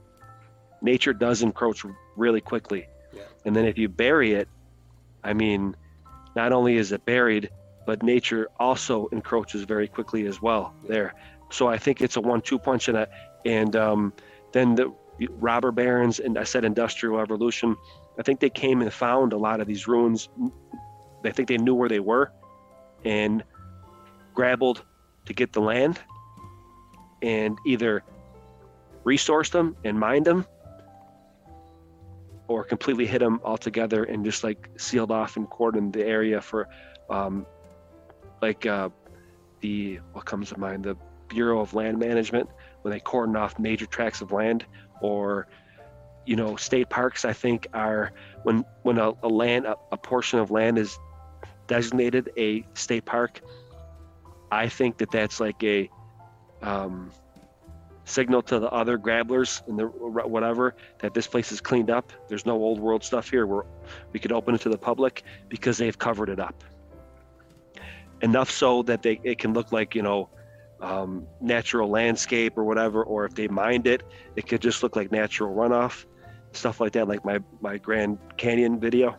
[0.81, 1.85] nature does encroach
[2.15, 2.88] really quickly.
[3.11, 3.23] Yeah.
[3.44, 4.48] And then if you bury it,
[5.22, 5.76] I mean,
[6.34, 7.49] not only is it buried,
[7.85, 10.89] but nature also encroaches very quickly as well Yeah.
[10.94, 11.14] there.
[11.49, 13.10] So I think it's a one-two punch, and a,
[13.45, 14.14] and um,
[14.53, 14.94] then the
[15.39, 17.76] robber barons and I said industrial revolution.
[18.18, 20.30] I think they came and found a lot of these ruins.
[21.26, 22.31] I think they knew where they were,
[23.03, 23.44] and
[24.38, 24.84] grappled
[25.26, 25.99] to get the land,
[27.23, 28.03] and either
[29.03, 30.45] resourced them and mined them,
[32.47, 36.69] or completely hit them altogether and just like sealed off and cordoned the area for,
[37.09, 37.47] um,
[38.39, 38.89] like uh,
[39.61, 40.95] the what comes to mind the
[41.30, 42.47] Bureau of Land Management
[42.84, 44.68] when they cordon off major tracts of land
[45.01, 45.47] or
[46.27, 48.11] you know state parks i think are
[48.43, 50.97] when when a, a land a, a portion of land is
[51.68, 53.41] designated a state park
[54.51, 55.89] i think that that's like a
[56.61, 57.11] um,
[58.07, 62.11] signal to the other grabblers and the whatever that this place is cleaned up.
[62.29, 63.45] There's no old world stuff here.
[63.45, 63.63] Where
[64.13, 66.63] we could open it to the public because they've covered it up.
[68.21, 70.29] Enough so that they it can look like you know
[70.81, 74.03] um, natural landscape or whatever, or if they mined it,
[74.35, 76.05] it could just look like natural runoff,
[76.53, 79.17] stuff like that, like my my Grand Canyon video.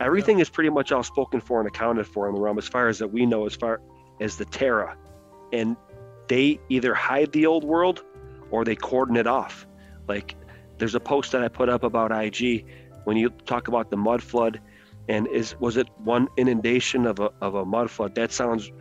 [0.00, 2.88] Everything is pretty much all spoken for and accounted for in the realm, as far
[2.88, 3.80] as that we know, as far
[4.20, 4.96] as the Terra,
[5.52, 5.76] and
[6.28, 8.02] they either hide the old world
[8.50, 9.66] or they cordon it off.
[10.08, 10.34] Like
[10.78, 12.64] there's a post that I put up about IG
[13.04, 14.60] when you talk about the mud flood,
[15.08, 18.14] and is was it one inundation of a of a mud flood?
[18.14, 18.72] That sounds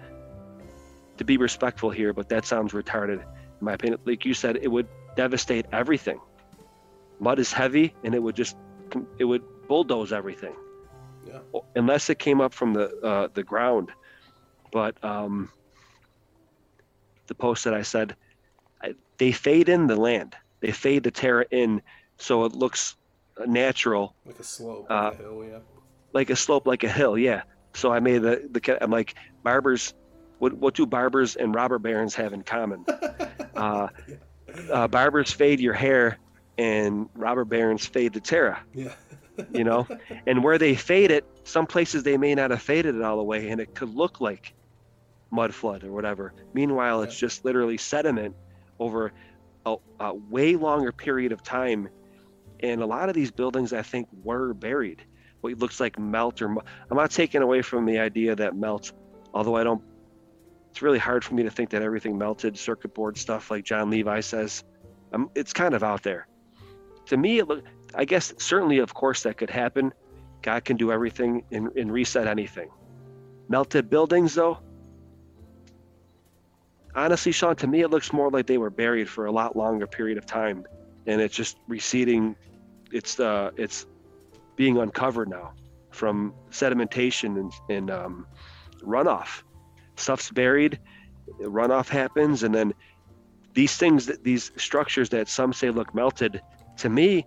[1.18, 3.26] to be respectful here, but that sounds retarded, in
[3.60, 4.00] my opinion.
[4.06, 4.88] Like you said, it would
[5.18, 6.20] devastate everything.
[7.20, 8.56] Mud is heavy, and it would just
[9.18, 10.56] it would bulldoze everything,
[11.28, 11.40] Yeah.
[11.76, 13.90] unless it came up from the uh, the ground.
[14.72, 15.52] But um,
[17.28, 18.16] the post that I said,
[18.82, 20.36] I, they fade in the land.
[20.62, 21.82] They fade the terra in,
[22.18, 22.96] so it looks
[23.48, 25.60] natural Like a slope, Uh, like a hill, yeah.
[26.14, 27.18] like a slope, like a hill.
[27.18, 27.44] Yeah.
[27.74, 28.84] So I made the the.
[28.84, 29.94] I'm like barbers.
[30.40, 32.86] What what do barbers and robber barons have in common?
[33.56, 33.90] Uh,
[34.72, 36.18] uh, barbers fade your hair,
[36.58, 38.62] and robber barons fade the terra.
[38.74, 38.94] yeah.
[39.54, 39.88] You know,
[40.28, 43.24] and where they fade it, some places they may not have faded it all the
[43.24, 44.54] way, and it could look like
[45.32, 46.34] mud flood or whatever.
[46.54, 48.36] Meanwhile, it's just literally sediment
[48.80, 49.12] over
[49.66, 51.90] a, a way longer period of time.
[52.62, 55.04] And a lot of these buildings, I think, were buried.
[55.42, 58.92] What looks like melt or I'm not taking away from the idea that melts,
[59.34, 59.82] although I don't.
[60.72, 62.58] It's really hard for me to think that everything melted.
[62.58, 64.64] Circuit board stuff, like Jon Levi says,
[65.14, 66.28] um, it's kind of out there.
[67.08, 67.64] To me, it look.
[67.96, 69.94] I guess certainly, of course, that could happen.
[70.42, 72.70] God can do everything and, and reset anything.
[73.50, 74.60] Melted buildings, though,
[76.96, 79.88] honestly, Sean, to me, it looks more like they were buried for a lot longer
[79.88, 80.66] period of time,
[81.08, 82.36] and it's just receding.
[82.92, 83.86] It's uh, it's
[84.56, 85.54] being uncovered now
[85.92, 88.28] from sedimentation and, and um,
[88.82, 89.44] runoff.
[89.96, 90.80] Stuff's buried,
[91.42, 92.74] runoff happens, and then
[93.54, 96.42] these things, that these structures that some say look melted,
[96.78, 97.26] to me,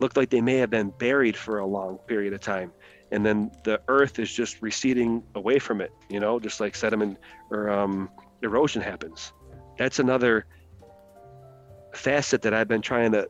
[0.00, 2.72] look like they may have been buried for a long period of time.
[3.10, 7.18] And then the earth is just receding away from it you know just like sediment
[7.50, 8.10] or um,
[8.42, 9.32] erosion happens.
[9.78, 10.46] That's another
[11.94, 13.28] facet that i've been trying to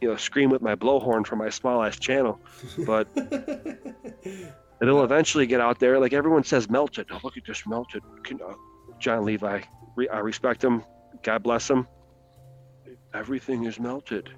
[0.00, 2.40] you know scream with my blowhorn for my small ass channel.
[2.84, 3.08] But
[4.82, 5.98] it'll eventually get out there.
[5.98, 8.02] Like everyone says melted oh look at this melted
[8.32, 8.54] uh,
[8.98, 9.60] jon levi
[10.12, 10.82] i respect him.
[11.22, 11.86] God bless him.
[13.12, 14.30] Everything is melted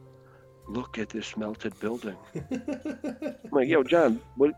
[0.68, 2.16] look at this melted building.
[2.50, 4.52] I'm like, yo, Jon, what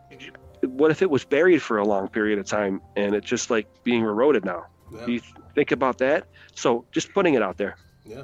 [0.62, 3.66] what if it was buried for a long period of time and it's just like
[3.84, 4.66] being eroded now?
[4.92, 5.06] Yeah.
[5.06, 5.20] Do you
[5.54, 6.26] think about that?
[6.54, 7.76] So just putting it out there.
[8.04, 8.22] Yeah.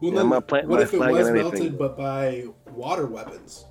[0.00, 0.30] Well, then,
[0.68, 3.66] what if it was melted, but by water weapons?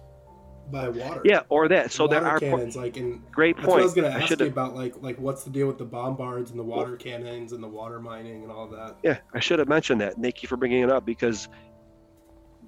[0.71, 1.21] By water.
[1.25, 1.91] Yeah, or that.
[1.91, 3.23] So water there are cannons, like in.
[3.31, 3.67] Great point.
[3.69, 5.85] What I was going to ask you about, like, like what's the deal with the
[5.85, 8.97] bombards and the water cannons and the water mining and all that.
[9.01, 10.21] Yeah, I should have mentioned that.
[10.21, 11.49] Thank you for bringing it up because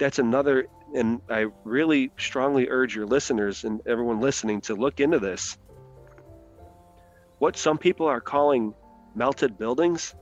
[0.02, 0.66] that's another
[0.96, 5.58] and i really strongly urge your listeners and everyone listening to look into this.
[7.38, 8.74] What some people are calling
[9.16, 10.16] melted buildings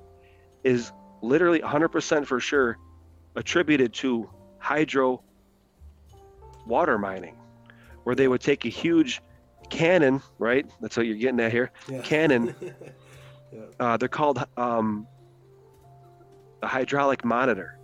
[0.65, 0.91] is
[1.21, 2.77] literally 100% for sure
[3.35, 5.23] attributed to hydro
[6.67, 7.37] water mining
[8.03, 9.21] where they would take a huge
[9.69, 10.69] cannon right?
[10.81, 11.71] That's what you're getting at here.
[11.87, 12.01] Yeah.
[12.03, 12.53] cannon.
[13.53, 13.59] Yeah.
[13.79, 15.07] uh, they're called um,
[16.61, 17.78] a hydraulic monitor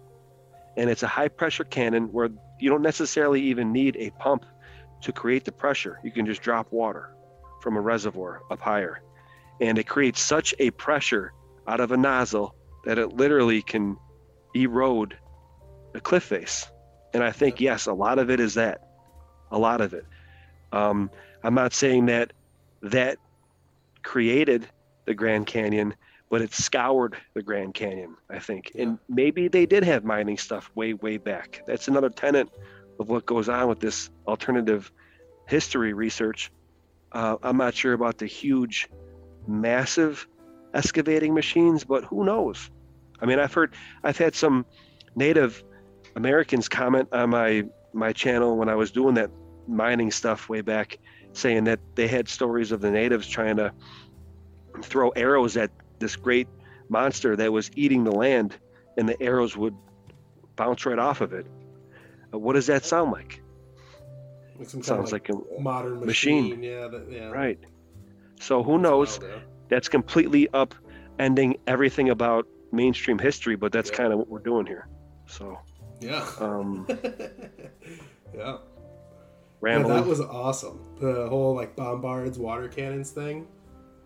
[0.77, 2.30] and it's a high pressure cannon where
[2.60, 4.45] you don't necessarily even need a pump
[5.02, 5.99] to create the pressure.
[6.03, 7.14] You can just drop water
[7.61, 9.02] from a reservoir up higher.
[9.61, 11.34] And it creates such a pressure
[11.68, 13.97] out of a nozzle that it literally can
[14.53, 15.18] erode
[15.93, 16.68] a cliff face.
[17.14, 18.88] And I think, yes, a lot of it is that.
[19.52, 20.06] A lot of it.
[20.72, 21.10] Um,
[21.43, 22.34] I'm not saying that
[22.81, 23.18] that
[24.03, 24.68] created
[25.06, 25.95] the Grand Canyon,
[26.30, 28.72] but it scoured the Grand Canyon, I think.
[28.73, 28.84] Yeah.
[28.84, 31.61] And maybe they did have mining stuff way, way back.
[31.68, 32.49] That's another tenet
[32.99, 34.91] of what goes on with this alternative
[35.47, 36.52] history research.
[37.11, 38.89] Uh, I'm not sure about the huge,
[39.47, 40.27] massive
[40.73, 42.69] excavating machines, but who knows?
[43.22, 43.73] I mean, I've heard,
[44.03, 44.65] I've had some
[45.15, 45.64] Native
[46.15, 49.31] Americans comment on my my channel when I was doing that
[49.68, 50.99] mining stuff way back,
[51.31, 53.72] saying that they had stories of the natives trying to
[54.81, 56.47] throw arrows at this great
[56.89, 58.55] monster that was eating the land,
[58.97, 59.76] and the arrows would
[60.55, 61.45] bounce right off of it.
[62.34, 63.41] Uh, what does that sound like?
[64.57, 66.49] like Sounds like, like, a modern machine.
[66.49, 66.63] machine.
[66.63, 67.30] Yeah, that, yeah.
[67.30, 67.59] Right.
[68.39, 69.19] So who knows?
[69.19, 69.41] Wild.
[69.69, 73.97] That's completely upending everything about mainstream history, but that's yeah.
[73.97, 74.88] kind of what we're doing here.
[75.27, 75.57] So.
[76.01, 76.27] Yeah.
[76.39, 76.85] Um,
[78.35, 78.57] yeah.
[79.61, 79.95] Rambling.
[79.95, 80.80] Yeah, that was awesome.
[80.99, 83.47] The whole like bombards, water cannons thing.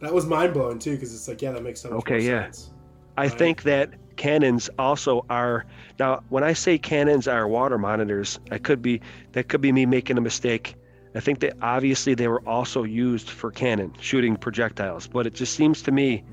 [0.01, 2.43] That was mind blowing too, because it's like, yeah, that makes so much okay, yeah.
[2.43, 2.71] sense.
[3.17, 3.37] I right?
[3.37, 5.65] think that cannons also are
[5.97, 6.23] now.
[6.29, 9.01] When I say cannons are water monitors, I could be
[9.33, 10.75] that could be me making a mistake.
[11.15, 15.55] I think that obviously they were also used for cannon shooting projectiles, but it just
[15.55, 16.23] seems to me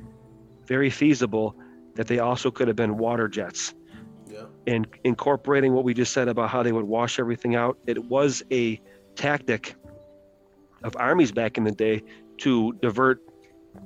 [0.66, 1.56] very feasible
[1.94, 3.74] that they also could have been water jets.
[4.30, 4.44] Yeah.
[4.66, 8.42] And incorporating what we just said about how they would wash everything out, it was
[8.52, 8.80] a
[9.14, 9.74] tactic
[10.82, 12.02] of armies back in the day
[12.38, 13.20] to divert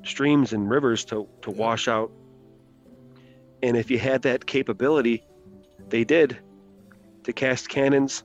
[0.02, 2.10] streams and rivers to, to wash out.
[3.62, 5.24] And if you had that capability,
[5.88, 6.38] they did
[7.24, 8.24] to cast cannons,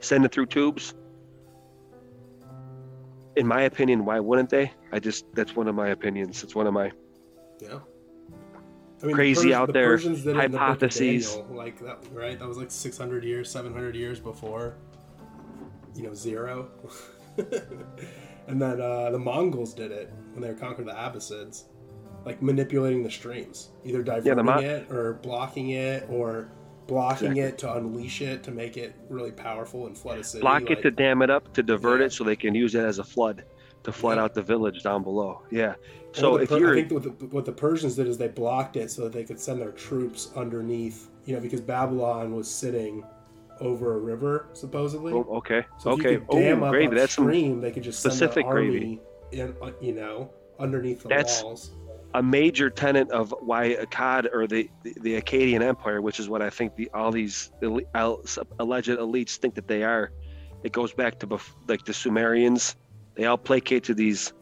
[0.00, 0.94] send it through tubes.
[3.36, 4.72] In my opinion, why wouldn't they?
[4.92, 6.42] I just that's one of my opinions.
[6.42, 6.92] It's one of my
[7.60, 7.78] yeah.
[9.02, 11.34] I mean, crazy the Pers- out the there hypotheses.
[11.34, 12.38] Daniel, like that, right?
[12.38, 14.76] That was like 600 years, 700 years before,
[15.94, 16.68] you know, zero.
[18.46, 21.64] and then uh, the Mongols did it when they conquered the Abbasids,
[22.24, 26.50] like manipulating the streams, either diverting yeah, it or blocking it or
[26.86, 27.42] blocking exactly.
[27.42, 30.40] it to unleash it to make it really powerful and flood a city.
[30.40, 32.06] Block like, it to dam it up to divert yeah.
[32.06, 33.44] it so they can use it as a flood
[33.84, 34.24] to flood yeah.
[34.24, 35.42] out the village down below.
[35.50, 35.74] Yeah.
[36.12, 38.90] So if you're, I think what the, what the Persians did is they blocked it
[38.90, 41.08] so that they could send their troops underneath.
[41.24, 43.04] You know, because Babylon was sitting
[43.62, 45.12] over a river, supposedly.
[45.12, 45.64] Oh, okay.
[45.78, 46.20] So okay.
[46.28, 46.94] oh, gravy.
[46.94, 49.00] That's stream, they could just specific gravy.
[49.30, 51.72] In, uh, you know, underneath the That's walls.
[52.14, 56.42] A major tenet of why Akkad or the, the, the Akkadian Empire, which is what
[56.42, 60.12] I think the all these elite, alleged elites think that they are,
[60.62, 62.76] it goes back to bef- like the Sumerians.
[63.14, 64.34] They all placate to these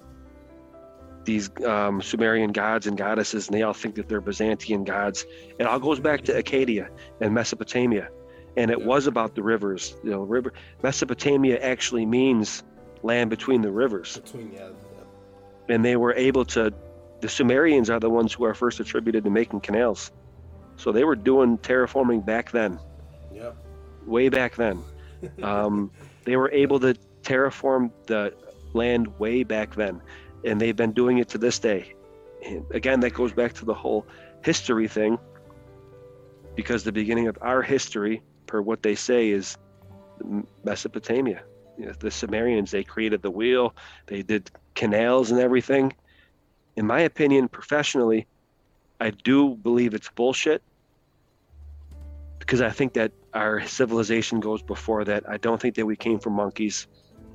[1.25, 5.27] these um, Sumerian gods and goddesses, and they all think that they're Byzantine gods.
[5.59, 6.89] It all goes back to Acadia
[7.21, 8.09] and Mesopotamia,
[8.57, 9.95] and it was about the rivers.
[10.03, 10.53] You know, river
[10.83, 12.63] Mesopotamia actually means
[13.03, 14.69] land between the rivers, Between yeah,
[15.69, 16.73] and they were able to.
[17.21, 20.11] The Sumerians are the ones who are first attributed to making canals,
[20.77, 22.79] so they were doing terraforming back then,
[23.33, 23.57] yeah, yep.
[24.07, 24.83] way back then.
[25.43, 25.91] Um,
[26.25, 28.33] they were able to terraform the
[28.73, 30.01] land way back then,
[30.47, 31.93] and they've been doing it to this day.
[32.43, 34.07] And again, that goes back to the whole
[34.43, 35.19] history thing,
[36.55, 39.57] because the beginning of our history, per what they say, is
[40.65, 41.43] Mesopotamia.
[41.79, 43.75] You know, the Sumerians they created the wheel,
[44.07, 45.93] they did canals and everything.
[46.77, 48.27] In my opinion, professionally,
[49.01, 50.63] I do believe it's bullshit
[52.41, 55.23] because I think that our civilization goes before that.
[55.29, 56.89] I don't think that we came from monkeys.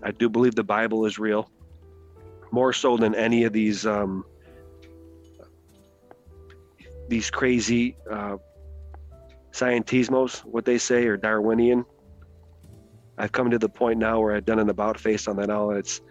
[0.04, 1.50] I do believe the Bible is real,
[2.52, 4.26] more so than any of these um,
[7.08, 8.38] these crazy uh,
[9.56, 11.86] scientismos, what they say, or Darwinian.
[13.18, 15.70] I've come to the point now where I've done an about face on that all,
[15.70, 16.02] and it's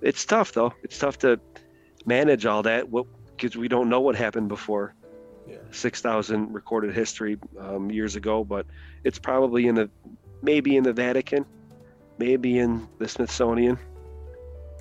[0.00, 0.72] it's tough though.
[0.84, 1.40] It's tough to
[2.06, 2.86] manage all that
[3.36, 4.94] because we don't know what happened before
[5.48, 5.56] Yeah.
[5.70, 8.66] 6,000 recorded history um, years ago, but
[9.02, 9.90] it's probably in the
[10.42, 11.44] maybe in the Vatican,
[12.18, 13.78] maybe in the Smithsonian.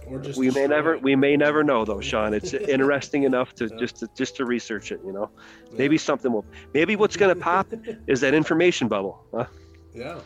[0.09, 2.33] Or just We may never destroy we may never know though, Sean.
[2.33, 3.77] It's interesting enough to Yeah.
[3.77, 5.01] just to just to research it.
[5.05, 5.29] You know,
[5.71, 5.77] it.
[5.77, 6.45] maybe something will.
[6.73, 7.67] Maybe what's gonna pop
[8.07, 9.23] is that information bubble.
[9.33, 9.45] Huh?
[9.93, 10.19] yeah.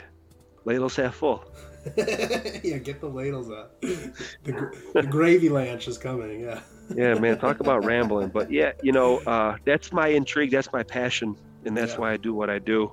[0.66, 1.44] Ladles half full.
[1.98, 3.82] yeah, get the ladles out.
[3.82, 6.40] The, the gravy lanch is coming.
[6.42, 6.60] Yeah.
[6.96, 7.40] Yeah, man.
[7.40, 10.52] Talk about rambling, but yeah, you know, uh, that's my intrigue.
[10.52, 11.36] That's my passion,
[11.66, 12.00] and that's Yeah.
[12.02, 12.92] why I do what I do.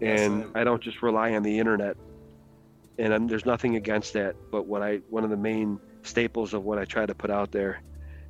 [0.00, 0.52] Yes, and same.
[0.56, 1.96] I don't just rely on the internet.
[2.98, 6.64] And I'm, there's nothing against that, but what I one of the main staples of
[6.64, 7.82] what I try to put out there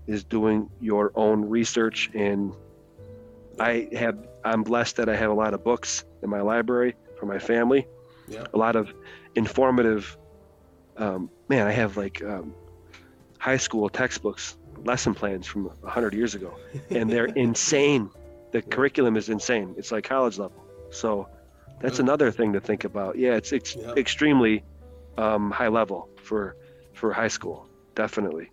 [0.07, 2.11] is doing your own research.
[2.15, 2.55] And
[3.59, 7.27] I have I'm blessed that I have a lot of books in my library for
[7.27, 7.87] my family,
[8.29, 8.45] Yeah.
[8.53, 8.93] a lot of
[9.35, 10.17] informative.
[10.97, 12.55] Um, man, I have like um,
[13.39, 16.55] high school textbooks, lesson plans from 100 years ago,
[16.91, 18.11] and they're insane.
[18.53, 19.75] The curriculum is insane.
[19.79, 20.63] It's like college level.
[20.91, 21.29] So
[21.81, 22.05] that's Yeah.
[22.05, 23.17] another thing to think about.
[23.19, 23.93] Yeah, it's ex- Yeah.
[23.97, 24.63] extremely
[25.17, 26.57] um, high level for
[26.95, 28.51] for high school, definitely.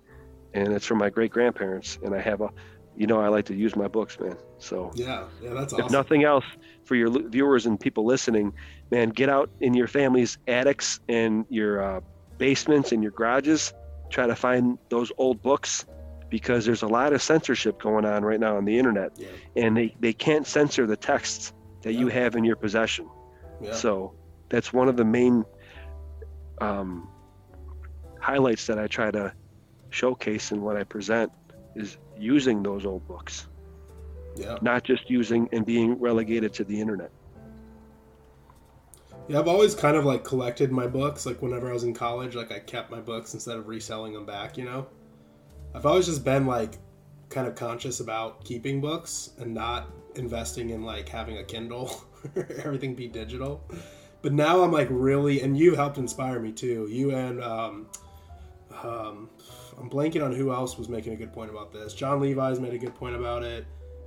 [0.54, 2.50] And it's from my great grandparents, and I have a,
[2.98, 4.36] you know, I like to use my books, man.
[4.60, 5.26] So Yeah.
[5.42, 5.54] Yeah.
[5.54, 6.46] That's if nothing else,
[6.84, 8.54] for your viewers and people listening,
[8.92, 12.02] man, get out in your family's attics and your uh,
[12.38, 13.74] basements and your garages.
[14.10, 15.86] Try to find those old books
[16.30, 19.28] because there's a lot of censorship going on right now on the internet, Yeah.
[19.56, 21.54] and they, they can't censor the texts
[21.84, 23.08] that you have in your possession.
[23.62, 23.74] Yeah.
[23.74, 24.14] So
[24.50, 25.46] that's one of the main
[26.60, 27.08] um,
[28.22, 29.34] highlights that I try to
[29.90, 31.32] showcase in what I present
[31.76, 33.48] is using those old books
[34.36, 34.58] yeah.
[34.62, 37.12] not just using and being relegated to the internet.
[39.28, 41.26] Yeah, I've always kind of like collected my books.
[41.26, 44.26] Like whenever I was in college, like I kept my books instead of reselling them
[44.26, 44.58] back.
[44.58, 44.88] You know,
[45.76, 46.80] I've always just been like
[47.30, 52.04] kind of conscious about keeping books and not investing in like having a Kindle,
[52.64, 53.64] everything be digital.
[54.22, 56.88] But now I'm like really, and you helped inspire me too.
[56.90, 57.88] You and um,
[58.84, 59.30] um,
[59.80, 61.94] I'm blanking on who else was making a good point about this.
[61.94, 63.66] Jon Levi's made a good point about it.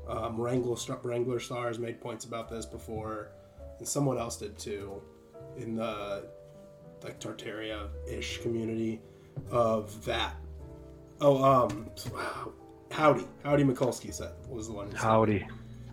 [0.09, 3.30] Um, Wrangler, Wrangler Stars made points about this before,
[3.78, 5.01] and someone else did too,
[5.56, 6.28] in the
[7.02, 9.01] like Tartaria-ish community
[9.51, 10.34] of that.
[11.20, 11.90] Oh, um,
[12.90, 14.90] Howdy, Howdy Mikulski said was the one.
[14.90, 15.01] said.
[15.01, 15.46] Howdy,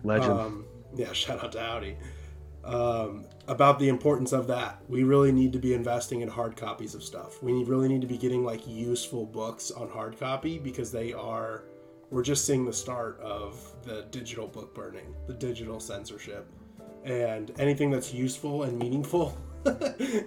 [0.04, 0.32] legend.
[0.32, 0.64] Um,
[0.94, 1.96] yeah, shout out to Howdy.
[2.64, 4.80] Um, about the importance of that.
[4.88, 7.42] We really need to be investing in hard copies of stuff.
[7.42, 11.64] We really need to be getting like useful books on hard copy because they are.
[12.10, 16.46] We're just seeing the start of the digital book burning, the digital censorship,
[17.04, 19.36] and anything that's useful and meaningful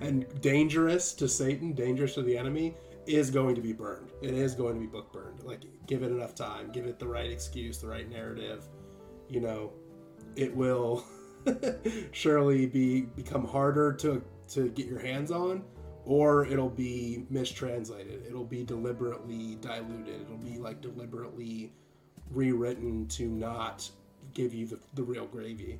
[0.01, 2.75] and dangerous to Satan, dangerous to the enemy,
[3.05, 4.11] is going to be burned.
[4.21, 5.43] It is going to be book burned.
[5.43, 8.65] Like, give it enough time, give it the right excuse, the right narrative.
[9.29, 9.73] You know,
[10.35, 11.05] it will
[12.11, 15.63] surely be become harder to to get your hands on,
[16.05, 18.23] or it'll be mistranslated.
[18.27, 20.21] It'll be deliberately diluted.
[20.21, 21.71] It'll be like deliberately
[22.31, 23.89] rewritten to not
[24.33, 25.79] give you the, the real gravy.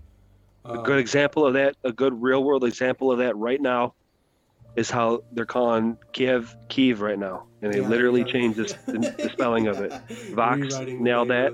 [0.63, 3.93] a good example of that, a good real world example of that right now,
[4.75, 8.27] is how they're calling Kiev Kyiv right now, and they Yeah, literally yeah.
[8.27, 8.63] changed the,
[9.17, 9.91] the, spelling of it.
[10.33, 11.53] Vox Rewriting nailed that.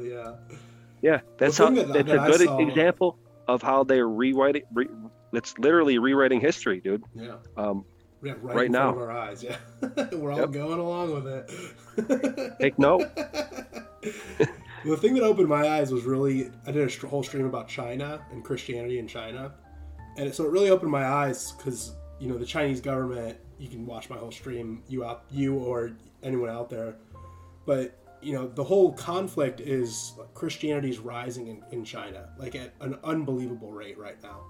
[1.01, 1.21] Yeah.
[1.37, 1.69] That's how.
[1.71, 3.17] that- That's that a good saw- example
[3.53, 4.63] of how they're rewriting.
[4.73, 4.87] Re,
[5.31, 7.03] that's literally rewriting history, dude.
[7.15, 7.35] Yeah.
[7.57, 7.85] Um,
[8.23, 8.89] Yeah, right, Right now.
[8.95, 9.41] our eyes.
[9.43, 9.57] Yeah,
[10.11, 10.51] we're all Yep.
[10.51, 12.55] going along with it.
[12.61, 13.09] Take note.
[14.85, 18.21] the thing that opened my eyes was really I did a whole stream about China
[18.31, 19.53] and Christianity in China,
[20.17, 23.37] and it, so it really opened my eyes because you know the Chinese government.
[23.59, 25.91] You can watch my whole stream, you out, you or
[26.23, 26.95] anyone out there,
[27.67, 32.97] but you know the whole conflict is Christianity's rising in, in China like at an
[33.03, 34.41] unbelievable rate right now.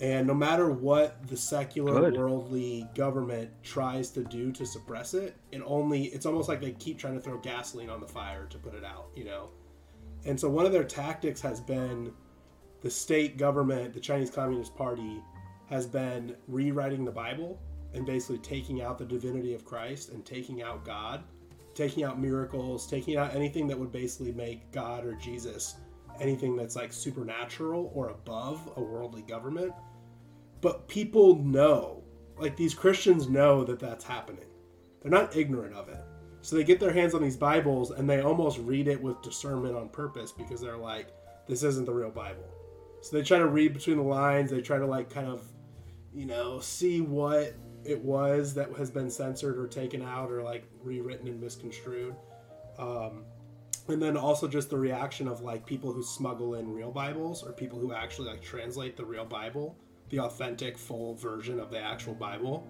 [0.00, 2.16] And no matter what the secular Good.
[2.16, 6.98] worldly government tries to do to suppress it, it only it's almost like they keep
[6.98, 9.50] trying to throw gasoline on the fire to put it out, you know.
[10.24, 12.12] And so one of their tactics has been
[12.80, 15.22] the state government, the Chinese Communist Party
[15.66, 17.58] has been rewriting the Bible
[17.94, 21.22] and basically taking out the divinity of Christ and taking out God,
[21.74, 25.76] taking out miracles, taking out anything that would basically make God or Jesus
[26.20, 29.72] anything that's like supernatural or above a worldly government.
[30.60, 32.02] But people know,
[32.38, 34.46] like these Christians know that that's happening.
[35.02, 36.00] They're not ignorant of it.
[36.42, 39.76] So they get their hands on these Bibles and they almost read it with discernment
[39.76, 41.08] on purpose because they're like,
[41.46, 42.48] this isn't the real Bible.
[43.00, 44.50] So they try to read between the lines.
[44.50, 45.44] They try to like kind of,
[46.14, 50.64] you know, see what it was that has been censored or taken out or like
[50.82, 52.14] rewritten and misconstrued.
[52.78, 53.24] Um,
[53.88, 57.52] and then also just the reaction of like people who smuggle in real Bibles or
[57.52, 59.76] people who actually like translate the real Bible,
[60.10, 62.66] the authentic full version of the actual Bible,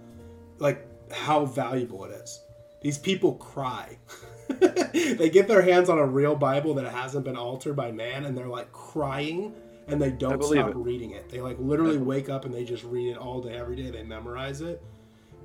[0.58, 2.40] like how valuable it is.
[2.80, 3.98] These people cry.
[4.48, 8.36] they get their hands on a real Bible that hasn't been altered by man and
[8.36, 9.54] they're like crying
[9.88, 10.76] and they don't stop it.
[10.76, 11.28] reading it.
[11.28, 13.90] They like literally wake up and they just read it all day every day.
[13.90, 14.82] They memorize it.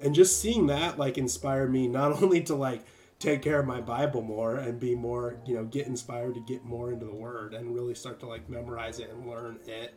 [0.01, 2.85] And just seeing that like inspired me not only to like
[3.19, 6.63] take care of my Bible more and be more, you know, get inspired to get
[6.63, 9.93] more into the Word and really start to like memorize it and learn it.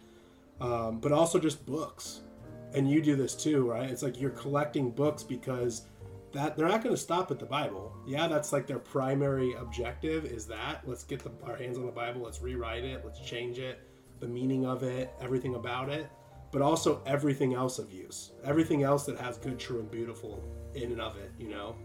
[0.60, 2.20] Um, but also just books.
[2.72, 3.90] And you do this too, right?
[3.90, 5.82] It's like you're collecting books because
[6.32, 7.93] that they're not going to stop at the Bible.
[8.06, 11.93] Yeah, that's like their primary objective is that let's get the, our hands on the
[11.93, 13.81] Bible, let's rewrite it, let's change it,
[14.20, 16.09] the meaning of it, everything about it,
[16.52, 20.43] but also everything else of use, everything else that has good, true, and beautiful
[20.74, 21.31] in and of it.
[21.39, 21.77] You know,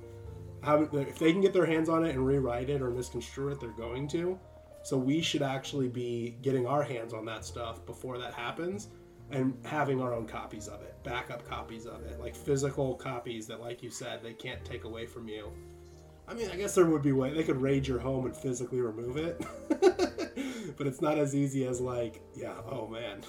[0.94, 3.70] if they can get their hands on it and rewrite it or misconstrue it, they're
[3.72, 4.40] going to.
[4.84, 8.90] So we should actually be getting our hands on that stuff before that happens
[9.32, 13.60] and having our own copies of it, backup copies of it, like physical copies that,
[13.60, 15.52] like you said, they can't take away from you.
[16.28, 18.82] I mean, I guess there would be way they could raid your home and physically
[18.82, 19.44] remove it,
[20.78, 23.24] but it's not as easy as like, yeah, oh man,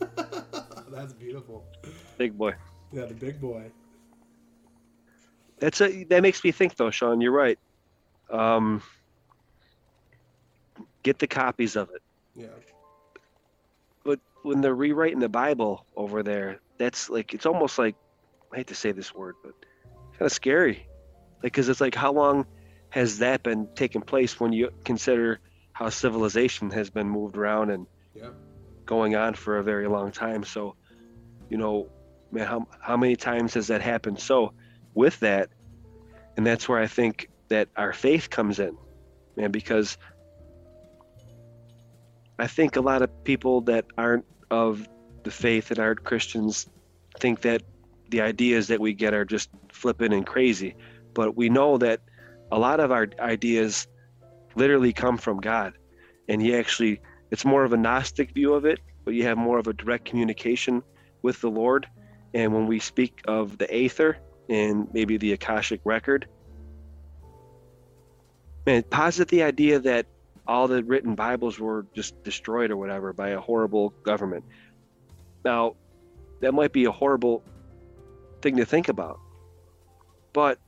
[0.90, 1.64] that's beautiful.
[2.18, 2.54] Big boy.
[2.92, 3.70] Yeah, the big boy.
[5.58, 7.20] That's a that makes me think though, Sean.
[7.20, 7.58] You're right.
[8.30, 8.82] Um,
[11.02, 12.02] get the copies of it.
[12.34, 12.48] Yeah,
[14.04, 17.96] But when they're rewriting the Bible over there, that's like it's almost like
[18.52, 19.52] I hate to say this word, but
[20.18, 20.86] kind of scary.
[21.42, 22.46] Like, because it's like how long
[22.90, 25.40] has that been taking place when you consider
[25.72, 28.30] how civilization has been moved around and yeah,
[28.86, 30.44] going on for a very long time.
[30.44, 30.76] So,
[31.50, 31.88] you know,
[32.30, 34.20] man, how how many times has that happened?
[34.20, 34.52] So,
[34.94, 35.50] with that,
[36.36, 38.76] and that's where I think that our faith comes in,
[39.36, 39.98] man, because
[42.38, 44.88] I think a lot of people that aren't of
[45.24, 46.66] the faith that aren't Christians
[47.18, 47.62] think that
[48.10, 50.76] the ideas that we get are just flippant and crazy,
[51.14, 52.00] but we know that
[52.52, 53.88] a lot of our ideas
[54.54, 55.72] literally come from God,
[56.28, 57.00] and He actually
[57.30, 60.04] it's more of a gnostic view of it but you have more of a direct
[60.04, 60.82] communication
[61.22, 61.86] with the lord.
[62.34, 64.18] And when we speak of the aether
[64.50, 66.28] and maybe the akashic record
[68.66, 70.06] man posit the idea that
[70.46, 74.44] all the written bibles were just destroyed or whatever by a horrible government.
[75.44, 75.76] Now
[76.40, 77.42] that might be a horrible
[78.42, 79.20] thing to think about
[80.32, 80.58] but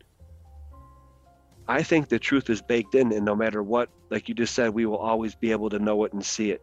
[1.69, 4.71] I think the truth is baked in, and no matter what, like you just said,
[4.71, 6.63] we will always be able to know it and see it,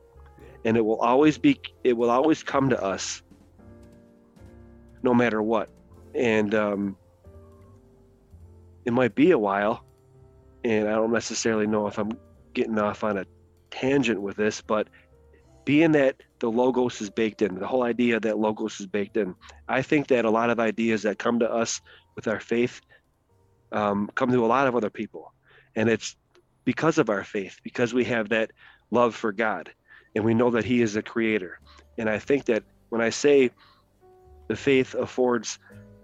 [0.65, 3.21] and it will always be, it will always come to us,
[5.03, 5.69] no matter what,
[6.15, 6.97] and um,
[8.83, 9.85] it might be a while,
[10.63, 12.11] and I don't necessarily know if I'm
[12.55, 13.25] getting off on a
[13.69, 14.87] tangent with this, but
[15.65, 19.35] being that the logos is baked in, the whole idea that logos is baked in,
[19.67, 21.79] I think that a lot of ideas that come to us
[22.15, 22.81] with our faith
[23.71, 25.33] um, come to a lot of other people.
[25.75, 26.15] And it's
[26.65, 28.51] because of our faith, because we have that
[28.91, 29.71] love for God
[30.15, 31.59] and we know that He is a creator.
[31.97, 33.51] And I think that when I say
[34.47, 35.59] the faith affords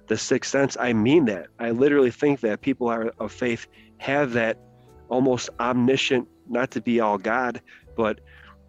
[0.07, 1.47] the sixth sense, I mean that.
[1.59, 3.67] I literally think that people are of faith
[3.97, 4.57] have that
[5.09, 7.61] almost omniscient, not to be all God,
[7.95, 8.19] but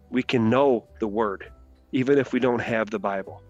[0.09, 1.49] we can know the word,
[1.91, 3.41] even if we don't have the Bible.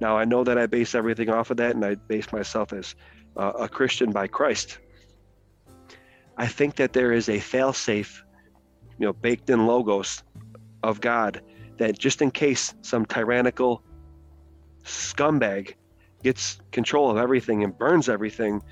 [0.00, 2.94] Now, I know that I base everything off of that, and I base myself as
[3.36, 4.78] uh, a Christian by Christ.
[6.38, 8.24] I think that there is a fail-safe,
[8.98, 10.22] you know, baked in logos
[10.82, 11.42] of God
[11.78, 13.82] that just in case some tyrannical
[14.84, 15.74] scumbag
[16.22, 18.62] gets control of everything and burns everything,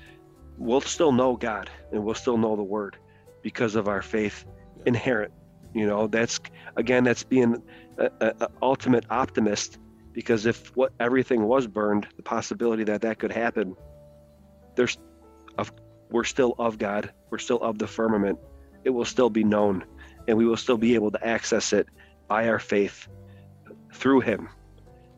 [0.57, 2.97] we'll still know God and we'll still know the Word
[3.43, 4.45] because of our faith
[4.85, 5.33] inherent.
[5.73, 6.39] You know, that's
[6.77, 7.61] again, that's being
[7.97, 9.77] an ultimate optimist
[10.13, 13.75] because if what everything was burned, the possibility that that could happen,
[14.75, 14.97] there's,
[15.57, 15.71] of,
[16.09, 18.39] we're still of God, we're still of the firmament.
[18.83, 19.83] It will still be known,
[20.27, 21.87] and we will still be able to access it
[22.27, 23.07] by our faith
[23.93, 24.49] through Him.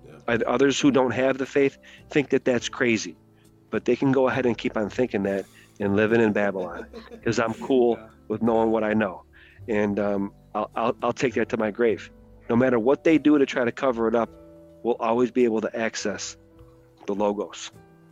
[0.06, 0.38] Yeah.
[0.48, 1.77] Others who don't have the faith
[2.10, 3.18] think that that's crazy,
[3.69, 5.45] but they can go ahead and keep on thinking that
[5.80, 8.07] and living in Babylon because I'm cool yeah.
[8.27, 9.23] with knowing what I know,
[9.68, 12.11] and um, I'll, I'll I'll take that to my grave.
[12.49, 14.30] No matter what they do to try to cover it up,
[14.84, 16.36] we'll always be able to access
[17.06, 17.72] the logos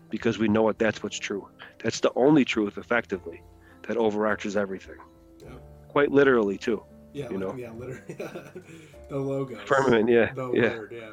[0.10, 1.48] because we know what that's what's true.
[1.84, 3.42] That's the only truth, effectively,
[3.88, 4.98] that overarches everything.
[5.42, 5.50] Yeah.
[5.88, 6.84] Quite literally, too.
[7.14, 7.56] Yeah, you know?
[7.56, 8.16] yeah, literally.
[9.10, 9.62] the logos.
[9.66, 10.34] Firmament, yeah.
[10.34, 10.62] The yeah.
[10.62, 11.12] word, yeah.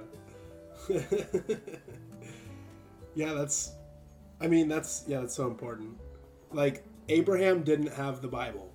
[3.14, 3.72] yeah, that's.
[4.40, 5.96] I mean, that's yeah, that's so important.
[6.52, 8.72] Like Abraham didn't have the Bible,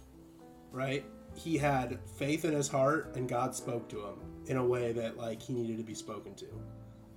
[0.72, 1.06] right?
[1.36, 4.16] He had faith in his heart, and God spoke to him
[4.48, 6.48] in a way that like he needed to be spoken to.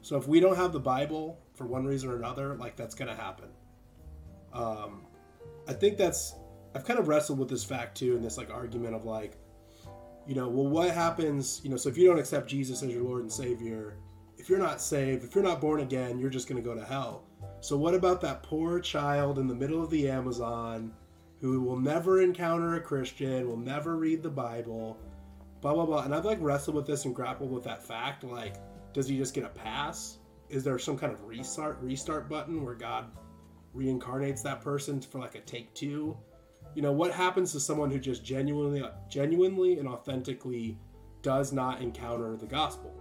[0.02, 3.14] So if we don't have the Bible for one reason or another, like that's gonna
[3.14, 3.48] happen.
[4.52, 5.06] Um,
[5.66, 6.34] I think that's
[6.74, 9.36] I've kind of wrestled with this fact too, in this like argument of like,
[10.26, 11.60] you know, well, what happens?
[11.64, 13.96] You know, so if you don't accept Jesus as your Lord and Savior,
[14.38, 17.24] if you're not saved, if you're not born again, you're just gonna go to hell.
[17.60, 20.92] So what about that poor child in the middle of the Amazon
[21.40, 24.96] who will never encounter a Christian, will never read the Bible,
[25.60, 26.04] blah blah blah.
[26.04, 28.56] And I've like wrestled with this and grappled with that fact, like
[28.92, 30.18] does he just get a pass?
[30.48, 33.06] Is there some kind of restart restart button where God
[33.74, 36.16] reincarnates that person for like a take two?
[36.74, 40.78] You know, what happens to someone who just genuinely genuinely and authentically
[41.22, 42.94] does not encounter the gospel?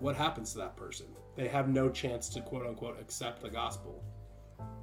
[0.00, 1.06] What happens to that person?
[1.36, 4.02] They have no chance to quote unquote accept the gospel.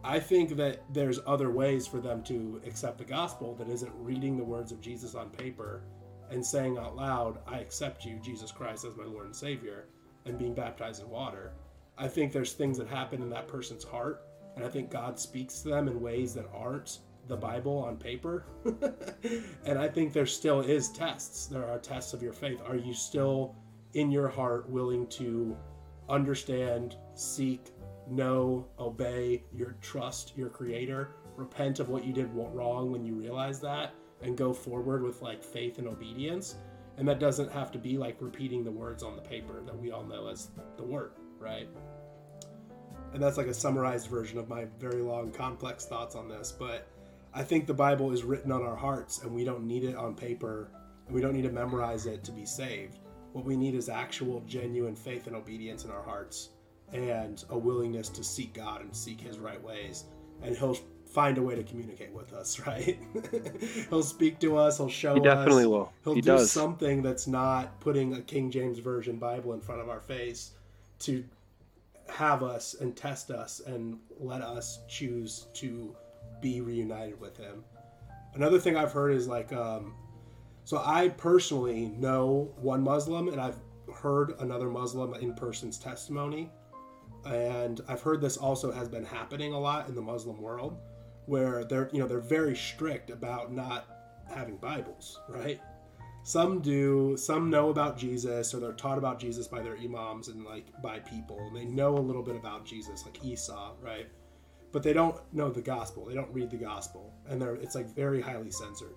[0.03, 4.37] I think that there's other ways for them to accept the gospel that isn't reading
[4.37, 5.83] the words of Jesus on paper
[6.29, 9.85] and saying out loud, I accept you, Jesus Christ, as my Lord and Savior
[10.25, 11.53] and being baptized in water.
[11.97, 14.23] I think there's things that happen in that person's heart,
[14.55, 18.45] and I think God speaks to them in ways that aren't the Bible on paper.
[19.65, 21.47] and I think there still is tests.
[21.47, 22.61] There are tests of your faith.
[22.67, 23.55] Are you still
[23.93, 25.57] in your heart willing to
[26.09, 27.71] understand, seek,
[28.07, 33.59] know, obey your trust, your creator, repent of what you did wrong when you realize
[33.59, 36.55] that and go forward with like faith and obedience?
[36.97, 39.91] And that doesn't have to be like repeating the words on the paper that we
[39.91, 41.67] all know as the word, right?
[43.13, 46.51] And that's like a summarized version of my very long, complex thoughts on this.
[46.51, 46.87] But
[47.35, 50.15] I think the Bible is written on our hearts, and we don't need it on
[50.15, 50.71] paper,
[51.05, 52.99] and we don't need to memorize it to be saved.
[53.33, 56.51] What we need is actual, genuine faith and obedience in our hearts,
[56.93, 60.05] and a willingness to seek God and seek His right ways.
[60.41, 62.97] And He'll find a way to communicate with us, right?
[63.89, 65.17] he'll speak to us, he'll show us.
[65.17, 65.69] he definitely us.
[65.69, 65.93] will.
[66.05, 66.51] He'll he do does.
[66.51, 70.51] something that's not putting a King James Version Bible in front of our face
[70.99, 71.23] to
[72.09, 75.95] have us and test us and let us choose to
[76.45, 77.63] be reunited with him.
[78.35, 79.95] Another thing I've heard is like, um,
[80.63, 83.57] so I personally know one Muslim and I've
[83.91, 86.51] heard another Muslim in person's testimony.
[87.25, 90.77] And I've heard this also has been happening a lot in the Muslim world
[91.25, 93.87] where they're you know they're very strict about not
[94.31, 95.59] having Bibles, right?
[96.21, 100.43] Some do, some know about Jesus, or they're taught about Jesus by their imams and
[100.43, 104.07] like by people, and they know a little bit about Jesus, like Isa, right?
[104.75, 106.03] But they don't know the gospel.
[106.03, 108.95] They don't read the gospel, and they're it's like very highly censored.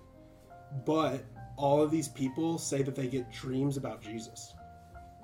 [0.85, 1.23] But
[1.55, 4.53] all of these people say that they get dreams about Jesus.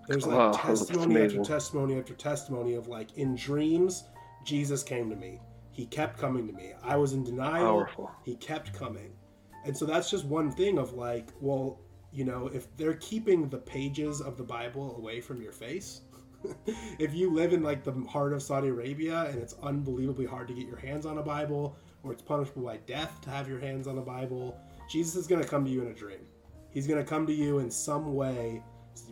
[0.08, 4.06] There's like wow, testimony after testimony after testimony of like in dreams,
[4.46, 5.42] Jesus came to me
[5.76, 6.72] he kept coming to me.
[6.84, 7.66] I was in denial.
[7.66, 8.12] Powerful.
[8.24, 9.12] He kept coming.
[9.66, 11.82] And so that's just one thing of like, well,
[12.14, 16.02] you know, if they're keeping the pages of the Bible away from your face,
[17.00, 20.54] if you live in like the heart of Saudi Arabia and it's unbelievably hard to
[20.54, 23.88] get your hands on a Bible or it's punishable by death to have your hands
[23.88, 24.58] on a Bible,
[24.90, 26.20] Jesus is going to come to you in a dream.
[26.70, 28.62] He's going to come to you in some way,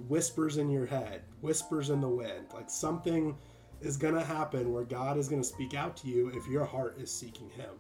[0.08, 3.36] whispers in your head, whispers in the wind, like something
[3.82, 6.66] is going to happen where God is going to speak out to you if your
[6.66, 7.72] heart is seeking Him.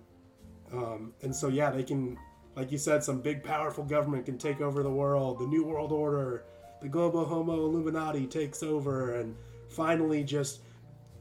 [0.71, 2.17] Um, and so, yeah, they can,
[2.55, 5.39] like you said, some big, powerful government can take over the world.
[5.39, 6.45] The New World Order,
[6.83, 9.35] the global Homo Illuminati takes over and
[9.69, 10.59] finally just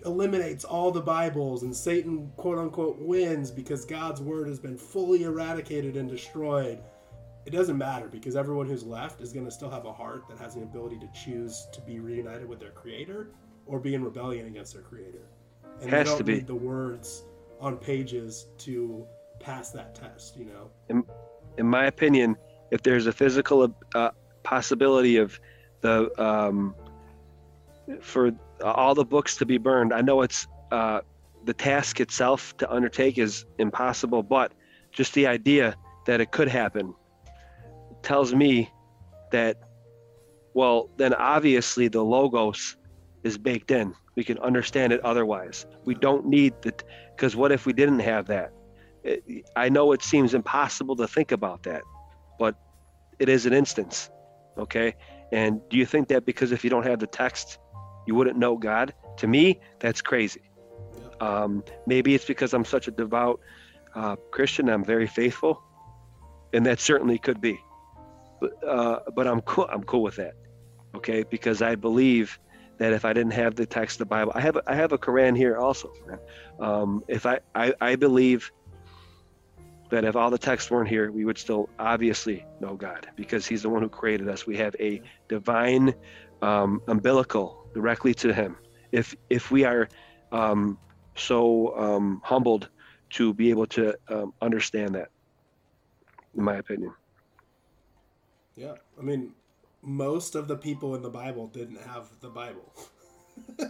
[0.04, 5.22] eliminates all the Bibles and Satan quote unquote wins because God's word has been fully
[5.22, 6.80] eradicated and destroyed.
[7.46, 10.38] It doesn't matter because everyone who's left is going to still have a heart that
[10.38, 13.28] has the ability to choose to be reunited with their creator
[13.64, 15.28] or be in rebellion against their creator.
[15.80, 16.34] And Has they don't to be.
[16.34, 17.22] need the words
[17.60, 19.06] on pages to
[19.38, 21.04] pass that test, you know.
[21.56, 22.36] in my opinion,
[22.72, 24.10] if there's a physical uh,
[24.42, 25.38] possibility of
[25.82, 26.74] the um,
[28.00, 28.32] for
[28.64, 31.00] all the books to be burned, I know it's uh,
[31.44, 34.52] the task itself to undertake is impossible, but
[34.92, 35.76] just the idea
[36.06, 36.94] that it could happen
[38.02, 38.70] tells me
[39.30, 39.56] that
[40.54, 42.76] well, then obviously the logos
[43.22, 43.94] is baked in.
[44.16, 45.66] We can understand it otherwise.
[45.84, 46.74] We don't need the
[47.16, 48.52] because what if we didn't have that?
[49.02, 51.82] It, I know it seems impossible to think about that,
[52.38, 52.54] but
[53.18, 54.10] it is an instance.
[54.58, 54.94] Okay.
[55.32, 57.58] And do you think that because if you don't have the text,
[58.06, 58.94] you wouldn't know God?
[59.18, 60.42] To me, that's crazy.
[61.20, 63.40] Um, maybe it's because I'm such a devout
[63.94, 64.68] uh, Christian.
[64.68, 65.62] I'm very faithful,
[66.52, 67.58] and that certainly could be.
[68.40, 69.68] But uh, but I'm cool.
[69.72, 70.34] I'm cool with that.
[70.96, 72.38] Okay, because I believe
[72.78, 74.98] that if I didn't have the text of the Bible, I have I have a
[74.98, 75.92] Quran here also.
[76.60, 78.50] Um, if I, I I believe
[79.92, 83.62] that if all the texts weren't here, we would still obviously know God because He's
[83.62, 84.46] the one who created us.
[84.46, 85.94] We have a divine
[86.40, 88.56] um, umbilical directly to Him.
[88.90, 89.90] If if we are
[90.32, 90.78] um,
[91.14, 92.70] so um, humbled
[93.10, 95.10] to be able to um, understand that,
[96.38, 96.94] in my opinion.
[98.56, 98.76] Yeah.
[98.98, 99.32] I mean,
[99.82, 102.72] most of the people in the Bible didn't have the Bible.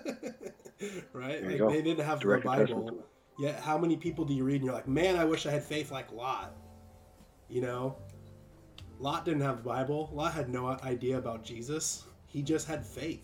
[1.13, 1.45] right?
[1.45, 3.05] Like they didn't have Direct the Bible.
[3.43, 5.65] Yet how many people do you read and you're like, man, I wish I had
[5.65, 6.55] faith like Lot?
[7.49, 7.97] You know?
[9.01, 10.11] Lot didn't have the Bible.
[10.13, 12.05] Lot had no idea about Jesus.
[12.29, 13.21] He just had faith.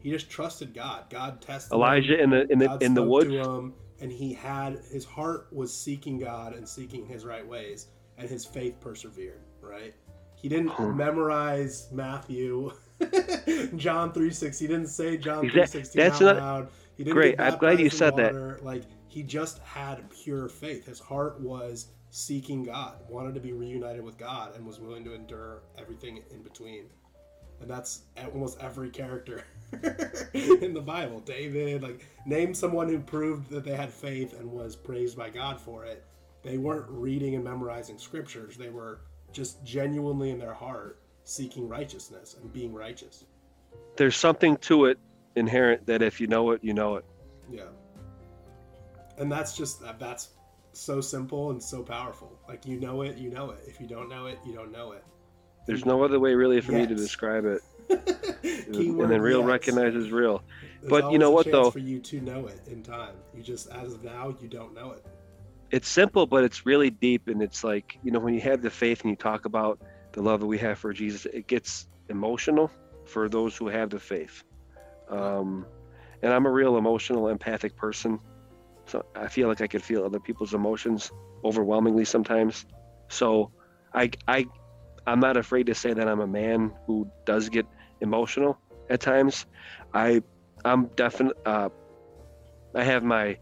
[0.00, 1.04] He just trusted God.
[1.08, 1.76] God tested him.
[1.78, 3.30] Elijah in the in the God in the woods.
[3.30, 7.86] him, and he had his heart was seeking God and seeking His right ways,
[8.18, 9.38] and his faith persevered.
[9.62, 9.94] Right?
[10.34, 10.96] He didn't Hmm.
[10.96, 12.72] memorize Matthew,
[13.76, 14.58] John three six.
[14.58, 16.68] He didn't say John three sixteen that's out not- loud.
[16.96, 18.64] He didn't Great, I'm glad you said that.
[18.64, 20.86] Like he just had pure faith.
[20.86, 25.14] His heart was seeking God, wanted to be reunited with God, and was willing to
[25.14, 26.84] endure everything in between.
[27.60, 29.44] And that's almost every character
[30.32, 31.18] in the Bible.
[31.18, 35.60] David, like, name someone who proved that they had faith and was praised by God
[35.60, 36.04] for it.
[36.44, 38.56] They weren't reading and memorizing scriptures.
[38.56, 39.00] They were
[39.32, 43.24] just genuinely in their heart seeking righteousness and being righteous.
[43.96, 45.00] There's something to it
[45.34, 47.04] inherent that if you know it, you know it.
[47.50, 47.64] Yeah.
[49.20, 50.30] And that's just that's
[50.72, 52.38] so simple and so powerful.
[52.48, 53.60] Like you know it, you know it.
[53.66, 55.04] If you don't know it, you don't know it.
[55.66, 57.60] There's no other way really for me to describe it.
[58.42, 59.48] And then real yes.
[59.48, 60.42] recognizes real.
[60.80, 61.70] There's but you know what, though?
[61.70, 64.92] For you to know it in time, you just as of now you don't know
[64.92, 65.04] it.
[65.70, 67.28] It's simple, but it's really deep.
[67.28, 69.80] And it's like, you know, when you have the faith and you talk about
[70.12, 72.70] the love that we have for Jesus, it gets emotional
[73.04, 74.44] for those who have the faith.
[75.08, 75.66] Um,
[76.22, 78.20] and I'm a real emotional, empathic person.
[78.90, 81.12] So I feel like I could feel other people's emotions
[81.44, 82.66] overwhelmingly sometimes.
[83.08, 83.52] So
[83.94, 84.46] I, I,
[85.06, 87.66] I'm not afraid to say that I'm a man who does get
[88.00, 88.58] emotional
[88.88, 89.46] at times.
[89.94, 90.22] I,
[90.64, 91.68] I'm definitely, uh,
[92.74, 93.38] I have my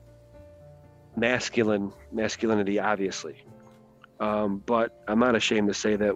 [1.17, 3.43] masculine masculinity, obviously,
[4.21, 6.15] um, but I'm not ashamed to say that,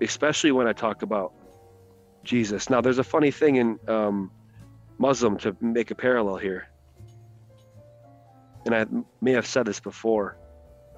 [0.00, 1.32] especially when I talk about
[2.22, 2.70] Jesus.
[2.70, 4.30] Now, there's a funny thing in um,
[4.98, 6.69] Muslim to make a parallel here,
[8.66, 8.86] and I
[9.20, 10.36] may have said this before,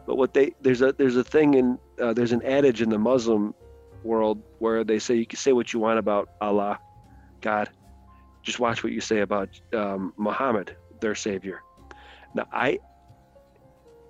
[0.06, 2.98] but what they there's a there's a thing in uh, there's an adage in the
[2.98, 3.54] Muslim
[4.04, 6.78] world where they say you can say what you want about Allah,
[7.40, 7.70] God,
[8.42, 11.62] just watch what you say about um, Muhammad, their savior.
[12.34, 12.78] Now I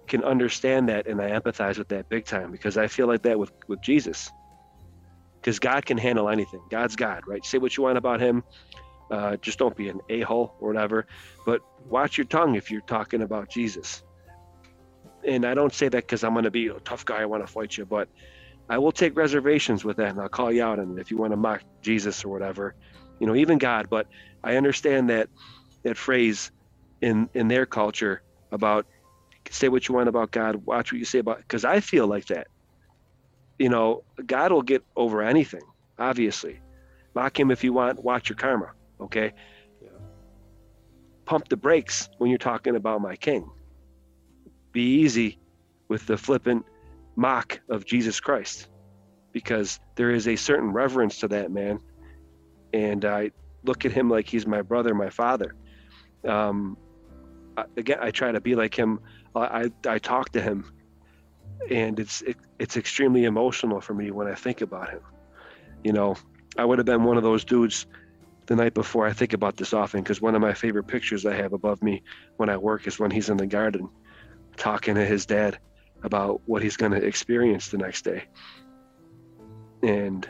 [0.08, 3.38] can understand that and I empathize with that big time because I feel like that
[3.38, 4.30] with with Jesus.
[5.40, 6.60] Because God can handle anything.
[6.70, 7.44] God's God, right?
[7.44, 8.44] Say what you want about him.
[9.12, 11.06] Uh, just don't be an a-hole or whatever.
[11.44, 14.02] But watch your tongue if you're talking about Jesus.
[15.22, 17.20] And I don't say that because I'm going to be a tough guy.
[17.20, 18.08] I want to fight you, but
[18.70, 20.78] I will take reservations with that, and I'll call you out.
[20.78, 22.74] And if you want to mock Jesus or whatever,
[23.20, 23.90] you know, even God.
[23.90, 24.06] But
[24.42, 25.28] I understand that
[25.82, 26.50] that phrase
[27.02, 28.86] in in their culture about
[29.50, 32.26] say what you want about God, watch what you say about because I feel like
[32.28, 32.46] that.
[33.58, 35.62] You know, God will get over anything,
[35.98, 36.60] obviously.
[37.14, 38.72] Mock him if you want, watch your karma,
[39.02, 39.32] okay?
[39.82, 39.88] Yeah.
[41.24, 43.50] Pump the brakes when you're talking about my king.
[44.72, 45.38] Be easy
[45.88, 46.64] with the flippant
[47.16, 48.68] mock of Jesus Christ
[49.32, 51.80] because there is a certain reverence to that man.
[52.72, 53.32] And I
[53.64, 55.54] look at him like he's my brother, my father.
[56.26, 56.76] Um,
[57.56, 59.00] I, again, I try to be like him.
[59.34, 60.70] I, I, I talk to him,
[61.70, 65.00] and it's it, it's extremely emotional for me when I think about him.
[65.84, 66.16] You know,
[66.56, 67.86] I would have been one of those dudes
[68.46, 69.06] the night before.
[69.06, 72.02] I think about this often because one of my favorite pictures I have above me
[72.36, 73.88] when I work is when he's in the garden
[74.56, 75.58] talking to his dad
[76.02, 78.24] about what he's going to experience the next day.
[79.82, 80.28] And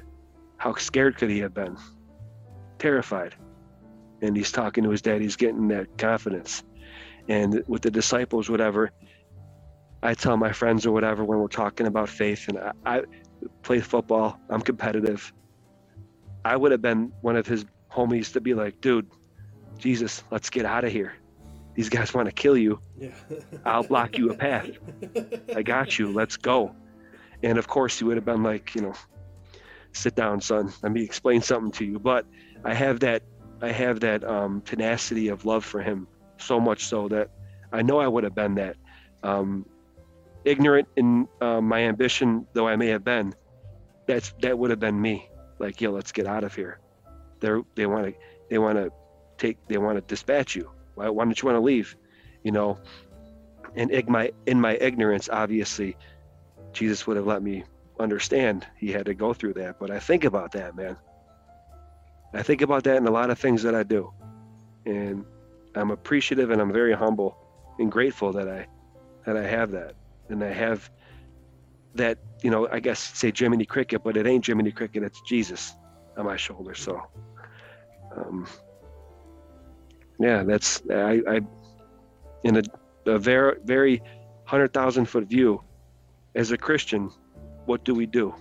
[0.57, 1.77] how scared could he have been?
[2.79, 3.35] Terrified.
[4.21, 6.63] And he's talking to his dad, he's getting that confidence.
[7.29, 8.91] And with the disciples, whatever,
[10.03, 13.03] I tell my friends or whatever when we're talking about faith, and I, I
[13.63, 15.33] play football, I'm competitive.
[16.45, 19.09] I would have been one of his homies to be like, dude,
[19.78, 21.14] Jesus, let's get out of here.
[21.74, 22.81] These guys want to kill you.
[22.98, 23.10] Yeah.
[23.64, 24.70] I'll block you a path.
[25.56, 26.12] I got you.
[26.12, 26.74] Let's go.
[27.43, 28.94] And of course, he would have been like, you know,
[29.93, 30.73] sit down, son.
[30.82, 31.98] Let me explain something to you.
[31.98, 32.27] But
[32.64, 33.23] I have that,
[33.60, 36.06] I have that um, tenacity of love for him,
[36.39, 37.31] so much so that
[37.73, 38.77] I know I would have been that.
[39.23, 39.64] Um,
[40.44, 43.35] ignorant in uh, my ambition, though I may have been,
[44.06, 45.28] that's that would have been me.
[45.59, 46.81] Like, yo, let's get out of here.
[47.43, 48.14] They're they want to
[48.48, 48.90] they want to
[49.36, 50.70] take they want to dispatch you.
[50.94, 51.94] Why, why don't you want to leave?
[52.44, 52.78] You know,
[53.74, 55.97] and in my in my ignorance, obviously,
[56.73, 57.64] Jesus would have let me
[58.01, 59.78] understand he had to go through that.
[59.78, 60.97] But I think about that, man.
[62.32, 64.10] I think about that in a lot of things that I do,
[64.86, 65.24] and
[65.74, 67.36] I'm appreciative and I'm very humble
[67.78, 68.66] and grateful that I
[69.27, 69.94] that I have that
[70.28, 70.90] and I have
[71.94, 75.02] that you know I guess say Jiminy Cricket, but it ain't Jiminy Cricket.
[75.02, 75.74] It's Jesus
[76.16, 76.74] on my shoulder.
[76.74, 77.01] So,
[78.17, 78.47] um,
[80.19, 81.41] yeah, that's I, I
[82.45, 82.63] in a,
[83.07, 84.03] a very very
[84.45, 85.63] hundred thousand foot view.
[86.35, 87.11] As a Christian,
[87.67, 88.35] what do we do?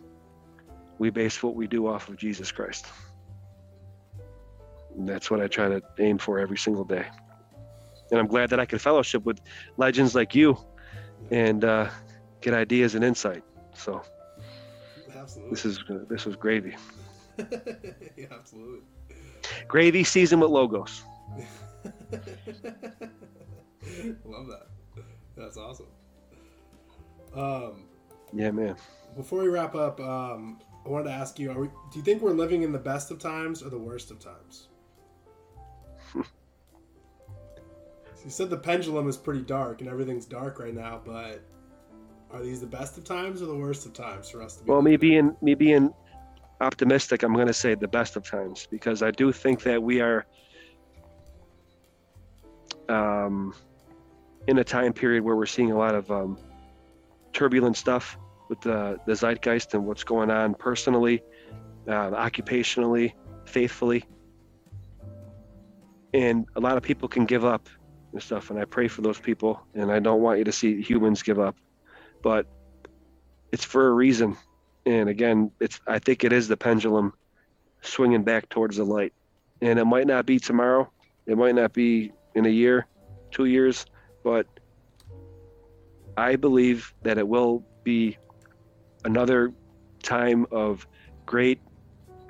[0.98, 2.86] We base what we do off of Jesus Christ.
[4.96, 7.06] And that's what I try to aim for every single day.
[8.12, 9.42] And I'm glad that I could fellowship with
[9.78, 10.58] legends like you
[11.32, 11.90] and uh,
[12.42, 13.44] get ideas and insight.
[13.74, 14.02] So
[15.16, 15.50] Absolutely.
[15.52, 16.76] this is this was gravy.
[18.18, 18.82] yeah, absolutely.
[19.68, 21.04] Gravy season with logos.
[24.26, 24.68] Love that.
[25.36, 25.88] That's awesome.
[27.34, 27.86] Um,
[28.34, 28.76] Yeah, man.
[29.16, 32.22] before we wrap up, um, I wanted to ask you: are we, Do you think
[32.22, 34.68] we're living in the best of times or the worst of times?
[36.16, 36.24] you
[38.30, 41.42] said the pendulum is pretty dark and everything's dark right now, but
[42.32, 44.72] are these the best of times or the worst of times for us to be?
[44.72, 45.94] Well, me being me being
[46.62, 50.00] optimistic, I'm going to say the best of times because I do think that we
[50.00, 50.26] are
[52.88, 53.54] um,
[54.48, 56.38] in a time period where we're seeing a lot of um,
[57.34, 58.18] turbulent stuff
[58.48, 61.24] with the the zeitgeist and what's going on personally,
[61.88, 63.14] uh, occupationally,
[63.46, 64.04] faithfully,
[66.14, 67.70] and a lot of people can give up
[68.14, 68.50] and stuff.
[68.50, 71.40] And I pray for those people, and I don't want you to see humans give
[71.40, 71.56] up,
[72.22, 72.46] but
[73.52, 74.38] it's for a reason
[74.86, 77.14] and again it's i think it is the pendulum
[77.82, 79.14] swinging back towards the light.
[79.60, 80.92] And it might not be tomorrow.
[81.26, 82.88] It might not be in a year
[83.32, 83.86] two years
[84.24, 84.46] but
[86.18, 88.18] i believe that it will be
[89.06, 89.54] another
[90.04, 90.86] time of
[91.26, 91.60] great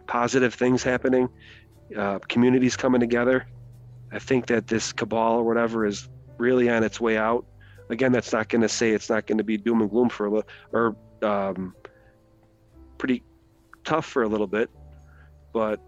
[0.08, 1.30] positive things happening
[1.98, 3.48] uh, communities coming together.
[4.12, 6.08] I think that this cabal or whatever is
[6.38, 7.46] really on its way out.
[7.90, 10.26] Again that's not going to say it's not going to be doom and gloom for
[10.26, 11.76] a little or um,
[13.02, 13.24] pretty
[13.84, 14.70] tough for a little bit,
[15.54, 15.80] but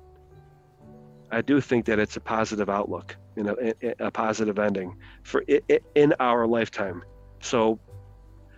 [1.31, 5.43] I do think that it's a positive outlook, you know, a, a positive ending for
[5.47, 7.03] it, in our lifetime.
[7.39, 7.79] So,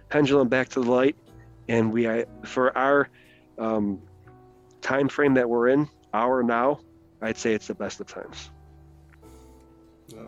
[0.08, 1.18] pendulum back to the light,
[1.68, 3.10] and we for our
[3.60, 4.02] um,
[4.82, 6.80] time frame that we're in, our now,
[7.22, 8.52] I'd say it's the best of times.
[10.08, 10.28] Yeah.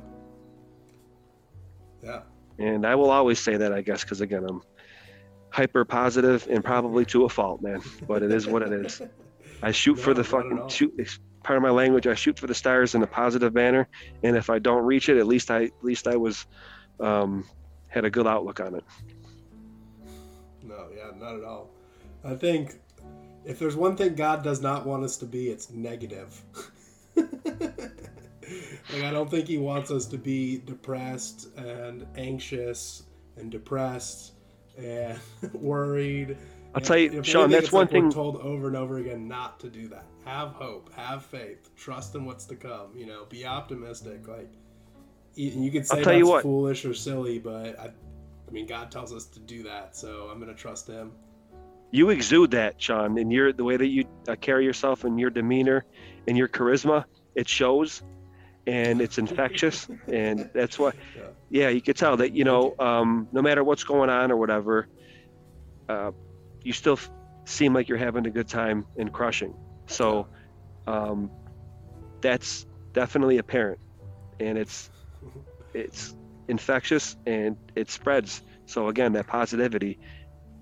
[2.03, 2.21] Yeah.
[2.59, 4.61] And I will always say that, I guess, because again, I'm
[5.49, 7.81] hyper positive and probably to a fault, man.
[8.07, 9.01] But it is what it is.
[9.61, 10.93] I shoot for the fucking shoot.
[10.97, 12.07] It's part of my language.
[12.07, 13.87] I shoot for the stars in a positive manner,
[14.23, 16.45] and if I don't reach it, at least I at least I was
[16.99, 17.45] um,
[17.87, 18.83] had a good outlook on it.
[20.61, 21.69] No, yeah, not at all.
[22.23, 22.75] I think
[23.45, 26.41] if there's one thing God does not want us to be, it's negative.
[27.15, 27.29] like
[29.03, 33.03] I don't think He wants us to be depressed and anxious
[33.37, 34.33] and depressed
[34.77, 35.19] and
[35.53, 36.37] worried.
[36.75, 39.59] I'll tell you, Sean, that's one like we're thing- told over and over again not
[39.61, 40.05] to do that.
[40.25, 42.89] Have hope, have faith, trust in what's to come.
[42.95, 44.27] You know, be optimistic.
[44.27, 44.51] Like
[45.35, 47.85] you you could say that's foolish or silly, but I,
[48.47, 51.11] I mean, God tells us to do that, so I'm gonna trust Him.
[51.91, 55.29] You exude that, Sean, and your the way that you uh, carry yourself and your
[55.29, 55.85] demeanor
[56.27, 57.05] and your charisma.
[57.35, 58.03] It shows,
[58.67, 60.91] and it's infectious, and that's why.
[61.49, 61.69] Yeah.
[61.69, 64.89] You could tell that you know, um, no matter what's going on or whatever,
[65.87, 66.11] uh,
[66.63, 67.09] you still f-
[67.45, 69.53] seem like you're having a good time in crushing.
[69.85, 70.27] So
[70.85, 71.31] um,
[72.19, 73.79] that's definitely apparent,
[74.41, 74.89] and it's
[75.73, 76.13] it's
[76.49, 78.41] infectious and it spreads.
[78.65, 79.97] So again, that positivity,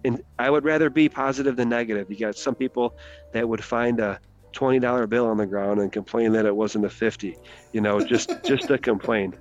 [0.03, 2.11] and I would rather be positive than negative.
[2.11, 2.95] You got some people
[3.33, 4.19] that would find a
[4.55, 7.37] twenty dollar bill on the ground and complain that it wasn't a fifty.
[7.73, 9.35] You know, just just to complain.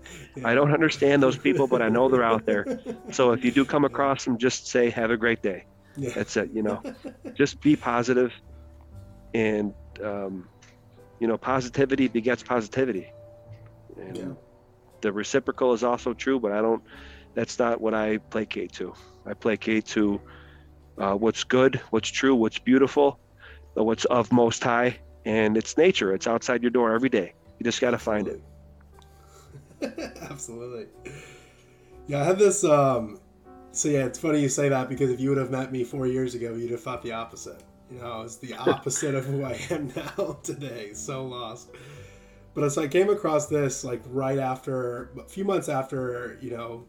[0.44, 2.66] I don't understand those people, but I know they're out there.
[3.12, 5.64] So if you do come across them, just say, "Have a great day."
[5.96, 6.10] Yeah.
[6.14, 6.50] That's it.
[6.52, 6.82] You know,
[7.34, 8.32] just be positive,
[9.32, 9.72] and
[10.02, 10.48] um,
[11.20, 13.06] you know, positivity begets positivity.
[13.96, 14.32] And Yeah.
[15.00, 16.82] the reciprocal is also true, but I don't.
[17.34, 18.92] That's not what I placate to.
[19.26, 20.20] I placate to
[20.98, 23.18] uh, what's good, what's true, what's beautiful,
[23.74, 26.14] what's of Most High, and it's nature.
[26.14, 27.32] It's outside your door every day.
[27.58, 28.40] You just got to find it.
[30.30, 30.86] Absolutely.
[32.06, 32.64] Yeah, I had this.
[32.64, 33.20] Um,
[33.72, 36.06] so yeah, it's funny you say that because if you would have met me four
[36.06, 37.62] years ago, you'd have thought the opposite.
[37.90, 40.92] You know, I was the opposite of who I am now today.
[40.94, 41.70] So lost.
[42.54, 46.84] But as I came across this, like right after a few months after, you know,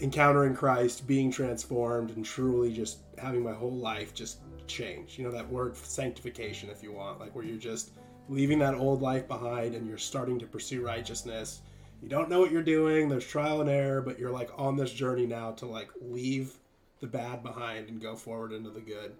[0.00, 4.40] encountering Christ, being transformed, and truly just having my whole life just
[4.70, 5.18] change.
[5.18, 7.92] You know, that word sanctification, if you want, like where you're just
[8.28, 11.62] leaving that old life behind and you're starting to pursue righteousness
[12.02, 14.92] you don't know what you're doing there's trial and error but you're like on this
[14.92, 16.54] journey now to like leave
[17.00, 19.12] the bad behind and go forward into the good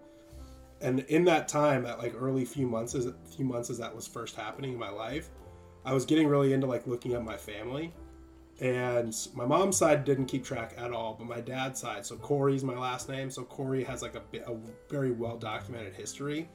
[0.81, 3.93] and in that time that like early few months as a few months as that
[3.93, 5.29] was first happening in my life
[5.85, 7.93] i was getting really into like looking at my family
[8.61, 12.63] and my mom's side didn't keep track at all but my dad's side so corey's
[12.63, 14.55] my last name so corey has like a, a
[14.89, 16.47] very well documented history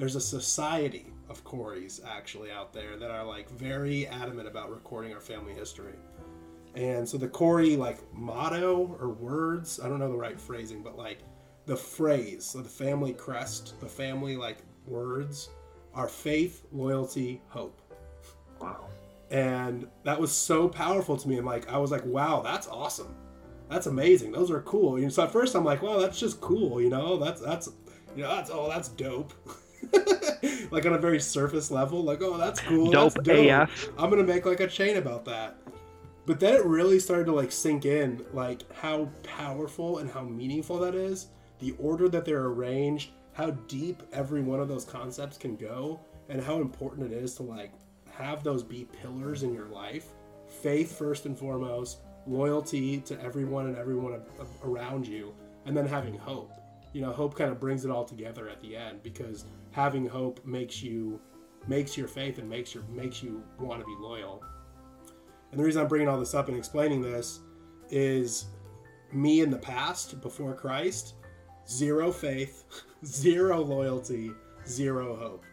[0.00, 5.12] there's a society of Corys actually out there that are like very adamant about recording
[5.12, 5.94] our family history.
[6.74, 10.96] And so the Corey like motto or words, I don't know the right phrasing, but
[10.96, 11.18] like
[11.66, 15.50] the phrase, so the family crest, the family like words
[15.94, 17.82] are faith, loyalty, hope.
[18.58, 18.86] Wow.
[19.30, 21.36] And that was so powerful to me.
[21.36, 23.14] And like I was like, wow, that's awesome.
[23.68, 24.32] That's amazing.
[24.32, 24.96] Those are cool.
[24.96, 27.16] And so at first I'm like, well, that's just cool, you know?
[27.16, 27.68] That's that's
[28.16, 29.32] you know, that's oh that's dope.
[30.70, 32.90] like on a very surface level, like, oh that's cool.
[32.90, 33.68] Dope that's dope.
[33.68, 33.88] AF.
[33.96, 35.56] I'm gonna make like a chain about that.
[36.26, 40.78] But then it really started to like sink in, like how powerful and how meaningful
[40.80, 41.28] that is.
[41.60, 46.42] The order that they're arranged, how deep every one of those concepts can go, and
[46.42, 47.72] how important it is to like
[48.20, 50.06] have those be pillars in your life.
[50.62, 54.20] Faith first and foremost, loyalty to everyone and everyone
[54.64, 55.34] around you,
[55.66, 56.52] and then having hope.
[56.92, 60.44] You know, hope kind of brings it all together at the end because having hope
[60.44, 61.20] makes you
[61.68, 64.42] makes your faith and makes your makes you want to be loyal.
[65.50, 67.40] And the reason I'm bringing all this up and explaining this
[67.90, 68.46] is
[69.12, 71.14] me in the past before Christ,
[71.68, 72.64] zero faith,
[73.04, 74.32] zero loyalty,
[74.66, 75.44] zero hope,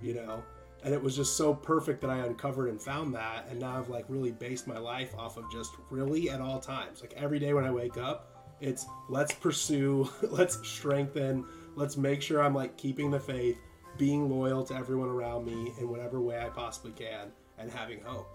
[0.00, 0.42] you know?
[0.86, 3.48] And it was just so perfect that I uncovered and found that.
[3.50, 7.00] And now I've like really based my life off of just really at all times.
[7.00, 11.44] Like every day when I wake up, it's let's pursue, let's strengthen,
[11.74, 13.58] let's make sure I'm like keeping the faith,
[13.98, 18.30] being loyal to everyone around me in whatever way I possibly can, and having hope.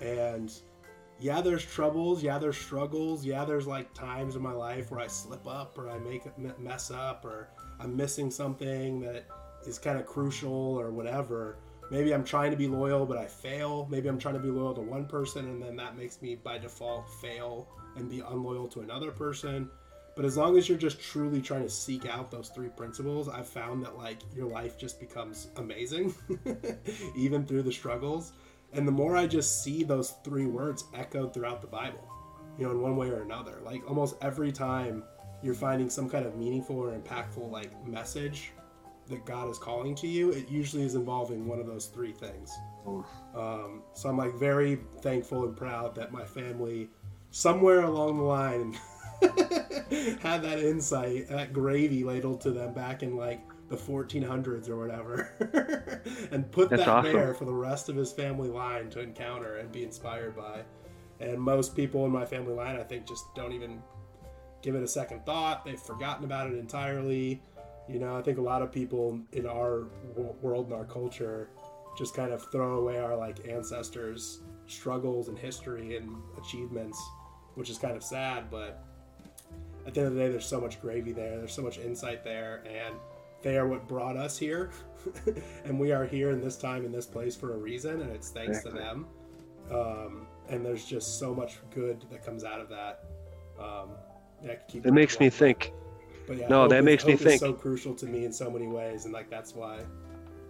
[0.00, 0.52] And
[1.20, 2.24] yeah, there's troubles.
[2.24, 3.24] Yeah, there's struggles.
[3.24, 6.60] Yeah, there's like times in my life where I slip up or I make a
[6.60, 9.26] mess up or I'm missing something that
[9.64, 11.58] is kind of crucial or whatever.
[11.94, 13.86] Maybe I'm trying to be loyal, but I fail.
[13.88, 16.58] Maybe I'm trying to be loyal to one person and then that makes me by
[16.58, 19.70] default fail and be unloyal to another person.
[20.16, 23.46] But as long as you're just truly trying to seek out those three principles, I've
[23.46, 26.12] found that like your life just becomes amazing,
[27.16, 28.32] even through the struggles.
[28.72, 32.10] And the more I just see those three words echoed throughout the Bible,
[32.58, 35.04] you know, in one way or another, like almost every time
[35.44, 38.50] you're finding some kind of meaningful or impactful like message
[39.08, 42.52] that God is calling to you, it usually is involving one of those three things.
[43.34, 46.88] Um, so I'm like very thankful and proud that my family,
[47.30, 48.72] somewhere along the line,
[50.20, 56.02] had that insight, that gravy ladled to them back in like the 1400s or whatever,
[56.30, 57.12] and put That's that awesome.
[57.12, 60.62] there for the rest of his family line to encounter and be inspired by.
[61.20, 63.82] And most people in my family line, I think, just don't even
[64.62, 65.64] give it a second thought.
[65.64, 67.40] They've forgotten about it entirely.
[67.88, 69.84] You know, I think a lot of people in our
[70.16, 71.48] wo- world and our culture
[71.98, 77.00] just kind of throw away our like ancestors' struggles and history and achievements,
[77.54, 78.50] which is kind of sad.
[78.50, 78.82] But
[79.86, 81.36] at the end of the day, there's so much gravy there.
[81.38, 82.94] There's so much insight there, and
[83.42, 84.70] they are what brought us here,
[85.66, 88.30] and we are here in this time in this place for a reason, and it's
[88.30, 88.72] thanks Exactly.
[88.80, 89.06] to them.
[89.70, 93.04] um, and there's just so much good that comes out of that.
[93.58, 93.90] Um,
[94.42, 95.72] yeah, I could keep It makes me think.
[96.26, 97.40] But yeah, No, that is- makes me think.
[97.40, 99.80] so crucial to me in so many ways, and like that's why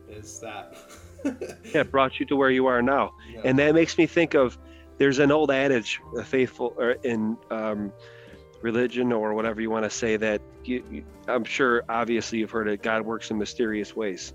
[0.09, 0.77] is that.
[1.25, 3.15] Yeah, it brought you to where you are now.
[3.33, 3.41] Yeah.
[3.45, 4.59] and that makes me think of
[4.99, 7.91] there's an old adage a faithful or in um,
[8.61, 12.69] religion or whatever you want to say that you, you, i'm sure obviously you've heard
[12.69, 14.35] it god works in mysterious ways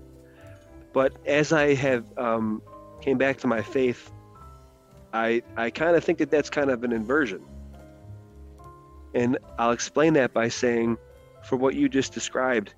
[0.92, 2.60] but as i have um,
[3.00, 4.10] came back to my faith
[5.12, 7.40] i i kind of think that that's kind of an inversion
[9.14, 10.96] and i'll explain that by saying
[11.50, 12.72] for what you just described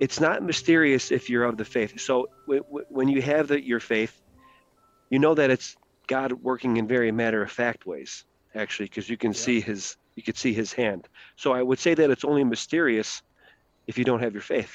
[0.00, 2.00] it's not mysterious if you're of the faith.
[2.00, 4.14] So w- w- when you have the, your faith,
[5.10, 5.74] you know that it's
[6.06, 8.24] God working in very matter of fact ways,
[8.54, 9.38] actually, because you can Yeah.
[9.38, 11.08] see His you can see His hand.
[11.36, 13.22] So I would say that it's only mysterious
[13.88, 14.72] if you don't have your faith.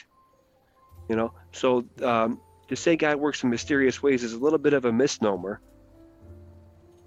[1.09, 2.39] You know, so um,
[2.69, 5.61] to say God works in mysterious ways is a little bit of a misnomer,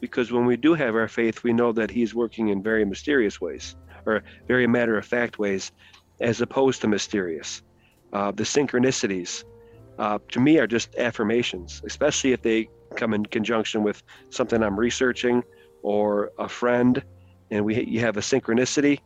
[0.01, 3.41] because when we do have our faith, we know that He's working in very mysterious
[3.41, 3.77] ways
[4.07, 5.73] or very matter of fact ways,
[6.21, 7.63] as opposed to mysterious.
[8.13, 9.45] Uh, the synchronicities
[9.99, 14.79] uh, to me are just affirmations especially if they come in conjunction with something i'm
[14.79, 15.43] researching
[15.83, 17.03] or a friend
[17.51, 19.01] and we you have a synchronicity.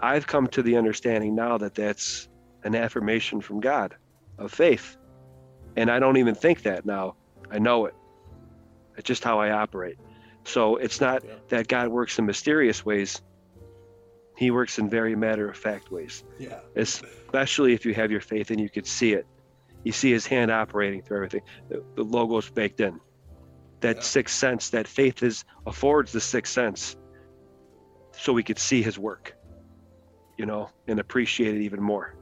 [0.00, 2.28] I've come to the understanding now that that's
[2.64, 3.94] an affirmation from god
[4.38, 4.96] of faith
[5.76, 7.14] and i don't even think that now.
[7.50, 7.94] I know it.
[8.96, 9.98] It's just how i operate.
[10.44, 11.34] So it's not Yeah.
[11.48, 13.22] that god works in mysterious ways
[14.36, 18.50] he works in very matter of fact ways yeah, especially if you have your faith
[18.50, 19.26] and you could see it.
[19.84, 21.42] You see his hand operating through everything.
[21.68, 22.98] The, the logos baked in.
[23.80, 24.02] That Yeah.
[24.02, 26.96] sixth sense, that faith is affords the sixth sense,
[28.16, 29.34] so we could see his work,
[30.38, 32.14] you know, and appreciate it even more.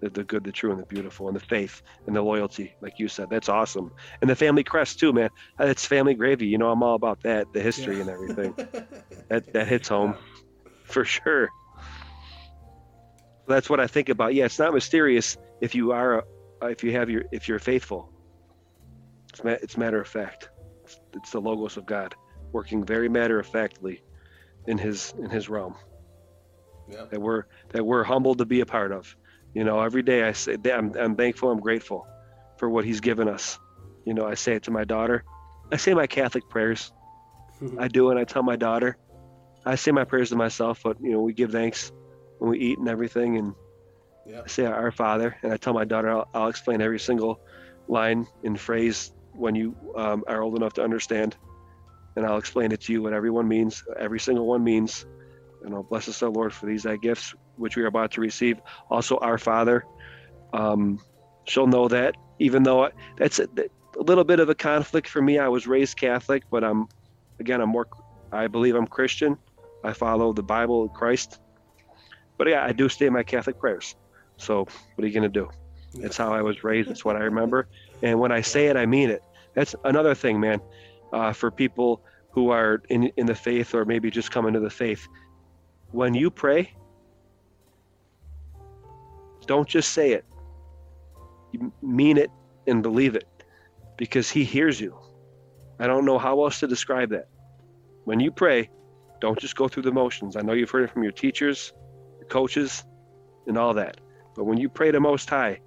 [0.00, 2.98] The, the good, the true, and the beautiful, and the faith and the loyalty, like
[2.98, 3.92] you said, that's awesome.
[4.20, 5.30] And the family crest too, man.
[5.58, 6.46] That's family gravy.
[6.46, 8.00] You know, I'm all about that, the history Yeah.
[8.02, 8.54] and everything.
[9.30, 10.14] That that hits home
[10.94, 11.50] for sure.
[13.46, 14.32] That's what I think about.
[14.34, 16.24] Yeah, it's not mysterious if you are,
[16.62, 18.10] if you have your, if you're faithful.
[19.30, 20.48] It's ma- it's matter of fact.
[20.84, 22.14] It's, it's the logos of God
[22.52, 24.00] working very matter of factly
[24.66, 25.74] in His in His realm
[26.88, 27.04] Yeah.
[27.10, 29.14] that we're that we're humbled to be a part of.
[29.54, 32.06] You know, every day I say I'm I'm thankful, I'm grateful
[32.58, 33.58] for what He's given us.
[34.06, 35.24] You know, I say it to my daughter.
[35.72, 36.92] I say my Catholic prayers.
[37.78, 38.96] I do, and I tell my daughter.
[39.66, 41.92] I say my prayers to myself, but you know, we give thanks
[42.38, 43.54] when we eat and everything, and
[44.26, 44.42] yeah.
[44.44, 47.40] I say our Father, and I tell my daughter I'll, I'll explain every single
[47.88, 51.36] line and phrase when you um, are old enough to understand,
[52.16, 55.06] and I'll explain it to you what everyone means, every single one means.
[55.64, 58.20] and I'll bless us, O Lord, for these thy gifts which we are about to
[58.20, 58.60] receive.
[58.90, 59.84] Also, our Father.
[60.52, 60.98] Um,
[61.46, 63.48] she'll know that, even though that's a,
[63.98, 65.38] a little bit of a conflict for me.
[65.38, 66.86] I was raised Catholic, but I'm,
[67.40, 67.86] again, I'm more.
[68.32, 69.38] I believe I'm Christian.
[69.84, 71.38] I follow the Bible, and Christ.
[72.38, 73.94] But yeah, I do say my Catholic prayers.
[74.38, 75.48] So what are you gonna do?
[75.94, 76.90] It's how I was raised.
[76.90, 77.68] It's what I remember.
[78.02, 79.22] And when I say it, I mean it.
[79.54, 80.60] That's another thing, man.
[81.12, 82.02] Uh, for people
[82.32, 85.06] who are in in the faith or maybe just coming to the faith,
[85.92, 86.72] when you pray,
[89.46, 90.24] don't just say it.
[91.52, 92.30] You mean it
[92.66, 93.28] and believe it,
[93.96, 94.98] because He hears you.
[95.78, 97.28] I don't know how else to describe that.
[98.04, 98.70] When you pray,
[99.24, 100.36] don't just go through the motions.
[100.36, 101.72] I know you've heard it from your teachers,
[102.18, 102.84] your coaches,
[103.46, 103.98] and all that.
[104.36, 105.60] But when you pray to Most High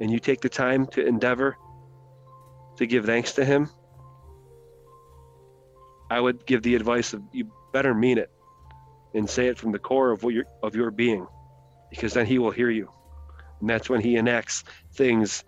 [0.00, 1.56] and you take the time to endeavor
[2.78, 3.70] to give thanks to Him,
[6.10, 8.32] I would give the advice of you better mean it
[9.14, 11.28] and say it from the core of your of your being,
[11.90, 12.90] because then He will hear you,
[13.60, 14.64] and that's when He enacts
[14.94, 15.44] things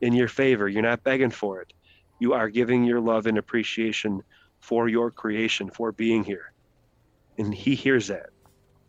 [0.00, 0.66] in your favor.
[0.66, 1.74] You're not begging for it.
[2.18, 4.22] You are giving your love and appreciation
[4.60, 6.54] for your creation, for being here,
[7.38, 8.30] and He hears that.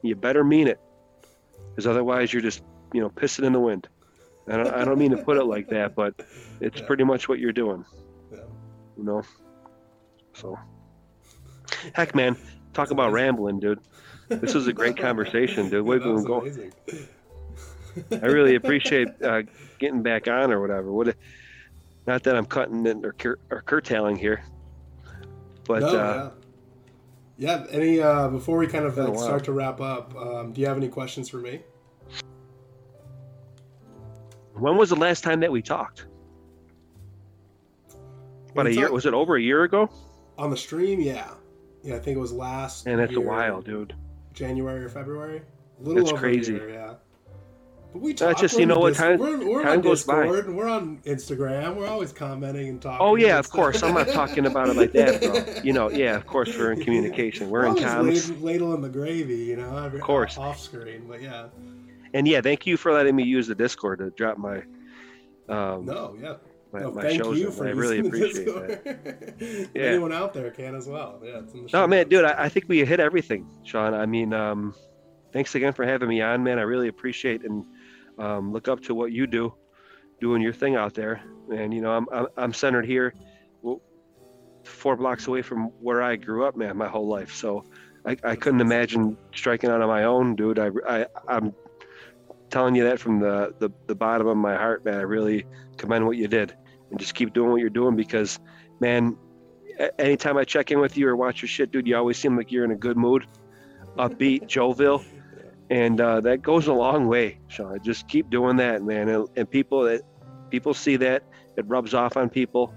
[0.01, 0.79] You better mean it,
[1.71, 2.61] because otherwise you're just
[2.93, 3.87] you know pissing in the wind.
[4.47, 6.15] I don't, I don't mean to put it like that, but
[6.59, 6.87] it's Yeah.
[6.87, 7.85] pretty much what you're doing,
[8.31, 8.39] Yeah.
[8.97, 9.21] you know.
[10.33, 10.57] So,
[11.93, 12.43] heck, man, talk
[12.73, 13.25] That's about amazing.
[13.25, 13.79] rambling, dude.
[14.29, 15.85] This was a great conversation, dude.
[15.85, 16.41] Way we was go.
[16.41, 16.71] amazing.
[18.11, 19.43] I really appreciate uh,
[19.77, 20.91] getting back on or whatever.
[20.91, 21.15] What?
[22.07, 24.41] Not that I'm cutting it or, cur- or curtailing here,
[25.67, 26.31] but no, uh,
[27.39, 27.63] yeah.
[27.63, 27.65] Yeah.
[27.71, 30.77] Any uh, before we kind of like start to wrap up, um, do you have
[30.77, 31.61] any questions for me?
[34.53, 36.05] when was the last time that we talked?
[38.51, 38.91] About a We year?
[38.91, 39.89] Was it over a year ago?
[40.37, 41.01] on the stream?
[41.01, 41.31] Yeah.
[41.83, 42.87] Yeah, I think it was last.
[42.87, 43.93] And that's a year, while, dude.
[44.33, 45.41] January or February.
[45.79, 46.55] A little That's over crazy.
[46.55, 46.93] a year, yeah.
[47.91, 48.27] But we talk.
[48.29, 50.21] That's just we're you know what time We're, we're time on goes by.
[50.23, 50.45] Discord.
[50.47, 51.75] and We're on Instagram.
[51.75, 52.99] We're always commenting and talking.
[53.05, 53.81] Oh yeah, of course.
[53.81, 55.61] I'm not talking about it like that, bro.
[55.63, 57.49] You know, yeah, of course we're in communication.
[57.49, 58.41] We're in always comms.
[58.43, 59.75] ladle- in the gravy, you know.
[59.77, 60.37] Of course.
[60.37, 61.47] Off screen, but yeah.
[62.13, 64.57] And yeah, thank you for letting me use the Discord to drop my
[65.47, 66.35] um No, yeah.
[66.71, 67.39] my, no, my thank shows.
[67.39, 69.39] you for I really the appreciate that.
[69.39, 69.69] Discord.
[69.75, 69.81] Yeah.
[69.83, 71.19] Anyone out there can as well.
[71.23, 71.39] Yeah.
[71.39, 73.93] It's in the No, man, dude, I, I think we hit everything, Sean.
[73.95, 74.75] I mean, um,
[75.33, 76.59] thanks again for having me on, man.
[76.59, 77.65] I really appreciate and
[78.19, 79.53] um, look up to what you do,
[80.21, 81.23] doing your thing out there.
[81.51, 83.13] And you know, I'm I'm, I'm centered here,
[84.63, 87.33] four blocks away from where I grew up, man, my whole life.
[87.33, 87.65] So
[88.05, 90.59] I, I couldn't imagine striking out on my own, dude.
[90.59, 91.53] I, I I'm
[92.49, 94.95] telling you that from the, the the bottom of my heart, man.
[94.95, 95.45] I really
[95.77, 96.55] commend what you did,
[96.91, 98.39] and just keep doing what you're doing because,
[98.79, 99.17] man,
[99.97, 102.51] anytime I check in with you or watch your shit, dude, you always seem like
[102.51, 103.25] you're in a good mood,
[103.97, 105.03] upbeat, jovial,
[105.69, 107.79] and uh, that goes a long way, Sean.
[107.83, 109.09] Just keep doing that, man.
[109.09, 110.01] And, and people that
[110.49, 111.23] people see that,
[111.57, 112.73] it rubs off on people.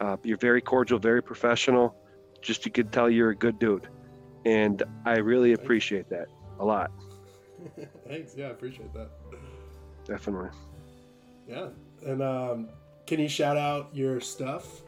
[0.00, 1.96] Uh, you're very cordial, very professional.
[2.40, 3.88] Just you could tell you're a good dude,
[4.46, 6.90] and I really appreciate that a lot.
[8.08, 8.34] Thanks.
[8.36, 9.10] Yeah, I appreciate that.
[10.04, 10.50] Definitely.
[11.46, 11.68] Yeah.
[12.06, 12.68] And um,
[13.06, 14.82] can you shout out your stuff?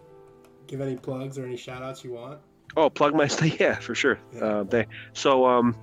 [0.66, 2.40] Give any plugs or any shout outs you want?
[2.76, 3.60] Oh, plug my stuff.
[3.60, 4.18] Yeah, for sure.
[4.34, 4.44] Yeah.
[4.44, 5.76] Uh, they, so um,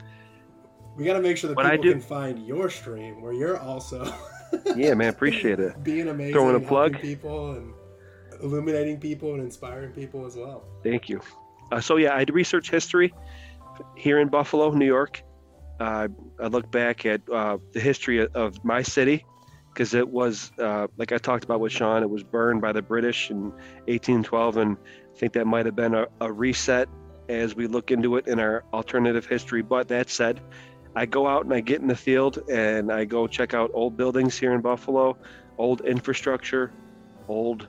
[0.99, 3.33] We got to make sure that What I people do- can find your stream where
[3.33, 4.13] you're also
[4.75, 5.81] yeah, man, appreciate it.
[5.83, 6.99] being amazing, Throwing a helping plug?
[7.01, 7.73] people and
[8.43, 10.65] illuminating people and inspiring people as well.
[10.83, 11.21] Thank you.
[11.71, 13.13] Uh, so yeah, I do research history
[13.95, 15.21] here in Buffalo, New York.
[15.79, 16.09] Uh,
[16.39, 19.25] I look back at uh, the history of, of my city
[19.73, 22.81] because it was, uh, like I talked about with Sean, it was burned by the
[22.81, 23.51] British in
[23.87, 24.77] 1812, and
[25.15, 26.89] I think that might have been a, a reset
[27.29, 29.61] as we look into it in our alternative history.
[29.61, 30.41] But that said,
[30.95, 33.95] I go out and I get in the field and I go check out old
[33.95, 35.17] buildings here in Buffalo,
[35.57, 36.71] old infrastructure,
[37.27, 37.67] old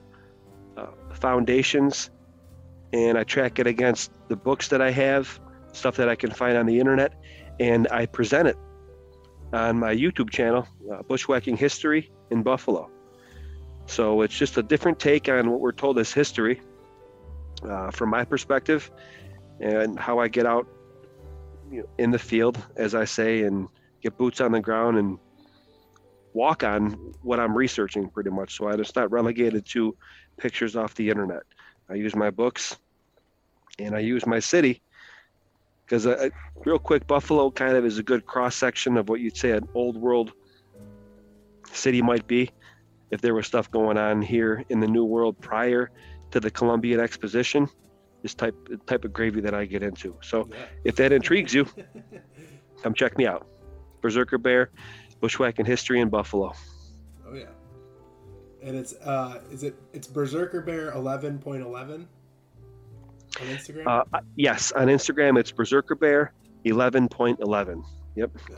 [0.77, 2.09] uh, foundations,
[2.93, 5.39] and I track it against the books that I have,
[5.71, 7.13] stuff that I can find on the internet,
[7.59, 8.57] and I present it
[9.53, 12.89] on my YouTube channel, uh, Bushwhacking History in Buffalo.
[13.85, 16.61] So it's just a different take on what we're told as history
[17.67, 18.89] uh, from my perspective
[19.59, 20.67] and how I get out
[21.71, 23.67] you know, in the field, as I say, and
[24.01, 25.17] get boots on the ground and
[26.33, 28.57] walk on what I'm researching pretty much.
[28.57, 29.95] So I just not relegated to
[30.37, 31.43] pictures off the internet.
[31.89, 32.77] I use my books
[33.79, 34.81] and I use my city
[35.85, 36.29] because uh,
[36.65, 39.67] real quick, Buffalo kind of is a good cross section of what you'd say an
[39.73, 40.31] old world
[41.73, 42.49] city might be
[43.11, 45.91] if there was stuff going on here in the new world prior
[46.31, 47.67] to the Columbian Exposition.
[48.21, 50.15] This type type of gravy that I get into.
[50.21, 50.57] So Yeah.
[50.83, 51.65] if that intrigues you,
[52.83, 53.47] come check me out.
[54.01, 54.69] Berserker Bear,
[55.21, 56.53] Bushwhacking History in Buffalo.
[57.27, 57.45] Oh yeah.
[58.63, 62.07] And it's uh is it it's Berserker Bear eleven point eleven
[63.39, 64.05] on Instagram?
[64.13, 66.33] Uh, yes, on Instagram it's Berserker Bear
[66.65, 67.83] 11.11.
[68.15, 68.31] Yep.
[68.49, 68.55] Yeah.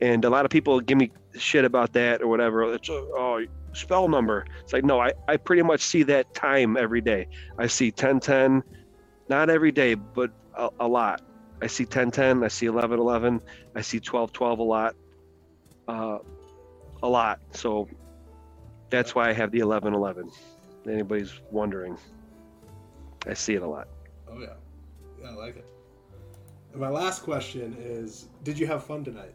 [0.00, 2.74] And a lot of people give me shit about that or whatever.
[2.74, 4.46] It's a oh, spell number.
[4.60, 7.28] It's like no, I, I pretty much see that time every day.
[7.58, 8.62] I see 1010,
[9.28, 11.22] not every day, but a, a lot.
[11.60, 13.40] I see 1010, I see 1111,
[13.74, 14.96] I see 1212 a lot.
[15.88, 16.18] Uh,
[17.02, 17.40] a lot.
[17.52, 17.88] So
[18.90, 20.30] that's why I have the 1111.
[20.86, 21.96] Anybody's wondering.
[23.26, 23.88] I see it a lot.
[24.28, 24.54] Oh yeah.
[25.20, 25.66] Yeah, I like it.
[26.72, 29.34] And my last question is did you have fun tonight?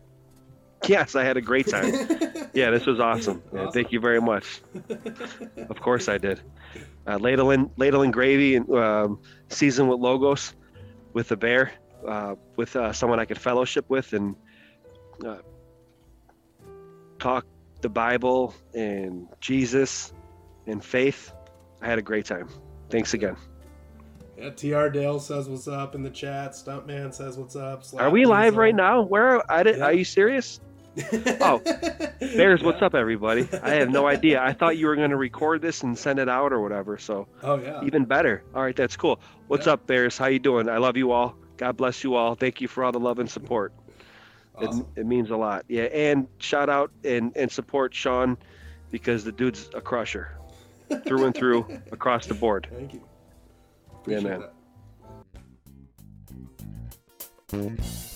[0.88, 1.94] Yes, I had a great time.
[2.54, 3.44] Yeah, this was awesome.
[3.54, 4.62] Yeah, thank you very much.
[5.70, 6.42] Of course I did.
[7.06, 10.56] Uh, ladle in ladle in gravy and um, seasoned with logos,
[11.14, 11.72] with the bear,
[12.08, 14.36] uh, with uh, someone I could fellowship with and
[15.24, 15.38] uh,
[17.20, 17.46] talk
[17.82, 20.14] the Bible and Jesus
[20.66, 21.32] and faith.
[21.82, 22.50] I had a great time.
[22.90, 23.36] Thanks again.
[24.38, 26.52] Yeah, TR Dale says what's up in the chat.
[26.54, 27.84] Stuntman says what's up.
[27.98, 29.02] Are we live right now?
[29.02, 29.86] Where are, I did, Yeah.
[29.86, 30.60] are you serious?
[31.42, 31.60] Oh,
[32.20, 33.48] Bears, what's up, everybody?
[33.62, 34.42] I have no idea.
[34.42, 36.98] I thought you were going to record this and send it out or whatever.
[36.98, 37.84] So Oh yeah.
[37.84, 38.44] even better.
[38.56, 39.20] All right, that's cool.
[39.48, 39.74] What's Yeah.
[39.74, 40.18] up, Bears?
[40.18, 40.70] How you doing?
[40.70, 41.36] I love you all.
[41.58, 42.36] God bless you all.
[42.36, 43.74] Thank you for all the love and support.
[44.56, 44.88] Awesome.
[44.96, 45.66] It, it means a lot.
[45.68, 48.38] Yeah, and shout out and, and support Sean
[48.92, 50.36] because the dude's a crusher
[51.06, 52.68] through and through across the board.
[52.72, 53.04] Thank you.
[54.08, 54.40] Yeah, man.
[54.42, 54.54] that.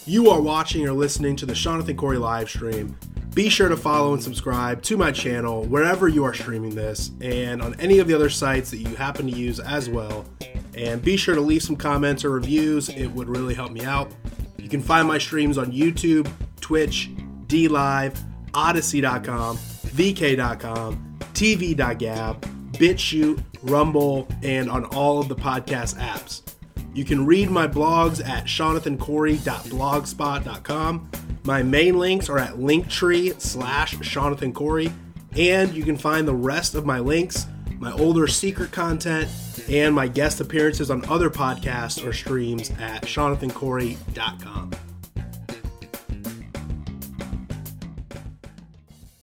[0.06, 2.98] You are watching or listening to the Jonathan Corey live stream.
[3.34, 7.62] Be sure to follow and subscribe to my channel wherever you are streaming this and
[7.62, 10.26] on any of the other sites that you happen to use as well.
[10.74, 14.12] And be sure to leave some comments or reviews, it would really help me out.
[14.58, 16.30] You can find my streams on YouTube,
[16.60, 17.10] Twitch,
[17.48, 18.22] D Live,
[18.54, 22.42] Odysee.com, VK.com, TV.gab,
[22.74, 26.51] BitChute, Rumble, and on all of the podcast apps.
[26.94, 31.12] You can read my blogs at jonathancorey.blogspot.com.
[31.44, 34.54] My main links are at linktree slash Jonathan
[35.36, 37.48] and you can find the rest of my links,
[37.80, 39.28] my older secret content,
[39.70, 44.72] and my guest appearances on other podcasts or streams at jonathancorey.com.